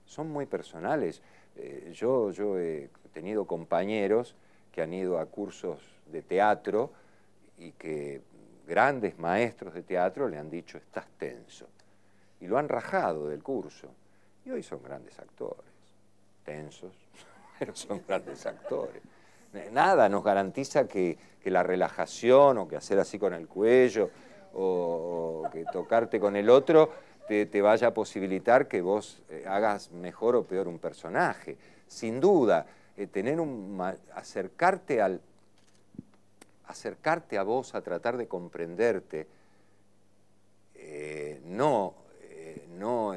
son 0.04 0.30
muy 0.30 0.44
personales. 0.44 1.22
Eh, 1.56 1.92
yo, 1.94 2.30
yo 2.32 2.58
he 2.58 2.90
tenido 3.14 3.46
compañeros 3.46 4.34
que 4.72 4.82
han 4.82 4.92
ido 4.92 5.18
a 5.18 5.24
cursos 5.24 5.80
de 6.12 6.20
teatro 6.20 6.90
y 7.58 7.72
que 7.72 8.20
grandes 8.66 9.18
maestros 9.18 9.72
de 9.72 9.82
teatro 9.82 10.28
le 10.28 10.36
han 10.36 10.50
dicho 10.50 10.76
estás 10.76 11.06
tenso 11.18 11.66
y 12.40 12.46
lo 12.46 12.58
han 12.58 12.68
rajado 12.68 13.28
del 13.28 13.42
curso 13.42 13.88
y 14.44 14.50
hoy 14.50 14.62
son 14.62 14.82
grandes 14.82 15.18
actores, 15.18 15.64
tensos, 16.44 16.92
pero 17.58 17.74
son 17.74 18.02
grandes 18.06 18.44
actores. 18.44 19.02
Nada 19.72 20.08
nos 20.08 20.22
garantiza 20.22 20.86
que, 20.86 21.16
la 21.46 21.62
relajación 21.62 22.58
o 22.58 22.66
que 22.66 22.74
hacer 22.74 22.98
así 22.98 23.20
con 23.20 23.32
el 23.32 23.46
cuello 23.46 24.10
o, 24.54 25.48
que 25.52 25.64
tocarte 25.72 26.18
con 26.18 26.34
el 26.34 26.50
otro 26.50 26.90
te, 27.26 27.60
vaya 27.62 27.88
a 27.88 27.94
posibilitar 27.94 28.68
que 28.68 28.80
vos 28.80 29.22
eh, 29.28 29.44
hagas 29.46 29.90
mejor 29.90 30.36
o 30.36 30.44
peor 30.44 30.68
un 30.68 30.78
personaje. 30.78 31.56
Sin 31.88 32.20
duda, 32.20 32.66
eh, 32.96 33.06
tener 33.06 33.40
un, 33.40 33.80
acercarte, 34.14 35.02
al, 35.02 35.20
acercarte 36.66 37.38
a 37.38 37.42
vos, 37.42 37.74
a 37.74 37.80
tratar 37.80 38.16
de 38.16 38.26
comprenderte, 38.26 39.26
eh, 40.74 41.40
no, 41.44 41.94
no 42.78 43.14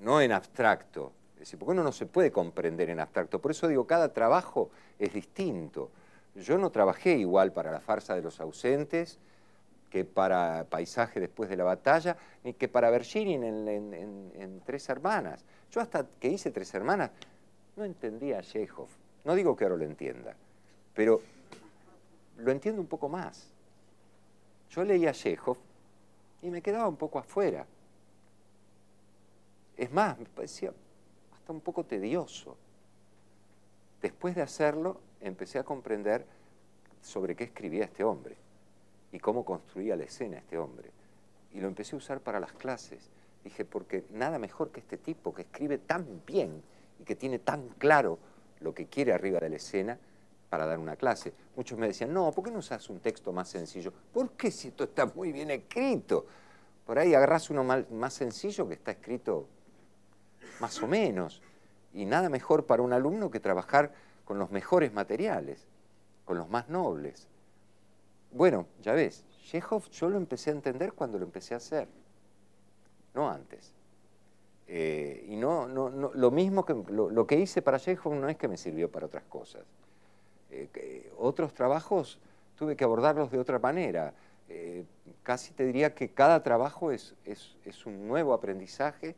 no 0.00 0.20
en 0.20 0.32
abstracto. 0.32 1.12
Es 1.34 1.40
decir, 1.40 1.58
porque 1.58 1.72
uno 1.72 1.82
no 1.82 1.92
se 1.92 2.06
puede 2.06 2.30
comprender 2.30 2.90
en 2.90 3.00
abstracto. 3.00 3.40
Por 3.40 3.50
eso 3.50 3.68
digo, 3.68 3.86
cada 3.86 4.12
trabajo 4.12 4.70
es 4.98 5.12
distinto. 5.12 5.90
Yo 6.34 6.58
no 6.58 6.70
trabajé 6.70 7.16
igual 7.16 7.52
para 7.52 7.72
la 7.72 7.80
farsa 7.80 8.14
de 8.14 8.22
los 8.22 8.40
ausentes 8.40 9.18
que 9.90 10.04
para 10.04 10.64
Paisaje 10.64 11.20
después 11.20 11.48
de 11.48 11.56
la 11.56 11.64
batalla, 11.64 12.16
ni 12.44 12.54
que 12.54 12.68
para 12.68 12.90
Bergini 12.90 13.34
en, 13.34 14.62
Tres 14.64 14.88
Hermanas. 14.88 15.44
Yo 15.70 15.80
hasta 15.80 16.06
que 16.20 16.28
hice 16.28 16.50
Tres 16.50 16.72
Hermanas 16.74 17.10
no 17.76 17.84
entendía 17.84 18.38
a 18.38 18.42
Chekhov. 18.42 18.88
No 19.24 19.34
digo 19.34 19.56
que 19.56 19.64
ahora 19.64 19.76
lo 19.76 19.84
entienda, 19.84 20.34
pero 20.94 21.20
lo 22.36 22.52
entiendo 22.52 22.80
un 22.80 22.86
poco 22.86 23.08
más. 23.08 23.48
Yo 24.70 24.84
leía 24.84 25.10
a 25.10 25.14
Chekhov 25.14 25.56
y 26.42 26.50
me 26.50 26.62
quedaba 26.62 26.88
un 26.88 26.96
poco 26.96 27.18
afuera. 27.18 27.66
Es 29.76 29.90
más, 29.92 30.18
me 30.18 30.26
parecía 30.26 30.72
hasta 31.34 31.52
un 31.52 31.60
poco 31.60 31.84
tedioso. 31.84 32.56
Después 34.02 34.34
de 34.34 34.42
hacerlo, 34.42 35.00
empecé 35.20 35.58
a 35.58 35.64
comprender 35.64 36.26
sobre 37.00 37.34
qué 37.34 37.44
escribía 37.44 37.84
este 37.84 38.04
hombre 38.04 38.36
y 39.12 39.18
cómo 39.18 39.44
construía 39.44 39.96
la 39.96 40.04
escena 40.04 40.38
este 40.38 40.58
hombre. 40.58 40.90
Y 41.52 41.60
lo 41.60 41.68
empecé 41.68 41.94
a 41.94 41.98
usar 41.98 42.20
para 42.20 42.40
las 42.40 42.52
clases. 42.52 43.10
Dije, 43.44 43.64
porque 43.64 44.04
nada 44.10 44.38
mejor 44.38 44.70
que 44.70 44.80
este 44.80 44.98
tipo 44.98 45.32
que 45.34 45.42
escribe 45.42 45.78
tan 45.78 46.22
bien 46.26 46.62
y 47.00 47.04
que 47.04 47.16
tiene 47.16 47.38
tan 47.38 47.68
claro 47.78 48.18
lo 48.60 48.74
que 48.74 48.86
quiere 48.86 49.12
arriba 49.12 49.40
de 49.40 49.50
la 49.50 49.56
escena 49.56 49.98
para 50.50 50.66
dar 50.66 50.78
una 50.78 50.96
clase. 50.96 51.32
Muchos 51.56 51.78
me 51.78 51.86
decían, 51.86 52.12
no, 52.12 52.32
¿por 52.32 52.44
qué 52.44 52.50
no 52.50 52.58
usas 52.58 52.88
un 52.90 53.00
texto 53.00 53.32
más 53.32 53.48
sencillo? 53.48 53.92
¿Por 54.12 54.32
qué 54.32 54.50
si 54.50 54.68
esto 54.68 54.84
está 54.84 55.06
muy 55.06 55.32
bien 55.32 55.50
escrito? 55.50 56.26
Por 56.84 56.98
ahí 56.98 57.14
agarras 57.14 57.50
uno 57.50 57.64
más 57.64 58.14
sencillo 58.14 58.66
que 58.66 58.74
está 58.74 58.92
escrito 58.92 59.46
más 60.60 60.82
o 60.82 60.86
menos. 60.86 61.42
Y 61.92 62.04
nada 62.04 62.28
mejor 62.28 62.66
para 62.66 62.82
un 62.82 62.92
alumno 62.92 63.30
que 63.30 63.40
trabajar 63.40 63.92
con 64.24 64.38
los 64.38 64.50
mejores 64.50 64.92
materiales, 64.92 65.66
con 66.24 66.38
los 66.38 66.48
más 66.48 66.68
nobles. 66.68 67.28
Bueno, 68.30 68.66
ya 68.82 68.92
ves, 68.92 69.24
Chekhov 69.44 69.88
yo 69.90 70.08
lo 70.08 70.16
empecé 70.16 70.50
a 70.50 70.54
entender 70.54 70.92
cuando 70.92 71.18
lo 71.18 71.24
empecé 71.24 71.54
a 71.54 71.56
hacer, 71.58 71.88
no 73.14 73.30
antes. 73.30 73.72
Eh, 74.66 75.24
y 75.28 75.36
no, 75.36 75.66
no, 75.66 75.88
lo 75.88 76.30
mismo 76.30 76.64
que 76.66 76.74
lo, 76.74 77.26
que 77.26 77.38
hice 77.38 77.62
para 77.62 77.78
Chekhov 77.78 78.14
no 78.14 78.28
es 78.28 78.36
que 78.36 78.48
me 78.48 78.58
sirvió 78.58 78.90
para 78.90 79.06
otras 79.06 79.24
cosas. 79.24 79.62
Eh, 80.50 81.10
otros 81.18 81.54
trabajos 81.54 82.18
tuve 82.56 82.76
que 82.76 82.84
abordarlos 82.84 83.30
de 83.30 83.38
otra 83.38 83.58
manera. 83.58 84.12
Eh, 84.50 84.84
casi 85.22 85.52
te 85.52 85.64
diría 85.64 85.94
que 85.94 86.10
cada 86.10 86.42
trabajo 86.42 86.92
es, 86.92 87.14
es 87.24 87.86
un 87.86 88.06
nuevo 88.06 88.34
aprendizaje 88.34 89.16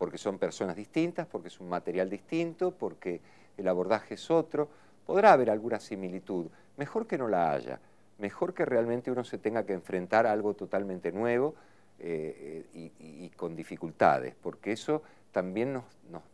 porque 0.00 0.16
son 0.16 0.38
personas 0.38 0.76
distintas, 0.76 1.26
porque 1.26 1.48
es 1.48 1.60
un 1.60 1.68
material 1.68 2.08
distinto, 2.08 2.70
porque 2.70 3.20
el 3.58 3.68
abordaje 3.68 4.14
es 4.14 4.30
otro. 4.30 4.66
Podrá 5.04 5.34
haber 5.34 5.50
alguna 5.50 5.78
similitud, 5.78 6.46
mejor 6.76 7.06
que 7.06 7.18
no 7.18 7.28
la 7.28 7.52
haya, 7.52 7.80
mejor 8.18 8.54
que 8.54 8.64
realmente 8.64 9.10
uno 9.10 9.24
se 9.24 9.38
tenga 9.38 9.64
que 9.64 9.72
enfrentar 9.72 10.26
a 10.26 10.32
algo 10.32 10.54
totalmente 10.54 11.12
nuevo 11.12 11.54
eh, 11.98 12.66
y, 12.74 13.28
con 13.30 13.56
dificultades, 13.56 14.34
porque 14.42 14.72
eso 14.72 15.02
también 15.32 15.72
nos, 15.72 15.84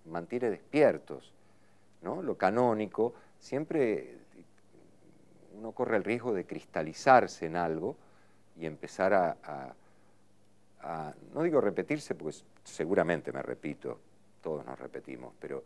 mantiene 0.06 0.50
despiertos. 0.50 1.32
¿no? 2.02 2.22
Lo 2.22 2.36
canónico, 2.36 3.14
siempre 3.38 4.16
uno 5.58 5.72
corre 5.72 5.96
el 5.96 6.04
riesgo 6.04 6.32
de 6.32 6.44
cristalizarse 6.44 7.46
en 7.46 7.56
algo 7.56 7.96
y 8.58 8.66
empezar 8.66 9.14
a 9.14 9.74
no 11.34 11.42
digo 11.42 11.60
repetirse, 11.60 12.14
porque 12.14 12.36
seguramente 12.64 13.32
me 13.32 13.42
repito, 13.42 13.98
todos 14.42 14.64
nos 14.64 14.78
repetimos, 14.78 15.34
pero, 15.40 15.64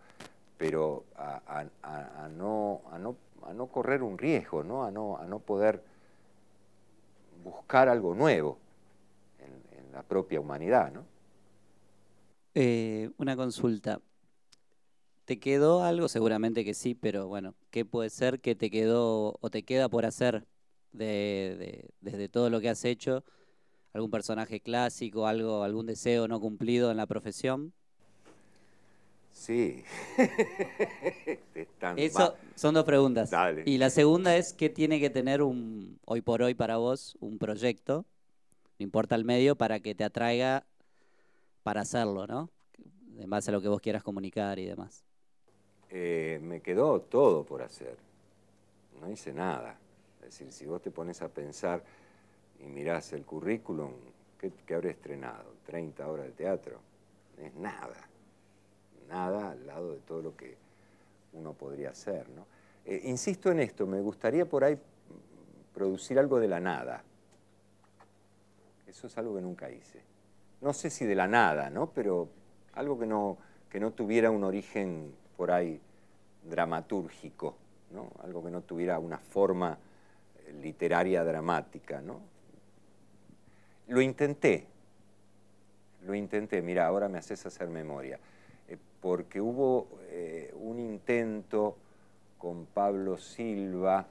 pero 0.60 1.06
a, 1.16 1.64
no, 2.36 2.82
no, 3.54 3.66
correr 3.68 4.02
un 4.02 4.18
riesgo, 4.18 4.62
¿no? 4.62 4.84
A, 4.84 4.90
no, 4.90 5.16
a 5.16 5.24
no 5.24 5.38
poder 5.38 5.82
buscar 7.42 7.88
algo 7.88 8.14
nuevo 8.14 8.58
en, 9.38 9.90
la 9.90 10.02
propia 10.02 10.38
humanidad. 10.38 10.92
¿no? 10.92 11.06
Eh, 12.54 13.10
una 13.16 13.36
consulta. 13.36 14.02
¿Te 15.24 15.40
quedó 15.40 15.82
algo? 15.82 16.08
Seguramente 16.08 16.62
que 16.62 16.74
sí, 16.74 16.94
pero 16.94 17.26
bueno, 17.26 17.54
¿qué 17.70 17.86
puede 17.86 18.10
ser 18.10 18.40
que 18.40 18.54
te 18.54 18.70
quedó 18.70 19.38
o 19.40 19.50
te 19.50 19.62
queda 19.62 19.88
por 19.88 20.04
hacer 20.04 20.46
desde 20.92 22.28
todo 22.30 22.50
lo 22.50 22.60
que 22.60 22.68
has 22.68 22.84
hecho? 22.84 23.24
algún 23.92 24.10
personaje 24.10 24.60
clásico, 24.60 25.26
algo, 25.26 25.64
algún 25.64 25.86
deseo 25.86 26.28
no 26.28 26.38
cumplido 26.38 26.90
en 26.90 26.98
la 26.98 27.06
profesión? 27.06 27.72
Sí. 29.32 29.82
Eso 31.96 32.36
son 32.54 32.74
dos 32.74 32.84
preguntas. 32.84 33.30
Y 33.64 33.78
la 33.78 33.90
segunda 33.90 34.36
es, 34.36 34.52
¿qué 34.52 34.68
tiene 34.68 35.00
que 35.00 35.10
tener 35.10 35.42
un, 35.42 35.98
hoy 36.04 36.20
por 36.20 36.42
hoy 36.42 36.54
para 36.54 36.76
vos 36.76 37.16
un 37.20 37.38
proyecto, 37.38 38.04
no 38.78 38.84
importa 38.84 39.14
el 39.14 39.24
medio, 39.24 39.56
para 39.56 39.80
que 39.80 39.94
te 39.94 40.04
atraiga 40.04 40.66
para 41.62 41.82
hacerlo, 41.82 42.26
¿no? 42.26 42.50
En 43.18 43.28
base 43.28 43.50
a 43.50 43.52
lo 43.52 43.60
que 43.60 43.68
vos 43.68 43.80
quieras 43.80 44.02
comunicar 44.02 44.58
y 44.58 44.66
demás. 44.66 45.04
Eh, 45.90 46.38
me 46.42 46.60
quedó 46.60 47.00
todo 47.00 47.44
por 47.44 47.62
hacer. 47.62 47.96
No 49.00 49.10
hice 49.10 49.32
nada. 49.32 49.78
Es 50.20 50.38
decir, 50.38 50.52
si 50.52 50.66
vos 50.66 50.80
te 50.80 50.90
pones 50.90 51.22
a 51.22 51.28
pensar 51.28 51.82
y 52.60 52.64
mirás 52.64 53.12
el 53.12 53.24
currículum, 53.24 53.92
¿qué, 54.38 54.74
habré 54.74 54.90
estrenado? 54.90 55.54
¿30 55.66 56.06
horas 56.06 56.26
de 56.26 56.32
teatro? 56.32 56.80
Es 57.38 57.54
nada, 57.54 58.08
nada 59.10 59.50
al 59.50 59.66
lado 59.66 59.92
de 59.92 60.00
todo 60.00 60.22
lo 60.22 60.36
que 60.36 60.56
uno 61.32 61.52
podría 61.52 61.90
hacer. 61.90 62.28
¿no? 62.30 62.46
Eh, 62.84 63.02
insisto 63.04 63.50
en 63.50 63.60
esto, 63.60 63.86
me 63.86 64.00
gustaría 64.00 64.48
por 64.48 64.64
ahí 64.64 64.78
producir 65.74 66.18
algo 66.18 66.40
de 66.40 66.48
la 66.48 66.60
nada. 66.60 67.02
Eso 68.86 69.06
es 69.06 69.18
algo 69.18 69.36
que 69.36 69.42
nunca 69.42 69.70
hice. 69.70 70.00
No 70.60 70.72
sé 70.72 70.90
si 70.90 71.04
de 71.04 71.14
la 71.14 71.28
nada, 71.28 71.70
¿no? 71.70 71.90
pero 71.90 72.28
algo 72.74 72.98
que 72.98 73.06
no, 73.06 73.36
que 73.68 73.80
no 73.80 73.92
tuviera 73.92 74.30
un 74.30 74.44
origen 74.44 75.14
por 75.36 75.50
ahí 75.50 75.80
dramatúrgico, 76.48 77.56
¿no? 77.92 78.10
algo 78.22 78.42
que 78.42 78.50
no 78.50 78.62
tuviera 78.62 78.98
una 78.98 79.18
forma 79.18 79.78
literaria 80.62 81.24
dramática. 81.24 82.00
¿no? 82.00 82.20
lo 83.90 84.00
intenté, 84.00 84.66
lo 86.06 86.14
intenté, 86.14 86.62
mira, 86.62 86.86
ahora 86.86 87.08
me 87.08 87.18
haces 87.18 87.44
hacer 87.44 87.68
memoria, 87.68 88.16
eh, 88.16 88.20
porque 89.00 89.40
hubo 89.40 89.88
eh, 90.08 90.52
un 90.56 90.78
intento 90.78 91.76
con 92.38 92.66
Pablo 92.66 93.16
Silva, 93.16 94.06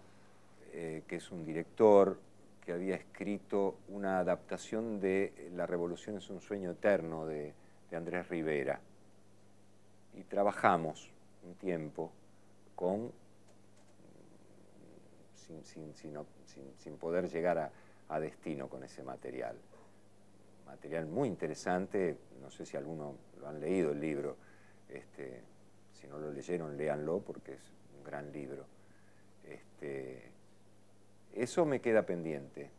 eh, 0.71 1.03
que 1.07 1.17
es 1.17 1.31
un 1.31 1.45
director 1.45 2.17
que 2.63 2.73
había 2.73 2.95
escrito 2.95 3.77
una 3.89 4.19
adaptación 4.19 4.99
de 4.99 5.51
La 5.55 5.65
Revolución 5.65 6.17
es 6.17 6.29
un 6.29 6.41
sueño 6.41 6.71
eterno 6.71 7.25
de, 7.25 7.53
Andrés 7.91 8.29
Rivera. 8.29 8.79
Y 10.15 10.23
trabajamos 10.23 11.09
un 11.43 11.55
tiempo 11.55 12.11
sin, 16.77 16.97
poder 16.97 17.29
llegar 17.29 17.71
a 18.09 18.19
destino 18.19 18.67
con 18.67 18.83
ese 18.83 19.01
material 19.01 19.55
material 20.69 21.07
muy 21.07 21.27
interesante, 21.27 22.17
no 22.41 22.51
sé 22.51 22.65
si 22.65 22.77
alguno 22.77 23.15
lo 23.39 23.47
han 23.47 23.59
leído 23.59 23.91
el 23.91 23.99
libro, 23.99 24.37
este, 24.89 25.41
si 25.93 26.07
no 26.07 26.17
lo 26.17 26.31
leyeron, 26.31 26.77
léanlo 26.77 27.19
porque 27.19 27.53
es 27.53 27.71
un 27.97 28.03
gran 28.03 28.31
libro. 28.31 28.65
Este, 29.43 30.31
eso 31.33 31.65
me 31.65 31.79
queda 31.79 32.03
pendiente, 32.03 32.69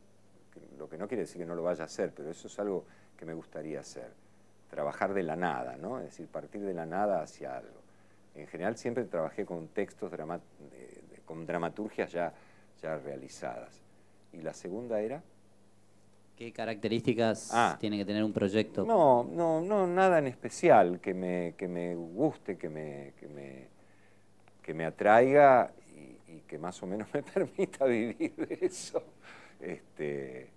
lo 0.79 0.89
que 0.89 0.99
no 0.99 1.07
quiere 1.07 1.23
decir 1.23 1.39
que 1.41 1.47
no 1.47 1.55
lo 1.55 1.63
vaya 1.63 1.85
a 1.85 1.87
hacer, 1.87 2.13
pero 2.15 2.31
eso 2.31 2.49
es 2.49 2.59
algo 2.59 2.85
que 3.17 3.25
me 3.25 3.35
gustaría 3.35 3.81
hacer, 3.81 4.11
trabajar 4.71 5.15
de 5.15 5.23
la 5.23 5.37
nada, 5.37 5.77
¿no? 5.77 5.99
es 5.99 6.07
decir, 6.07 6.27
partir 6.27 6.63
de 6.63 6.75
la 6.75 6.87
nada 6.87 7.23
hacia 7.23 7.57
algo. 7.57 7.81
En 8.35 8.47
general 8.47 8.77
siempre 8.77 9.05
trabajé 9.05 9.45
con 9.45 9.69
textos, 9.69 10.13
con 11.25 11.47
dramaturgias 11.47 12.13
ya, 12.13 12.33
ya 12.81 12.97
realizadas. 12.97 13.81
Y 14.33 14.43
la 14.43 14.55
segunda 14.55 15.01
era... 15.01 15.23
¿Qué 16.41 16.55
características 16.55 17.51
ah. 17.53 17.77
tiene 17.79 17.99
que 17.99 18.05
tener 18.07 18.25
un 18.25 18.33
proyecto? 18.33 18.87
No, 18.87 19.25
no, 19.25 19.61
no, 19.61 19.87
nada 19.87 20.21
en 20.21 20.27
especial 20.27 20.99
que 20.99 21.13
me, 21.13 21.55
que 21.59 21.69
me 21.69 21.95
guste, 21.95 22.57
que 22.57 22.71
me, 22.71 23.13
que 23.21 23.29
me, 23.29 23.67
que 24.63 24.73
me 24.73 24.87
atraiga 24.87 25.71
y, 26.27 26.41
que 26.49 26.57
más 26.57 26.83
o 26.83 26.87
menos 26.87 27.09
me 27.13 27.23
permita 27.23 27.85
vivir 27.85 28.35
de 28.37 28.59
eso. 28.63 29.03
Este, 29.61 30.49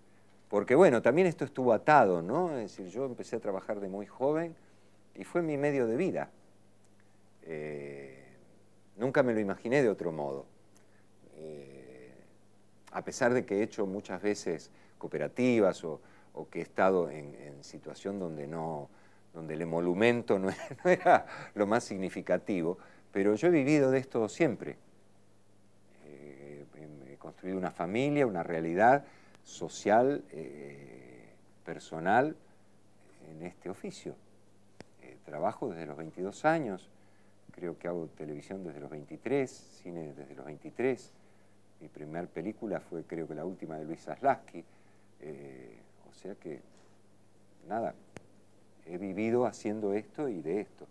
porque 0.48 0.74
bueno, 0.74 1.02
también 1.02 1.28
esto 1.28 1.44
estuvo 1.44 1.74
atado, 1.74 2.22
¿no? 2.22 2.58
Es 2.58 2.78
decir, 2.78 2.88
yo 2.88 3.04
empecé 3.04 3.36
a 3.36 3.42
trabajar 3.42 3.82
de 3.82 3.90
muy 3.90 4.06
joven 4.06 4.56
y 5.16 5.26
fue 5.26 5.42
mi 5.42 5.58
medio 5.58 5.86
de 5.86 5.98
vida. 5.98 6.30
Eh, 7.42 8.24
nunca 8.96 9.22
me 9.22 9.34
lo 9.34 9.42
imaginé 9.42 9.84
de 9.84 9.90
otro 9.90 10.14
modo. 10.14 10.46
A 12.94 13.04
pesar 13.04 13.34
de 13.34 13.46
que 13.46 13.60
he 13.60 13.64
hecho 13.64 13.86
muchas 13.86 14.22
veces 14.22 14.70
cooperativas 14.98 15.84
o, 15.84 16.00
que 16.50 16.60
he 16.60 16.62
estado 16.62 17.10
en, 17.10 17.34
situación 17.64 18.20
donde, 18.20 18.48
no, 18.48 18.90
donde 19.34 19.54
el 19.54 19.62
emolumento 19.62 20.40
no 20.40 20.50
era, 20.84 21.26
lo 21.56 21.68
más 21.68 21.84
significativo, 21.84 22.78
pero 23.12 23.36
yo 23.36 23.48
he 23.48 23.52
vivido 23.52 23.92
de 23.92 24.00
esto 24.00 24.28
siempre. 24.28 24.78
Eh, 26.06 26.66
he 27.10 27.18
construido 27.18 27.58
una 27.58 27.72
familia, 27.72 28.26
una 28.26 28.44
realidad 28.44 29.06
social, 29.44 30.24
eh, 30.32 30.84
personal 31.64 32.36
en 33.30 33.44
este 33.44 33.70
oficio. 33.70 34.16
Eh, 35.02 35.18
trabajo 35.26 35.70
desde 35.70 35.86
los 35.86 35.98
22 35.98 36.46
años, 36.46 36.90
creo 37.52 37.78
que 37.78 37.88
hago 37.88 38.08
televisión 38.18 38.64
desde 38.64 38.80
los 38.80 38.90
23, 38.90 39.50
cine 39.50 40.14
desde 40.14 40.36
los 40.36 40.46
23. 40.46 41.12
Mi 41.84 41.90
primera 41.90 42.26
película 42.26 42.80
fue 42.80 43.04
creo 43.04 43.28
que 43.28 43.36
la 43.36 43.44
última 43.44 43.76
de 43.76 43.84
Luis 43.84 44.00
Zaslaski, 44.00 44.64
eh, 45.20 45.76
o 46.10 46.14
sea 46.14 46.34
que, 46.36 46.62
nada, 47.68 47.94
he 48.86 48.98
vivido 48.98 49.46
haciendo 49.46 49.92
esto 49.92 50.30
y 50.30 50.42
de 50.42 50.62
esto. 50.62 50.88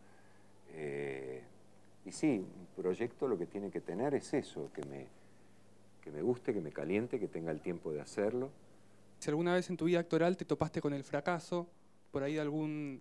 Eh, 0.74 1.42
y 2.04 2.12
sí, 2.12 2.44
un 2.44 2.66
proyecto 2.76 3.26
lo 3.26 3.38
que 3.38 3.46
tiene 3.46 3.70
que 3.70 3.80
tener 3.80 4.14
es 4.14 4.34
eso, 4.34 4.68
que 4.74 4.84
me, 4.84 5.06
que 6.02 6.10
me 6.10 6.20
guste, 6.20 6.52
que 6.52 6.60
me 6.60 6.72
caliente, 6.72 7.18
que 7.18 7.26
tenga 7.26 7.52
el 7.52 7.62
tiempo 7.62 7.90
de 7.90 8.02
hacerlo. 8.02 8.50
Si 9.18 9.30
alguna 9.30 9.54
vez 9.54 9.70
en 9.70 9.78
tu 9.78 9.86
vida 9.86 9.98
actoral 9.98 10.36
te 10.36 10.44
topaste 10.44 10.82
con 10.82 10.92
el 10.92 11.04
fracaso, 11.04 11.68
por 12.10 12.22
ahí 12.22 12.34
de 12.34 12.42
algún, 12.42 13.00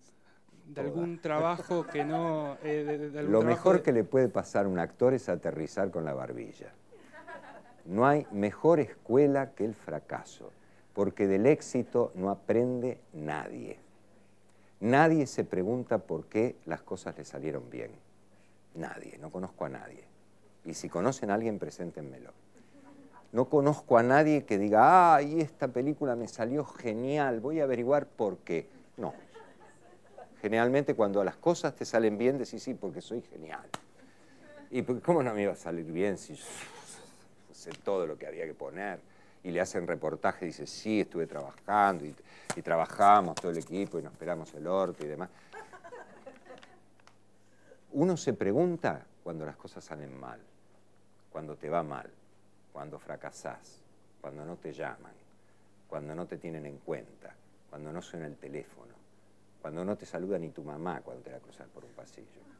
de 0.66 0.80
algún 0.80 1.20
trabajo 1.20 1.86
que 1.86 2.06
no... 2.06 2.56
Eh, 2.62 3.10
lo 3.28 3.42
mejor 3.42 3.82
que 3.82 3.92
le 3.92 4.02
puede 4.02 4.30
pasar 4.30 4.64
a 4.64 4.68
un 4.70 4.78
actor 4.78 5.12
es 5.12 5.28
aterrizar 5.28 5.90
con 5.90 6.06
la 6.06 6.14
barbilla. 6.14 6.72
No 7.84 8.06
hay 8.06 8.26
mejor 8.30 8.80
escuela 8.80 9.52
que 9.52 9.64
el 9.64 9.74
fracaso 9.74 10.50
porque 10.94 11.26
del 11.26 11.46
éxito 11.46 12.12
no 12.14 12.30
aprende 12.30 12.98
nadie. 13.12 13.78
Nadie 14.80 15.26
se 15.26 15.44
pregunta 15.44 15.98
por 15.98 16.26
qué 16.26 16.56
las 16.66 16.82
cosas 16.82 17.16
le 17.16 17.24
salieron 17.24 17.70
bien. 17.70 17.90
Nadie, 18.74 19.18
no 19.18 19.30
conozco 19.30 19.64
a 19.64 19.68
nadie. 19.68 20.04
Y 20.64 20.74
si 20.74 20.88
conocen 20.88 21.30
a 21.30 21.34
alguien, 21.34 21.58
preséntenmelo. 21.58 22.30
No 23.32 23.46
conozco 23.46 23.96
a 23.96 24.02
nadie 24.02 24.44
que 24.44 24.58
diga, 24.58 25.14
ay, 25.14 25.40
esta 25.40 25.68
película 25.68 26.16
me 26.16 26.28
salió 26.28 26.64
genial, 26.64 27.40
voy 27.40 27.60
a 27.60 27.64
averiguar 27.64 28.06
por 28.06 28.38
qué. 28.38 28.68
No. 28.96 29.14
Generalmente 30.40 30.94
cuando 30.94 31.22
las 31.24 31.36
cosas 31.36 31.74
te 31.74 31.84
salen 31.84 32.18
bien, 32.18 32.36
decís, 32.36 32.62
sí, 32.62 32.74
porque 32.74 33.00
soy 33.00 33.22
genial. 33.22 33.64
¿Y 34.70 34.82
cómo 34.82 35.22
no 35.22 35.32
me 35.32 35.42
iba 35.42 35.52
a 35.52 35.56
salir 35.56 35.86
bien 35.86 36.18
si 36.18 36.34
yo 36.34 36.44
sé 37.54 37.70
todo 37.84 38.06
lo 38.06 38.16
que 38.18 38.26
había 38.26 38.46
que 38.46 38.54
poner? 38.54 39.00
y 39.44 39.50
le 39.50 39.60
hacen 39.60 39.86
reportaje, 39.86 40.46
dice, 40.46 40.66
sí, 40.66 41.00
estuve 41.00 41.26
trabajando 41.26 42.04
y, 42.04 42.14
trabajamos 42.62 43.34
todo 43.36 43.50
el 43.50 43.58
equipo 43.58 43.98
y 43.98 44.02
nos 44.02 44.12
esperamos 44.12 44.52
el 44.54 44.66
orto 44.66 45.04
y 45.04 45.08
demás. 45.08 45.30
Uno 47.92 48.16
se 48.16 48.34
pregunta 48.34 49.04
cuando 49.24 49.46
las 49.46 49.56
cosas 49.56 49.82
salen 49.84 50.18
mal, 50.18 50.38
cuando 51.30 51.56
te 51.56 51.68
va 51.70 51.82
mal, 51.82 52.08
cuando 52.72 52.98
fracasás, 52.98 53.80
cuando 54.20 54.44
no 54.44 54.56
te 54.56 54.72
llaman, 54.72 55.12
cuando 55.88 56.14
no 56.14 56.26
te 56.26 56.36
tienen 56.36 56.66
en 56.66 56.78
cuenta, 56.78 57.34
cuando 57.70 57.90
no 57.90 58.02
suena 58.02 58.26
el 58.26 58.36
teléfono, 58.36 58.92
cuando 59.62 59.84
no 59.84 59.96
te 59.96 60.04
saluda 60.04 60.38
ni 60.38 60.50
tu 60.50 60.62
mamá 60.62 61.00
cuando 61.00 61.22
te 61.22 61.30
la 61.30 61.38
cruzas 61.38 61.68
por 61.68 61.84
un 61.84 61.92
pasillo. 61.92 62.51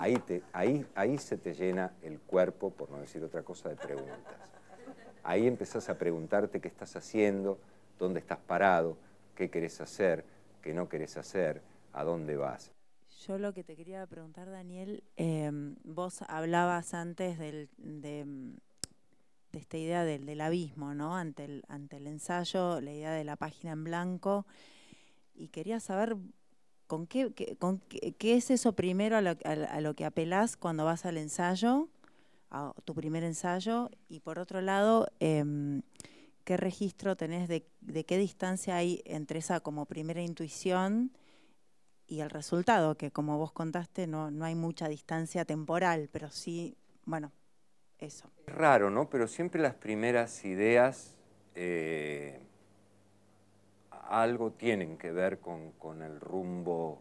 Ahí, 0.00 0.16
te, 0.16 0.42
ahí, 0.52 0.86
ahí 0.94 1.18
se 1.18 1.36
te 1.36 1.54
llena 1.54 1.92
el 2.02 2.18
cuerpo, 2.20 2.70
por 2.70 2.90
no 2.90 2.98
decir 2.98 3.22
otra 3.22 3.42
cosa, 3.42 3.68
de 3.68 3.76
preguntas 3.76 4.50
ahí 5.22 5.46
empezás 5.46 5.88
a 5.88 5.98
preguntarte 5.98 6.60
qué 6.60 6.68
estás 6.68 6.96
haciendo, 6.96 7.58
dónde 7.98 8.20
estás 8.20 8.38
parado, 8.38 8.96
qué 9.34 9.50
querés 9.50 9.80
hacer, 9.80 10.24
qué 10.62 10.74
no 10.74 10.88
querés 10.88 11.16
hacer, 11.16 11.62
a 11.92 12.04
dónde 12.04 12.36
vas. 12.36 12.72
Yo 13.26 13.38
lo 13.38 13.52
que 13.52 13.62
te 13.62 13.76
quería 13.76 14.06
preguntar, 14.06 14.50
Daniel, 14.50 15.02
em, 15.16 15.76
vos 15.84 16.22
hablabas 16.22 16.94
antes 16.94 17.38
de, 17.38 17.68
esta 19.52 19.76
idea 19.76 20.04
del, 20.04 20.40
abismo, 20.40 20.94
¿no? 20.94 21.16
Ante 21.16 21.44
el, 21.44 21.64
ante 21.68 21.98
el 21.98 22.06
ensayo, 22.06 22.80
la 22.80 22.92
idea 22.92 23.12
de 23.12 23.24
la 23.24 23.36
página 23.36 23.72
en 23.72 23.84
blanco, 23.84 24.46
y 25.34 25.48
quería 25.48 25.80
saber 25.80 26.16
con 26.90 27.06
qué, 27.06 27.32
con 27.60 27.78
qué, 27.78 28.34
es 28.34 28.50
eso 28.50 28.72
primero 28.72 29.16
a 29.16 29.20
lo, 29.20 29.94
que 29.94 30.04
apelás 30.04 30.56
cuando 30.56 30.84
vas 30.84 31.06
al 31.06 31.18
ensayo 31.18 31.88
a 32.50 32.72
tu 32.84 32.96
primer 32.96 33.22
ensayo 33.22 33.90
y 34.08 34.18
por 34.18 34.40
otro 34.40 34.60
lado, 34.60 35.06
em, 35.20 35.82
¿qué 36.42 36.56
registro 36.56 37.16
tenés 37.16 37.46
de, 37.46 37.64
qué 38.04 38.18
distancia 38.18 38.74
hay 38.74 39.02
entre 39.04 39.38
esa 39.38 39.60
como 39.60 39.86
primera 39.86 40.20
intuición 40.20 41.12
y 42.08 42.22
el 42.22 42.30
resultado? 42.30 42.96
Que 42.96 43.12
como 43.12 43.38
vos 43.38 43.52
contaste, 43.52 44.08
no, 44.08 44.32
no 44.32 44.44
hay 44.44 44.56
mucha 44.56 44.88
distancia 44.88 45.44
temporal, 45.44 46.08
pero 46.10 46.28
sí, 46.28 46.76
bueno, 47.04 47.30
eso. 48.00 48.28
Raro, 48.48 48.90
¿no? 48.90 49.08
Pero 49.08 49.28
siempre 49.28 49.62
las 49.62 49.74
primeras 49.74 50.44
ideas 50.44 51.14
eh, 51.54 52.40
algo 54.10 54.50
tienen 54.52 54.98
que 54.98 55.10
ver 55.12 55.38
con, 55.38 56.02
el 56.02 56.20
rumbo. 56.20 57.00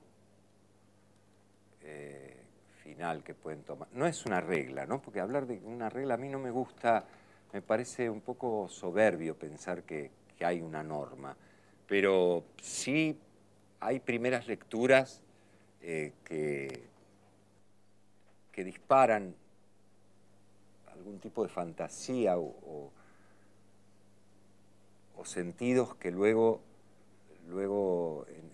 Eh, 1.82 2.36
que 3.24 3.34
pueden 3.34 3.62
tomar. 3.64 3.88
No 3.94 4.06
es 4.08 4.26
una 4.26 4.42
regla, 4.42 4.86
¿no? 4.86 5.02
Porque 5.02 5.22
hablar 5.22 5.46
de 5.46 5.62
una 5.64 5.90
regla 5.90 6.16
a 6.16 6.18
mí 6.18 6.28
no 6.28 6.38
me 6.38 6.52
gusta, 6.52 7.06
me 7.54 7.62
parece 7.62 8.10
un 8.10 8.20
poco 8.20 8.68
soberbio 8.68 9.38
pensar 9.38 9.84
que, 9.84 10.12
hay 10.42 10.62
una 10.62 10.82
norma, 10.84 11.36
pero 11.86 12.46
sí 12.62 13.20
hay 13.82 14.00
primeras 14.00 14.48
lecturas 14.48 15.22
eh, 15.82 16.14
que, 16.24 16.84
que 18.54 18.64
disparan 18.64 19.36
algún 21.00 21.20
tipo 21.20 21.44
de 21.44 21.50
fantasía 21.50 22.38
o, 22.38 22.92
sentidos 25.24 25.96
que 25.96 26.12
luego, 26.12 26.62
luego 27.50 28.26
en, 28.28 28.50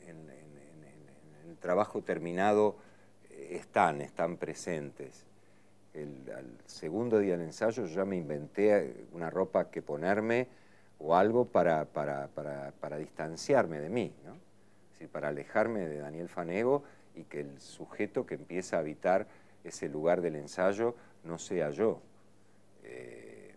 el 1.50 1.58
trabajo 1.58 2.02
terminado 2.02 2.76
están, 3.30 4.02
están 4.02 4.38
presentes. 4.38 5.26
El, 5.94 6.30
al 6.36 6.58
segundo 6.66 7.20
día 7.20 7.38
del 7.38 7.48
ensayo 7.48 7.86
yo 7.86 7.96
ya 7.96 8.06
me 8.06 8.18
inventé 8.18 9.08
una 9.14 9.30
ropa 9.30 9.70
que 9.70 9.82
ponerme 9.82 10.48
o 11.00 11.16
algo 11.16 11.46
para, 11.46 11.86
para, 11.86 12.28
para, 12.28 12.98
distanciarme 12.98 13.80
de 13.80 13.90
mí, 13.90 14.14
¿no? 14.26 14.36
para 15.12 15.28
alejarme 15.28 15.88
de 15.88 16.00
Daniel 16.00 16.30
Fanego 16.30 16.84
y 17.16 17.24
que 17.24 17.42
el 17.42 17.60
sujeto 17.60 18.26
que 18.26 18.36
empieza 18.36 18.78
a 18.78 18.80
habitar 18.80 19.28
ese 19.64 19.88
lugar 19.88 20.22
del 20.22 20.36
ensayo 20.36 20.96
no 21.24 21.38
sea 21.38 21.70
yo. 21.70 22.02
Eh, 22.84 23.54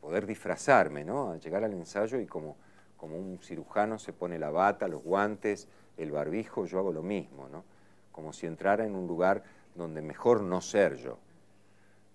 poder 0.00 0.26
disfrazarme, 0.26 1.04
¿no? 1.04 1.36
Llegar 1.36 1.64
al 1.64 1.72
ensayo 1.72 2.20
y 2.20 2.26
como, 2.26 2.56
como 2.96 3.16
un 3.16 3.38
cirujano 3.38 3.98
se 3.98 4.12
pone 4.12 4.38
la 4.38 4.50
bata, 4.50 4.88
los 4.88 5.02
guantes, 5.02 5.68
el 5.96 6.12
barbijo, 6.12 6.66
yo 6.66 6.78
hago 6.78 6.92
lo 6.92 7.02
mismo, 7.02 7.48
¿no? 7.48 7.64
Como 8.12 8.32
si 8.32 8.46
entrara 8.46 8.86
en 8.86 8.94
un 8.94 9.06
lugar 9.06 9.42
donde 9.74 10.02
mejor 10.02 10.42
no 10.42 10.60
ser 10.60 10.96
yo, 10.96 11.18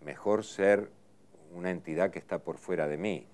mejor 0.01 0.43
ser 0.43 0.89
una 1.53 1.71
entidad 1.71 2.11
que 2.11 2.19
está 2.19 2.39
por 2.39 2.57
fuera 2.57 2.88
de 2.88 2.97
mí. 2.97 3.27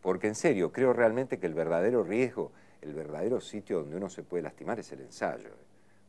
Porque 0.00 0.26
en 0.26 0.34
serio, 0.34 0.72
creo 0.72 0.92
realmente 0.92 1.38
que 1.38 1.46
el 1.46 1.54
verdadero 1.54 2.02
riesgo, 2.02 2.52
el 2.82 2.94
verdadero 2.94 3.40
sitio 3.40 3.80
donde 3.80 3.96
uno 3.96 4.10
se 4.10 4.22
puede 4.22 4.42
lastimar 4.42 4.78
es 4.78 4.92
el 4.92 5.00
ensayo. 5.00 5.50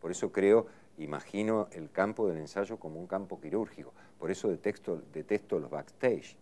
Por 0.02 0.12
eso 0.12 0.32
creo, 0.32 0.68
imagino 0.98 1.68
el 1.72 1.90
campo 1.92 2.28
del 2.28 2.38
ensayo 2.38 2.78
como 2.78 3.00
un 3.00 3.08
campo 3.08 3.40
quirúrgico. 3.40 3.94
Por 4.20 4.32
eso 4.32 4.50
detesto, 4.50 5.02
detesto 5.14 5.60
los 5.60 5.70
backstage. 5.70 6.38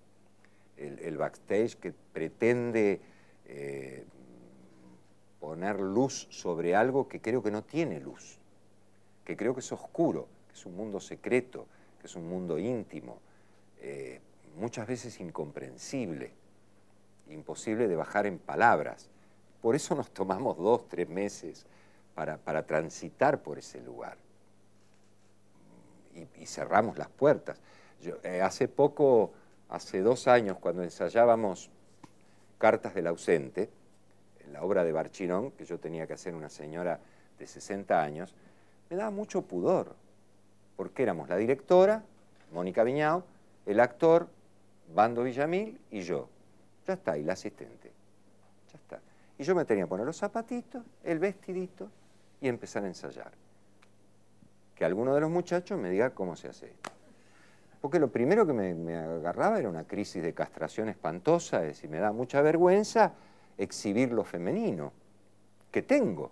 El, 0.76 1.18
backstage 1.18 1.76
que 1.76 1.94
pretende 1.94 3.00
eh, 3.46 4.06
poner 5.40 5.80
luz 5.80 6.28
sobre 6.30 6.76
algo 6.76 7.08
que 7.08 7.22
creo 7.22 7.44
que 7.44 7.52
no 7.52 7.64
tiene 7.64 8.00
luz, 8.00 8.40
que 9.26 9.36
creo 9.36 9.54
que 9.54 9.60
es 9.60 9.72
oscuro, 9.72 10.28
que 10.48 10.54
es 10.54 10.66
un 10.66 10.76
mundo 10.76 11.00
secreto, 11.00 11.68
que 12.00 12.08
es 12.08 12.16
un 12.16 12.28
mundo 12.28 12.58
íntimo, 12.58 13.20
eh, 13.82 14.22
muchas 14.58 14.88
veces 14.88 15.20
incomprensible, 15.20 16.32
imposible 17.30 17.88
de 17.88 17.96
bajar 17.96 18.26
en 18.26 18.40
palabras. 18.40 19.10
Por 19.62 19.76
eso 19.76 19.96
nos 19.96 20.12
tomamos 20.12 20.58
dos, 20.58 20.88
tres 20.88 21.10
meses 21.10 21.66
para, 22.16 22.66
transitar 22.66 23.42
por 23.42 23.58
ese 23.58 23.82
lugar. 23.82 24.18
Y, 26.40 26.46
cerramos 26.46 26.98
las 26.98 27.10
puertas. 27.10 27.60
Eh, 28.24 28.42
hace 28.42 28.68
poco, 28.68 29.32
hace 29.70 30.02
dos 30.02 30.28
años, 30.28 30.58
cuando 30.60 30.84
ensayábamos 30.84 31.72
Cartas 32.58 32.94
del 32.94 33.08
ausente, 33.08 33.70
la 34.52 34.64
obra 34.64 34.84
de 34.84 34.92
Barchinón, 34.92 35.52
que 35.52 35.66
yo 35.66 35.80
tenía 35.80 36.08
que 36.08 36.14
hacer 36.14 36.36
una 36.36 36.50
señora 36.50 37.00
de 37.38 37.48
60 37.48 38.02
años, 38.02 38.34
me 38.90 38.96
daba 38.96 39.12
mucho 39.12 39.42
pudor, 39.42 39.96
porque 40.76 41.04
éramos 41.04 41.30
la 41.30 41.38
directora, 41.38 42.04
Mónica 42.52 42.84
Viñao, 42.84 43.24
el 43.66 43.80
actor, 43.80 44.28
Bando 44.94 45.24
Villamil 45.24 45.80
y 45.92 46.02
yo. 46.02 46.30
Ya 46.88 46.94
está, 46.94 47.18
y 47.18 47.24
la 47.24 47.34
asistente. 47.34 47.92
Ya 48.72 48.78
está. 48.78 49.00
Y 49.38 49.44
yo 49.44 49.56
me 49.56 49.66
tenía 49.66 49.86
que 49.86 49.90
poner 49.90 50.06
los 50.06 50.18
zapatitos, 50.18 50.84
el 51.04 51.20
vestidito 51.20 51.90
y 52.42 52.48
empezar 52.48 52.84
a 52.84 52.88
ensayar. 52.88 53.32
Que 54.76 54.86
alguno 54.86 55.16
de 55.16 55.22
los 55.22 55.30
muchachos 55.30 55.80
me 55.80 55.90
diga 55.90 56.12
cómo 56.12 56.36
se 56.36 56.50
hace 56.50 56.68
esto. 56.68 56.92
Porque 57.84 58.00
lo 58.00 58.10
primero 58.10 58.48
que 58.48 58.54
me, 58.54 58.96
agarraba 58.96 59.60
era 59.60 59.68
una 59.68 59.84
crisis 59.84 60.24
de 60.24 60.34
castración 60.34 60.88
espantosa, 60.88 61.60
es 61.64 61.76
decir, 61.76 61.90
me 61.90 61.98
da 61.98 62.14
mucha 62.14 62.42
vergüenza 62.42 63.12
exhibir 63.58 64.14
lo 64.14 64.24
femenino, 64.24 64.94
que 65.70 65.82
tengo, 65.82 66.32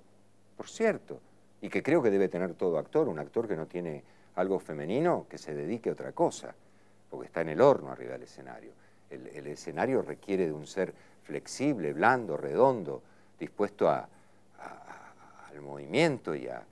por 0.56 0.70
cierto, 0.70 1.20
y 1.60 1.68
que 1.68 1.84
creo 1.84 2.02
que 2.02 2.10
debe 2.10 2.30
tener 2.30 2.54
todo 2.54 2.78
actor, 2.78 3.10
un 3.10 3.20
actor 3.20 3.49
que 3.49 3.58
no 3.58 3.66
tiene 3.66 4.02
algo 4.36 4.62
femenino, 4.62 5.26
que 5.30 5.38
se 5.38 5.54
dedique 5.54 5.89
a 5.89 5.91
otra 5.91 6.14
cosa, 6.14 6.56
porque 7.10 7.28
está 7.28 7.41
en 7.41 7.49
el 7.49 7.60
horno 7.60 7.91
arriba 7.91 8.14
del 8.14 8.24
escenario. 8.24 8.72
El, 9.10 9.45
escenario 9.45 10.02
requiere 10.04 10.45
de 10.45 10.54
un 10.54 10.66
ser 10.66 10.93
flexible, 11.24 11.91
blando, 11.91 12.38
redondo, 12.38 13.04
dispuesto 13.38 13.89
al 13.89 14.08
movimiento 15.60 16.34
y 16.34 16.47
a, 16.47 16.64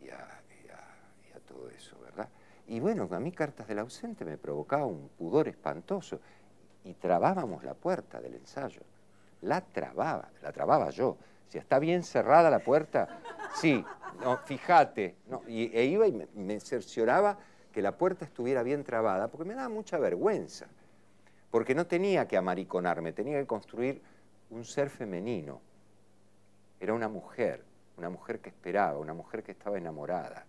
y 0.00 0.08
a 0.08 1.40
todo 1.48 1.68
eso, 1.68 1.96
¿verdad? 2.00 2.28
Y 2.70 2.80
bueno, 2.80 3.06
a 3.10 3.20
mí 3.20 3.32
Cartas 3.32 3.68
del 3.68 3.80
Ausente 3.80 4.24
me 4.24 4.38
provocaba 4.38 4.86
un 4.86 5.10
pudor 5.18 5.48
espantoso 5.48 6.20
y 6.84 6.94
trabábamos 6.94 7.62
la 7.64 7.74
puerta 7.74 8.20
del 8.20 8.34
ensayo 8.34 8.80
la 9.42 9.60
trababa, 9.60 10.28
la 10.42 10.52
trababa 10.52 10.90
yo. 10.90 11.16
Si 11.48 11.58
está 11.58 11.78
bien 11.78 12.02
cerrada 12.02 12.50
la 12.50 12.60
puerta, 12.60 13.20
sí, 13.54 13.84
no, 14.22 14.36
fíjate. 14.38 15.16
No, 15.28 15.42
y, 15.48 15.76
e 15.76 15.84
iba 15.84 16.06
y 16.06 16.12
me, 16.12 16.60
cercioraba 16.60 17.38
que 17.72 17.82
la 17.82 17.96
puerta 17.96 18.24
estuviera 18.24 18.62
bien 18.62 18.84
trabada, 18.84 19.28
porque 19.28 19.44
me 19.44 19.54
daba 19.54 19.68
mucha 19.68 19.98
vergüenza. 19.98 20.66
Porque 21.50 21.74
no 21.74 21.86
tenía 21.86 22.28
que 22.28 22.36
amariconarme, 22.36 23.12
tenía 23.12 23.38
que 23.40 23.46
construir 23.46 24.00
un 24.50 24.64
ser 24.64 24.90
femenino. 24.90 25.60
Era 26.78 26.94
una 26.94 27.08
mujer, 27.08 27.64
una 27.96 28.10
mujer 28.10 28.40
que 28.40 28.50
esperaba, 28.50 28.98
una 28.98 29.14
mujer 29.14 29.42
que 29.42 29.52
estaba 29.52 29.76
enamorada. 29.76 30.46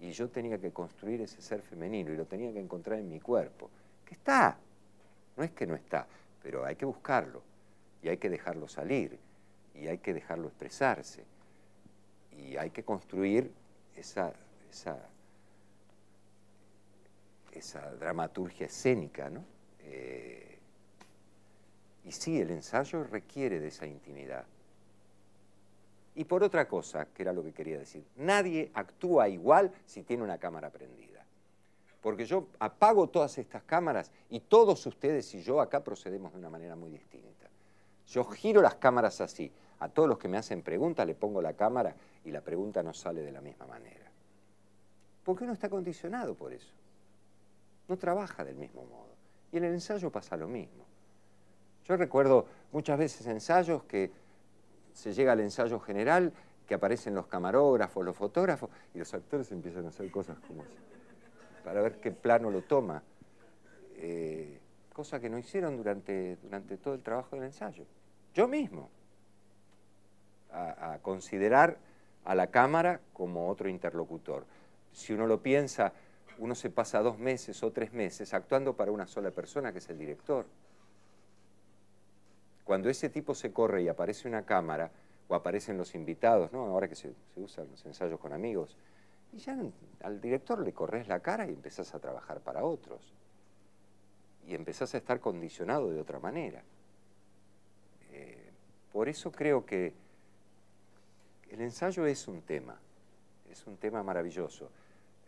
Y 0.00 0.12
yo 0.12 0.28
tenía 0.28 0.58
que 0.58 0.72
construir 0.72 1.20
ese 1.20 1.40
ser 1.40 1.62
femenino 1.62 2.12
y 2.12 2.16
lo 2.16 2.26
tenía 2.26 2.52
que 2.52 2.60
encontrar 2.60 2.98
en 2.98 3.08
mi 3.08 3.20
cuerpo. 3.20 3.70
Que 4.04 4.14
está, 4.14 4.58
no 5.36 5.44
es 5.44 5.52
que 5.52 5.66
no 5.66 5.74
está, 5.74 6.06
pero 6.42 6.64
hay 6.64 6.76
que 6.76 6.84
buscarlo 6.84 7.42
y 8.02 8.08
hay 8.08 8.18
que 8.18 8.28
dejarlo 8.28 8.68
salir 8.68 9.18
y 9.74 9.88
hay 9.88 9.98
que 9.98 10.12
dejarlo 10.12 10.48
expresarse 10.48 11.24
y 12.38 12.56
hay 12.56 12.70
que 12.70 12.82
construir 12.82 13.50
esa, 13.96 14.32
esa, 14.70 14.98
dramaturgia 17.98 18.66
escénica, 18.66 19.30
¿no? 19.30 19.44
Eh, 19.80 20.58
y 22.04 22.12
sí, 22.12 22.40
el 22.40 22.50
ensayo 22.50 23.04
requiere 23.04 23.60
de 23.60 23.68
esa 23.68 23.86
intimidad. 23.86 24.44
Y 26.14 26.24
por 26.24 26.44
otra 26.44 26.68
cosa, 26.68 27.06
que 27.06 27.22
era 27.22 27.32
lo 27.32 27.42
que 27.42 27.52
quería 27.52 27.78
decir, 27.78 28.04
nadie 28.16 28.70
actúa 28.74 29.28
igual 29.28 29.72
si 29.84 30.02
tiene 30.02 30.22
una 30.22 30.38
cámara 30.38 30.70
prendida. 30.70 31.24
Porque 32.00 32.26
yo 32.26 32.48
apago 32.58 33.08
todas 33.08 33.38
estas 33.38 33.62
cámaras 33.62 34.12
y 34.28 34.40
todos 34.40 34.84
ustedes 34.86 35.34
y 35.34 35.42
yo 35.42 35.60
acá 35.60 35.82
procedemos 35.82 36.32
de 36.32 36.38
una 36.38 36.50
manera 36.50 36.76
muy 36.76 36.90
distinta. 36.90 37.48
Yo 38.06 38.24
giro 38.24 38.60
las 38.62 38.74
cámaras 38.76 39.20
así. 39.20 39.50
A 39.80 39.88
todos 39.88 40.08
los 40.08 40.18
que 40.18 40.28
me 40.28 40.36
hacen 40.36 40.62
preguntas 40.62 41.06
le 41.06 41.14
pongo 41.14 41.42
la 41.42 41.54
cámara 41.54 41.94
y 42.24 42.30
la 42.30 42.40
pregunta 42.40 42.82
no 42.82 42.94
sale 42.94 43.22
de 43.22 43.32
la 43.32 43.40
misma 43.40 43.66
manera. 43.66 44.10
Porque 45.24 45.44
uno 45.44 45.54
está 45.54 45.68
condicionado 45.68 46.34
por 46.34 46.52
eso. 46.52 46.72
No 47.88 47.96
trabaja 47.96 48.44
del 48.44 48.56
mismo 48.56 48.84
modo. 48.84 49.14
Y 49.50 49.56
en 49.56 49.64
el 49.64 49.74
ensayo 49.74 50.10
pasa 50.10 50.36
lo 50.36 50.46
mismo. 50.46 50.84
Yo 51.86 51.96
recuerdo 51.96 52.46
muchas 52.72 52.98
veces 52.98 53.26
ensayos 53.26 53.84
que 53.84 54.10
se 54.94 55.12
llega 55.12 55.32
al 55.32 55.40
ensayo 55.40 55.78
general, 55.80 56.32
que 56.66 56.74
aparecen 56.74 57.14
los 57.14 57.26
camarógrafos, 57.26 58.02
los 58.02 58.16
fotógrafos, 58.16 58.70
y 58.94 58.98
los 58.98 59.12
actores 59.12 59.52
empiezan 59.52 59.84
a 59.84 59.88
hacer 59.88 60.10
cosas 60.10 60.38
como 60.48 60.62
así, 60.62 60.72
para 61.62 61.82
ver 61.82 62.00
qué 62.00 62.10
plano 62.10 62.50
lo 62.50 62.62
toma. 62.62 63.02
Eh, 63.96 64.60
cosa 64.94 65.20
que 65.20 65.28
no 65.28 65.38
hicieron 65.38 65.76
durante, 65.76 66.36
durante 66.36 66.78
todo 66.78 66.94
el 66.94 67.02
trabajo 67.02 67.36
del 67.36 67.46
ensayo. 67.46 67.84
Yo 68.32 68.48
mismo, 68.48 68.88
a, 70.54 70.98
considerar 71.02 71.76
a 72.24 72.34
la 72.34 72.46
cámara 72.46 73.00
como 73.12 73.48
otro 73.48 73.68
interlocutor. 73.68 74.46
Si 74.92 75.12
uno 75.12 75.26
lo 75.26 75.42
piensa, 75.42 75.92
uno 76.38 76.54
se 76.54 76.70
pasa 76.70 77.00
dos 77.00 77.18
meses 77.18 77.62
o 77.62 77.72
tres 77.72 77.92
meses 77.92 78.32
actuando 78.32 78.74
para 78.74 78.92
una 78.92 79.06
sola 79.06 79.30
persona, 79.30 79.72
que 79.72 79.78
es 79.78 79.88
el 79.90 79.98
director. 79.98 80.46
Cuando 82.64 82.88
ese 82.88 83.10
tipo 83.10 83.34
se 83.34 83.52
corre 83.52 83.82
y 83.82 83.88
aparece 83.88 84.26
una 84.26 84.44
cámara, 84.44 84.90
o 85.28 85.34
aparecen 85.34 85.78
los 85.78 85.94
invitados, 85.94 86.52
¿no? 86.52 86.66
ahora 86.66 86.88
que 86.88 86.94
se, 86.94 87.12
usan 87.36 87.68
los 87.70 87.84
ensayos 87.86 88.20
con 88.20 88.32
amigos, 88.32 88.76
y 89.32 89.38
ya 89.38 89.56
al 90.02 90.20
director 90.20 90.60
le 90.60 90.72
corres 90.72 91.08
la 91.08 91.20
cara 91.20 91.46
y 91.46 91.50
empezás 91.50 91.94
a 91.94 91.98
trabajar 91.98 92.40
para 92.40 92.64
otros 92.64 93.12
y 94.46 94.54
empezás 94.54 94.94
a 94.94 94.98
estar 94.98 95.20
condicionado 95.20 95.90
de 95.90 96.00
otra 96.00 96.18
manera. 96.18 96.62
Eh, 98.12 98.50
por 98.92 99.08
eso 99.08 99.32
creo 99.32 99.64
que 99.64 99.92
el 101.50 101.60
ensayo 101.60 102.06
es 102.06 102.28
un 102.28 102.42
tema, 102.42 102.78
es 103.50 103.66
un 103.66 103.76
tema 103.76 104.02
maravilloso. 104.02 104.70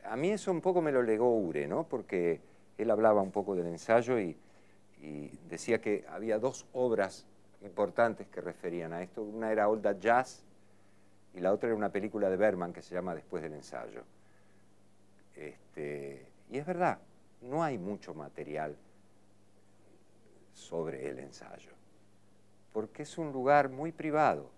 A 0.05 0.17
mí 0.17 0.31
eso 0.31 0.51
un 0.51 0.61
poco 0.61 0.83
me 0.83 0.93
lo 0.93 1.03
legó 1.03 1.37
Ure, 1.37 1.67
¿no? 1.67 1.85
porque 1.85 2.41
él 2.79 2.91
hablaba 2.91 3.23
un 3.23 3.33
poco 3.33 3.57
del 3.57 3.67
ensayo 3.67 4.21
y, 4.21 4.37
decía 5.49 5.81
que 5.81 6.05
había 6.09 6.39
dos 6.39 6.67
obras 6.73 7.27
importantes 7.63 8.27
que 8.29 8.41
referían 8.41 8.93
a 8.93 9.03
esto. 9.03 9.23
Una 9.23 9.53
era 9.53 9.69
Old 9.69 10.01
Jazz 10.01 10.43
y 11.35 11.41
la 11.41 11.53
otra 11.53 11.69
era 11.69 11.77
una 11.77 11.91
película 11.91 12.31
de 12.31 12.37
Berman 12.37 12.73
que 12.73 12.83
se 12.83 12.95
llama 12.95 13.15
Después 13.15 13.43
del 13.43 13.53
ensayo. 13.53 14.03
Este, 15.35 16.27
y 16.51 16.59
es 16.59 16.67
verdad, 16.67 16.99
no 17.43 17.63
hay 17.63 17.77
mucho 17.77 18.15
material 18.15 18.77
sobre 20.55 21.09
el 21.11 21.19
ensayo, 21.19 21.73
porque 22.73 23.03
es 23.03 23.19
un 23.19 23.33
lugar 23.33 23.69
muy 23.69 23.93
privado, 23.93 24.51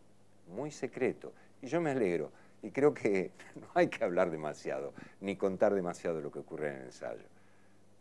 muy 0.47 0.71
secreto, 0.71 1.33
y 1.61 1.67
yo 1.67 1.81
me 1.81 1.91
alegro, 1.91 2.31
y 2.63 2.71
creo 2.71 2.95
que 2.95 3.33
no 3.57 3.67
hay 3.75 3.89
que 3.89 4.05
hablar 4.05 4.31
demasiado, 4.31 4.93
ni 5.21 5.37
contar 5.37 5.75
demasiado 5.75 6.17
de 6.17 6.23
lo 6.23 6.31
que 6.31 6.39
ocurre 6.39 6.69
en 6.69 6.77
el 6.77 6.85
ensayo. 6.85 7.25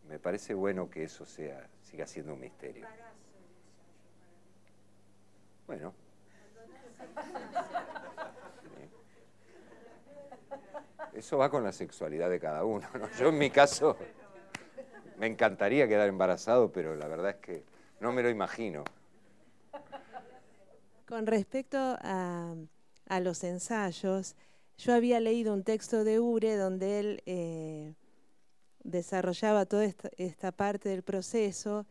Me 0.08 0.18
parece 0.18 0.54
bueno 0.54 0.88
que 0.88 1.04
eso 1.04 1.26
sea, 1.26 1.68
siga 1.82 2.06
siendo 2.06 2.34
un 2.34 2.40
misterio. 2.40 2.86
Bueno. 5.66 5.92
Eso 11.12 11.36
va 11.36 11.50
con 11.50 11.62
la 11.62 11.72
sexualidad 11.72 12.30
de 12.30 12.40
cada 12.40 12.64
uno. 12.64 12.88
Yo 13.18 13.28
en 13.28 13.38
mi 13.38 13.50
caso 13.50 13.96
me 15.18 15.26
encantaría 15.26 15.86
quedar 15.88 16.08
embarazado, 16.08 16.72
pero 16.72 16.94
la 16.94 17.06
verdad 17.08 17.30
es 17.30 17.36
que 17.36 17.64
no 18.00 18.12
me 18.12 18.22
lo 18.22 18.30
imagino. 18.30 18.84
Con 21.06 21.26
respecto 21.26 21.76
a, 21.78 22.54
los 23.20 23.42
ensayos, 23.42 24.36
yo 24.78 24.94
había 24.94 25.20
leído 25.20 25.52
un 25.52 25.64
texto 25.64 26.04
de 26.04 26.20
Ure 26.20 26.56
donde 26.56 27.00
él 27.00 27.22
eh, 27.26 27.94
desarrollaba 28.90 29.66
toda 29.66 29.84
esta, 30.16 30.52
parte 30.52 30.88
del 30.88 31.02
proceso 31.02 31.86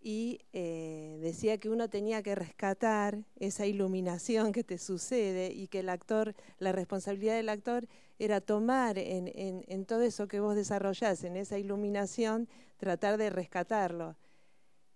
y 0.00 0.40
eh, 0.52 1.18
decía 1.20 1.58
que 1.58 1.68
uno 1.68 1.88
tenía 1.88 2.22
que 2.22 2.34
rescatar 2.36 3.24
esa 3.36 3.66
iluminación 3.66 4.52
que 4.52 4.62
te 4.62 4.78
sucede 4.78 5.52
y 5.52 5.66
que 5.66 5.80
el 5.80 5.88
actor, 5.88 6.34
la 6.58 6.70
responsabilidad 6.70 7.34
del 7.34 7.48
actor 7.48 7.88
era 8.18 8.40
tomar 8.40 8.96
en, 8.98 9.84
todo 9.86 10.02
eso 10.02 10.28
que 10.28 10.40
vos 10.40 10.54
desarrollás, 10.54 11.24
en 11.24 11.36
esa 11.36 11.58
iluminación, 11.58 12.48
tratar 12.76 13.18
de 13.18 13.30
rescatarlo. 13.30 14.16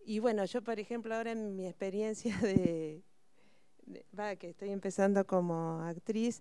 Y 0.05 0.21
bueno, 0.21 0.45
yo 0.45 0.63
por 0.63 0.79
ejemplo 0.79 1.15
ahora 1.15 1.33
en 1.33 1.57
mi 1.57 1.67
experiencia 1.67 2.37
de, 2.43 3.03
va, 4.17 4.37
que 4.37 4.51
estoy 4.51 4.71
empezando 4.71 5.27
como 5.27 5.81
actriz, 5.83 6.41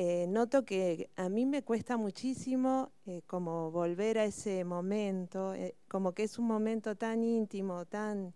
eh, 0.00 0.28
noto 0.28 0.64
que 0.64 1.10
a 1.16 1.28
mí 1.28 1.44
me 1.44 1.64
cuesta 1.64 1.96
muchísimo 1.96 2.92
eh, 3.04 3.22
como 3.26 3.72
volver 3.72 4.18
a 4.18 4.26
ese 4.26 4.62
momento, 4.62 5.54
eh, 5.54 5.74
como 5.88 6.12
que 6.12 6.22
es 6.22 6.38
un 6.38 6.46
momento 6.46 6.94
tan 6.94 7.24
íntimo, 7.24 7.84
tan 7.84 8.32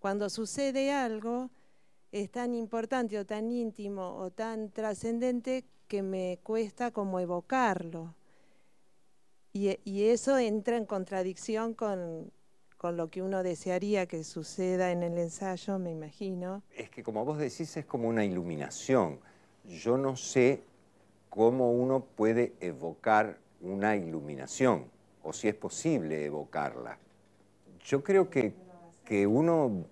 cuando 0.00 0.28
sucede 0.28 0.90
algo 0.90 1.50
es 2.10 2.32
tan 2.32 2.52
importante 2.52 3.16
o 3.16 3.24
tan 3.24 3.52
íntimo 3.52 4.16
o 4.16 4.32
tan 4.32 4.70
trascendente 4.70 5.64
que 5.86 6.02
me 6.02 6.40
cuesta 6.42 6.90
como 6.90 7.20
evocarlo. 7.20 8.16
Y, 9.52 9.78
y, 9.84 10.08
eso 10.08 10.36
entra 10.36 10.76
en 10.76 10.84
contradicción 10.84 11.74
con, 11.74 12.32
con 12.76 12.96
lo 12.96 13.08
que 13.08 13.22
uno 13.22 13.44
desearía 13.44 14.06
que 14.06 14.24
suceda 14.24 14.90
en 14.90 15.04
el 15.04 15.16
ensayo, 15.16 15.78
me 15.78 15.92
imagino. 15.92 16.64
Es 16.74 16.90
que 16.90 17.04
como 17.04 17.24
vos 17.24 17.38
decís, 17.38 17.76
es 17.76 17.86
como 17.86 18.08
una 18.08 18.24
iluminación. 18.24 19.20
Yo 19.64 19.96
no 19.96 20.16
sé 20.16 20.64
cómo 21.34 21.72
uno 21.72 21.98
puede 21.98 22.52
evocar 22.60 23.38
una 23.60 23.96
iluminación 23.96 24.84
o 25.24 25.32
si 25.32 25.48
es 25.48 25.54
posible 25.56 26.24
evocarla. 26.24 26.96
Yo 27.84 28.04
creo 28.04 28.30
que, 28.30 28.54
que 29.04 29.26
uno 29.26 29.84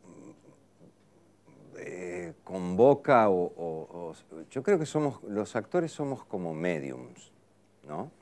eh, 1.78 2.34
convoca 2.44 3.28
o, 3.28 4.14
Yo 4.52 4.62
creo 4.62 4.78
que 4.78 4.86
somos, 4.86 5.20
los 5.24 5.56
actores 5.56 5.90
somos 5.90 6.24
como 6.24 6.54
mediums, 6.54 7.32
¿no? 7.88 8.12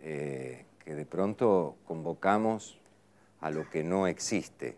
Eh, 0.00 0.64
que 0.84 0.96
de 0.96 1.06
pronto 1.06 1.76
convocamos 1.86 2.80
a 3.42 3.52
lo 3.52 3.70
que 3.70 3.84
no 3.84 4.08
existe. 4.08 4.76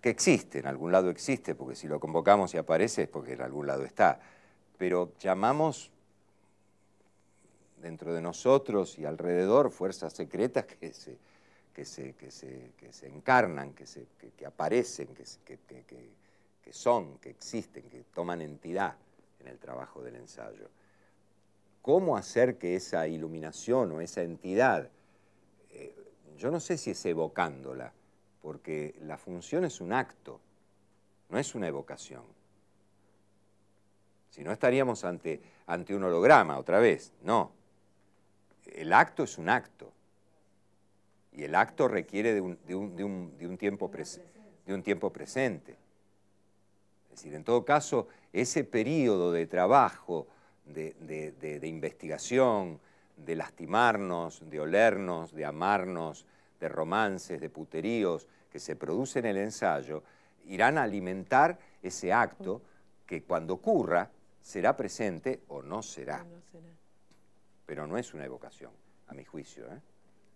Que 0.00 0.10
existe, 0.10 0.58
en 0.58 0.66
algún 0.66 0.90
lado 0.90 1.08
existe, 1.08 1.54
porque 1.54 1.76
si 1.76 1.86
lo 1.86 2.00
convocamos 2.00 2.52
y 2.54 2.58
aparece 2.58 3.04
es 3.04 3.08
porque 3.08 3.34
en 3.34 3.42
algún 3.42 3.68
lado 3.68 3.84
está. 3.84 4.18
Pero 4.76 5.12
llamamos 5.20 5.92
dentro 7.86 8.12
de 8.12 8.20
nosotros 8.20 8.98
y 8.98 9.04
alrededor 9.04 9.70
fuerzas 9.70 10.12
secretas 10.12 10.66
que 10.66 10.92
se, 10.92 11.16
que 11.72 11.84
se, 11.84 12.14
que 12.14 12.30
se, 12.92 13.06
encarnan, 13.06 13.74
que, 13.74 13.86
se, 13.86 14.06
que, 14.36 14.44
aparecen, 14.44 15.08
que, 15.14 15.54
que, 16.62 16.72
son, 16.72 17.18
que 17.18 17.30
existen, 17.30 17.84
que 17.84 18.02
toman 18.12 18.42
entidad 18.42 18.96
en 19.40 19.46
el 19.46 19.58
trabajo 19.58 20.02
del 20.02 20.16
ensayo. 20.16 20.68
¿Cómo 21.80 22.16
hacer 22.16 22.58
que 22.58 22.74
esa 22.74 23.06
iluminación 23.06 23.92
o 23.92 24.00
esa 24.00 24.22
entidad, 24.22 24.90
eh, 25.70 25.94
yo 26.36 26.50
no 26.50 26.58
sé 26.58 26.76
si 26.78 26.90
es 26.90 27.06
evocándola, 27.06 27.92
porque 28.42 28.96
la 29.02 29.16
función 29.16 29.64
es 29.64 29.80
un 29.80 29.92
acto, 29.92 30.40
no 31.28 31.38
es 31.38 31.54
una 31.54 31.68
evocación. 31.68 32.24
Si 34.30 34.42
no 34.42 34.50
estaríamos 34.50 35.04
ante, 35.04 35.40
ante 35.66 35.94
un 35.94 36.02
holograma 36.02 36.58
otra 36.58 36.80
vez, 36.80 37.12
no 37.22 37.52
el 38.74 38.92
acto 38.92 39.24
es 39.24 39.38
un 39.38 39.48
acto. 39.48 39.92
Y 41.32 41.44
el 41.44 41.54
acto 41.54 41.86
requiere 41.86 42.34
de 42.34 42.40
un, 42.40 42.56
tiempo, 43.56 43.90
de 44.66 44.74
un 44.74 44.82
tiempo 44.82 45.12
presente. 45.12 45.76
Es 47.10 47.22
decir, 47.22 47.34
en 47.34 47.44
todo 47.44 47.64
caso, 47.64 48.08
ese 48.32 48.64
periodo 48.64 49.32
de 49.32 49.46
trabajo, 49.46 50.26
de, 50.66 51.60
investigación, 51.62 52.80
de 53.16 53.36
lastimarnos, 53.36 54.48
de 54.50 54.60
olernos, 54.60 55.32
de 55.32 55.44
amarnos, 55.44 56.26
de 56.60 56.68
romances, 56.68 57.40
de 57.40 57.50
puteríos 57.50 58.28
que 58.50 58.58
se 58.58 58.76
produce 58.76 59.20
en 59.20 59.26
el 59.26 59.36
ensayo, 59.38 60.02
irán 60.46 60.78
a 60.78 60.82
alimentar 60.82 61.58
ese 61.82 62.12
acto 62.12 62.62
que 63.06 63.22
cuando 63.22 63.54
ocurra 63.54 64.10
será 64.42 64.76
presente 64.76 65.40
o 65.48 65.62
no 65.62 65.82
será 65.82 66.24
pero 67.66 67.86
no 67.86 67.98
es 67.98 68.14
una 68.14 68.24
evocación, 68.24 68.70
a 69.08 69.14
mi 69.14 69.24
juicio. 69.24 69.66
¿eh? 69.66 69.80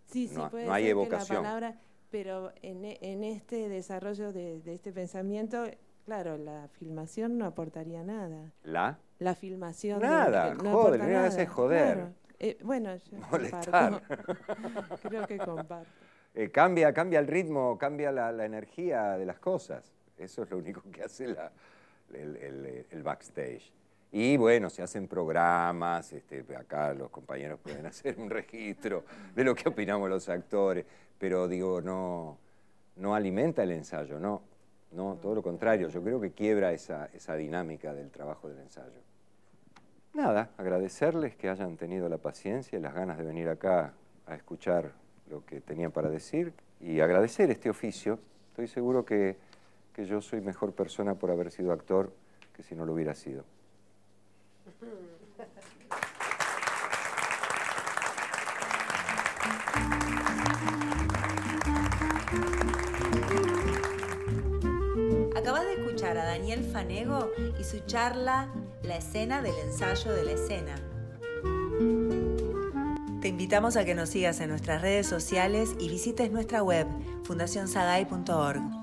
Sí, 0.05 0.27
sí, 0.27 0.39
puede 0.51 0.65
no 0.65 0.73
hay 0.73 0.87
evocación. 0.87 1.43
palabra, 1.43 1.79
pero 2.09 2.51
en, 2.61 2.83
en, 2.85 3.23
este 3.23 3.69
desarrollo 3.69 4.33
de, 4.33 4.61
este 4.65 4.91
pensamiento, 4.91 5.63
claro, 6.05 6.37
la 6.37 6.67
filmación 6.67 7.37
no 7.37 7.45
aportaría 7.45 8.03
nada. 8.03 8.51
¿La? 8.63 8.99
La 9.19 9.33
filmación. 9.33 10.01
Nada, 10.01 10.53
no 10.53 10.71
joder, 10.71 10.99
nada. 10.99 11.27
es 11.27 11.49
joder. 11.49 12.07
Eh, 12.39 12.57
bueno, 12.63 12.95
yo 12.95 13.17
Molestar. 13.31 14.01
Creo 15.03 15.25
que 15.25 15.37
comparto. 15.37 15.89
Eh, 16.33 16.49
cambia, 16.49 16.93
cambia 16.93 17.19
el 17.19 17.27
ritmo, 17.27 17.77
cambia 17.77 18.11
la, 18.11 18.31
la, 18.31 18.45
energía 18.45 19.17
de 19.17 19.25
las 19.25 19.39
cosas. 19.39 19.93
Eso 20.17 20.43
es 20.43 20.49
lo 20.49 20.57
único 20.57 20.81
que 20.91 21.03
hace 21.03 21.27
la, 21.27 21.51
el, 22.13 22.35
el, 22.37 22.85
el 22.89 23.03
backstage. 23.03 23.71
Y 24.11 24.35
bueno, 24.35 24.69
se 24.69 24.81
hacen 24.81 25.07
programas, 25.07 26.11
este, 26.11 26.45
acá 26.55 26.93
los 26.93 27.09
compañeros 27.09 27.59
pueden 27.61 27.85
hacer 27.87 28.19
un 28.19 28.29
registro 28.29 29.05
de 29.33 29.43
lo 29.43 29.55
que 29.55 29.69
opinamos 29.69 30.09
los 30.09 30.27
actores, 30.27 30.85
pero 31.17 31.47
digo, 31.47 31.81
no, 31.81 32.37
no 32.97 33.15
alimenta 33.15 33.63
el 33.63 33.71
ensayo, 33.71 34.19
no, 34.19 34.41
no, 34.91 35.15
todo 35.21 35.35
lo 35.35 35.41
contrario, 35.41 35.87
yo 35.87 36.03
creo 36.03 36.19
que 36.19 36.31
quiebra 36.31 36.73
esa, 36.73 37.05
esa 37.13 37.35
dinámica 37.35 37.93
del 37.93 38.11
trabajo 38.11 38.49
del 38.49 38.59
ensayo. 38.59 38.99
Nada, 40.13 40.49
agradecerles 40.57 41.37
que 41.37 41.47
hayan 41.47 41.77
tenido 41.77 42.09
la 42.09 42.17
paciencia 42.17 42.77
y 42.77 42.81
las 42.81 42.93
ganas 42.93 43.17
de 43.17 43.23
venir 43.23 43.47
acá 43.47 43.93
a 44.25 44.35
escuchar 44.35 44.91
lo 45.29 45.45
que 45.45 45.61
tenían 45.61 45.91
para 45.91 46.09
decir 46.09 46.53
y 46.81 46.99
agradecer 46.99 47.49
este 47.49 47.69
oficio. 47.69 48.19
Estoy 48.49 48.67
seguro 48.67 49.05
que, 49.05 49.37
que 49.93 50.05
yo 50.05 50.21
soy 50.21 50.41
mejor 50.41 50.73
persona 50.73 51.15
por 51.15 51.31
haber 51.31 51.49
sido 51.49 51.71
actor 51.71 52.11
que 52.53 52.61
si 52.61 52.75
no 52.75 52.85
lo 52.85 52.93
hubiera 52.93 53.15
sido. 53.15 53.45
Acabas 65.35 65.65
de 65.65 65.73
escuchar 65.73 66.17
a 66.17 66.25
Daniel 66.25 66.63
Fanego 66.71 67.29
y 67.59 67.63
su 67.63 67.79
charla 67.85 68.49
La 68.83 68.97
escena 68.97 69.41
del 69.41 69.55
ensayo 69.65 70.11
de 70.13 70.23
la 70.23 70.31
escena. 70.31 70.75
Te 73.21 73.27
invitamos 73.27 73.75
a 73.77 73.85
que 73.85 73.93
nos 73.93 74.09
sigas 74.09 74.39
en 74.39 74.49
nuestras 74.49 74.81
redes 74.81 75.05
sociales 75.05 75.69
y 75.79 75.89
visites 75.89 76.31
nuestra 76.31 76.63
web 76.63 76.87
fundacionsagay.org. 77.23 78.80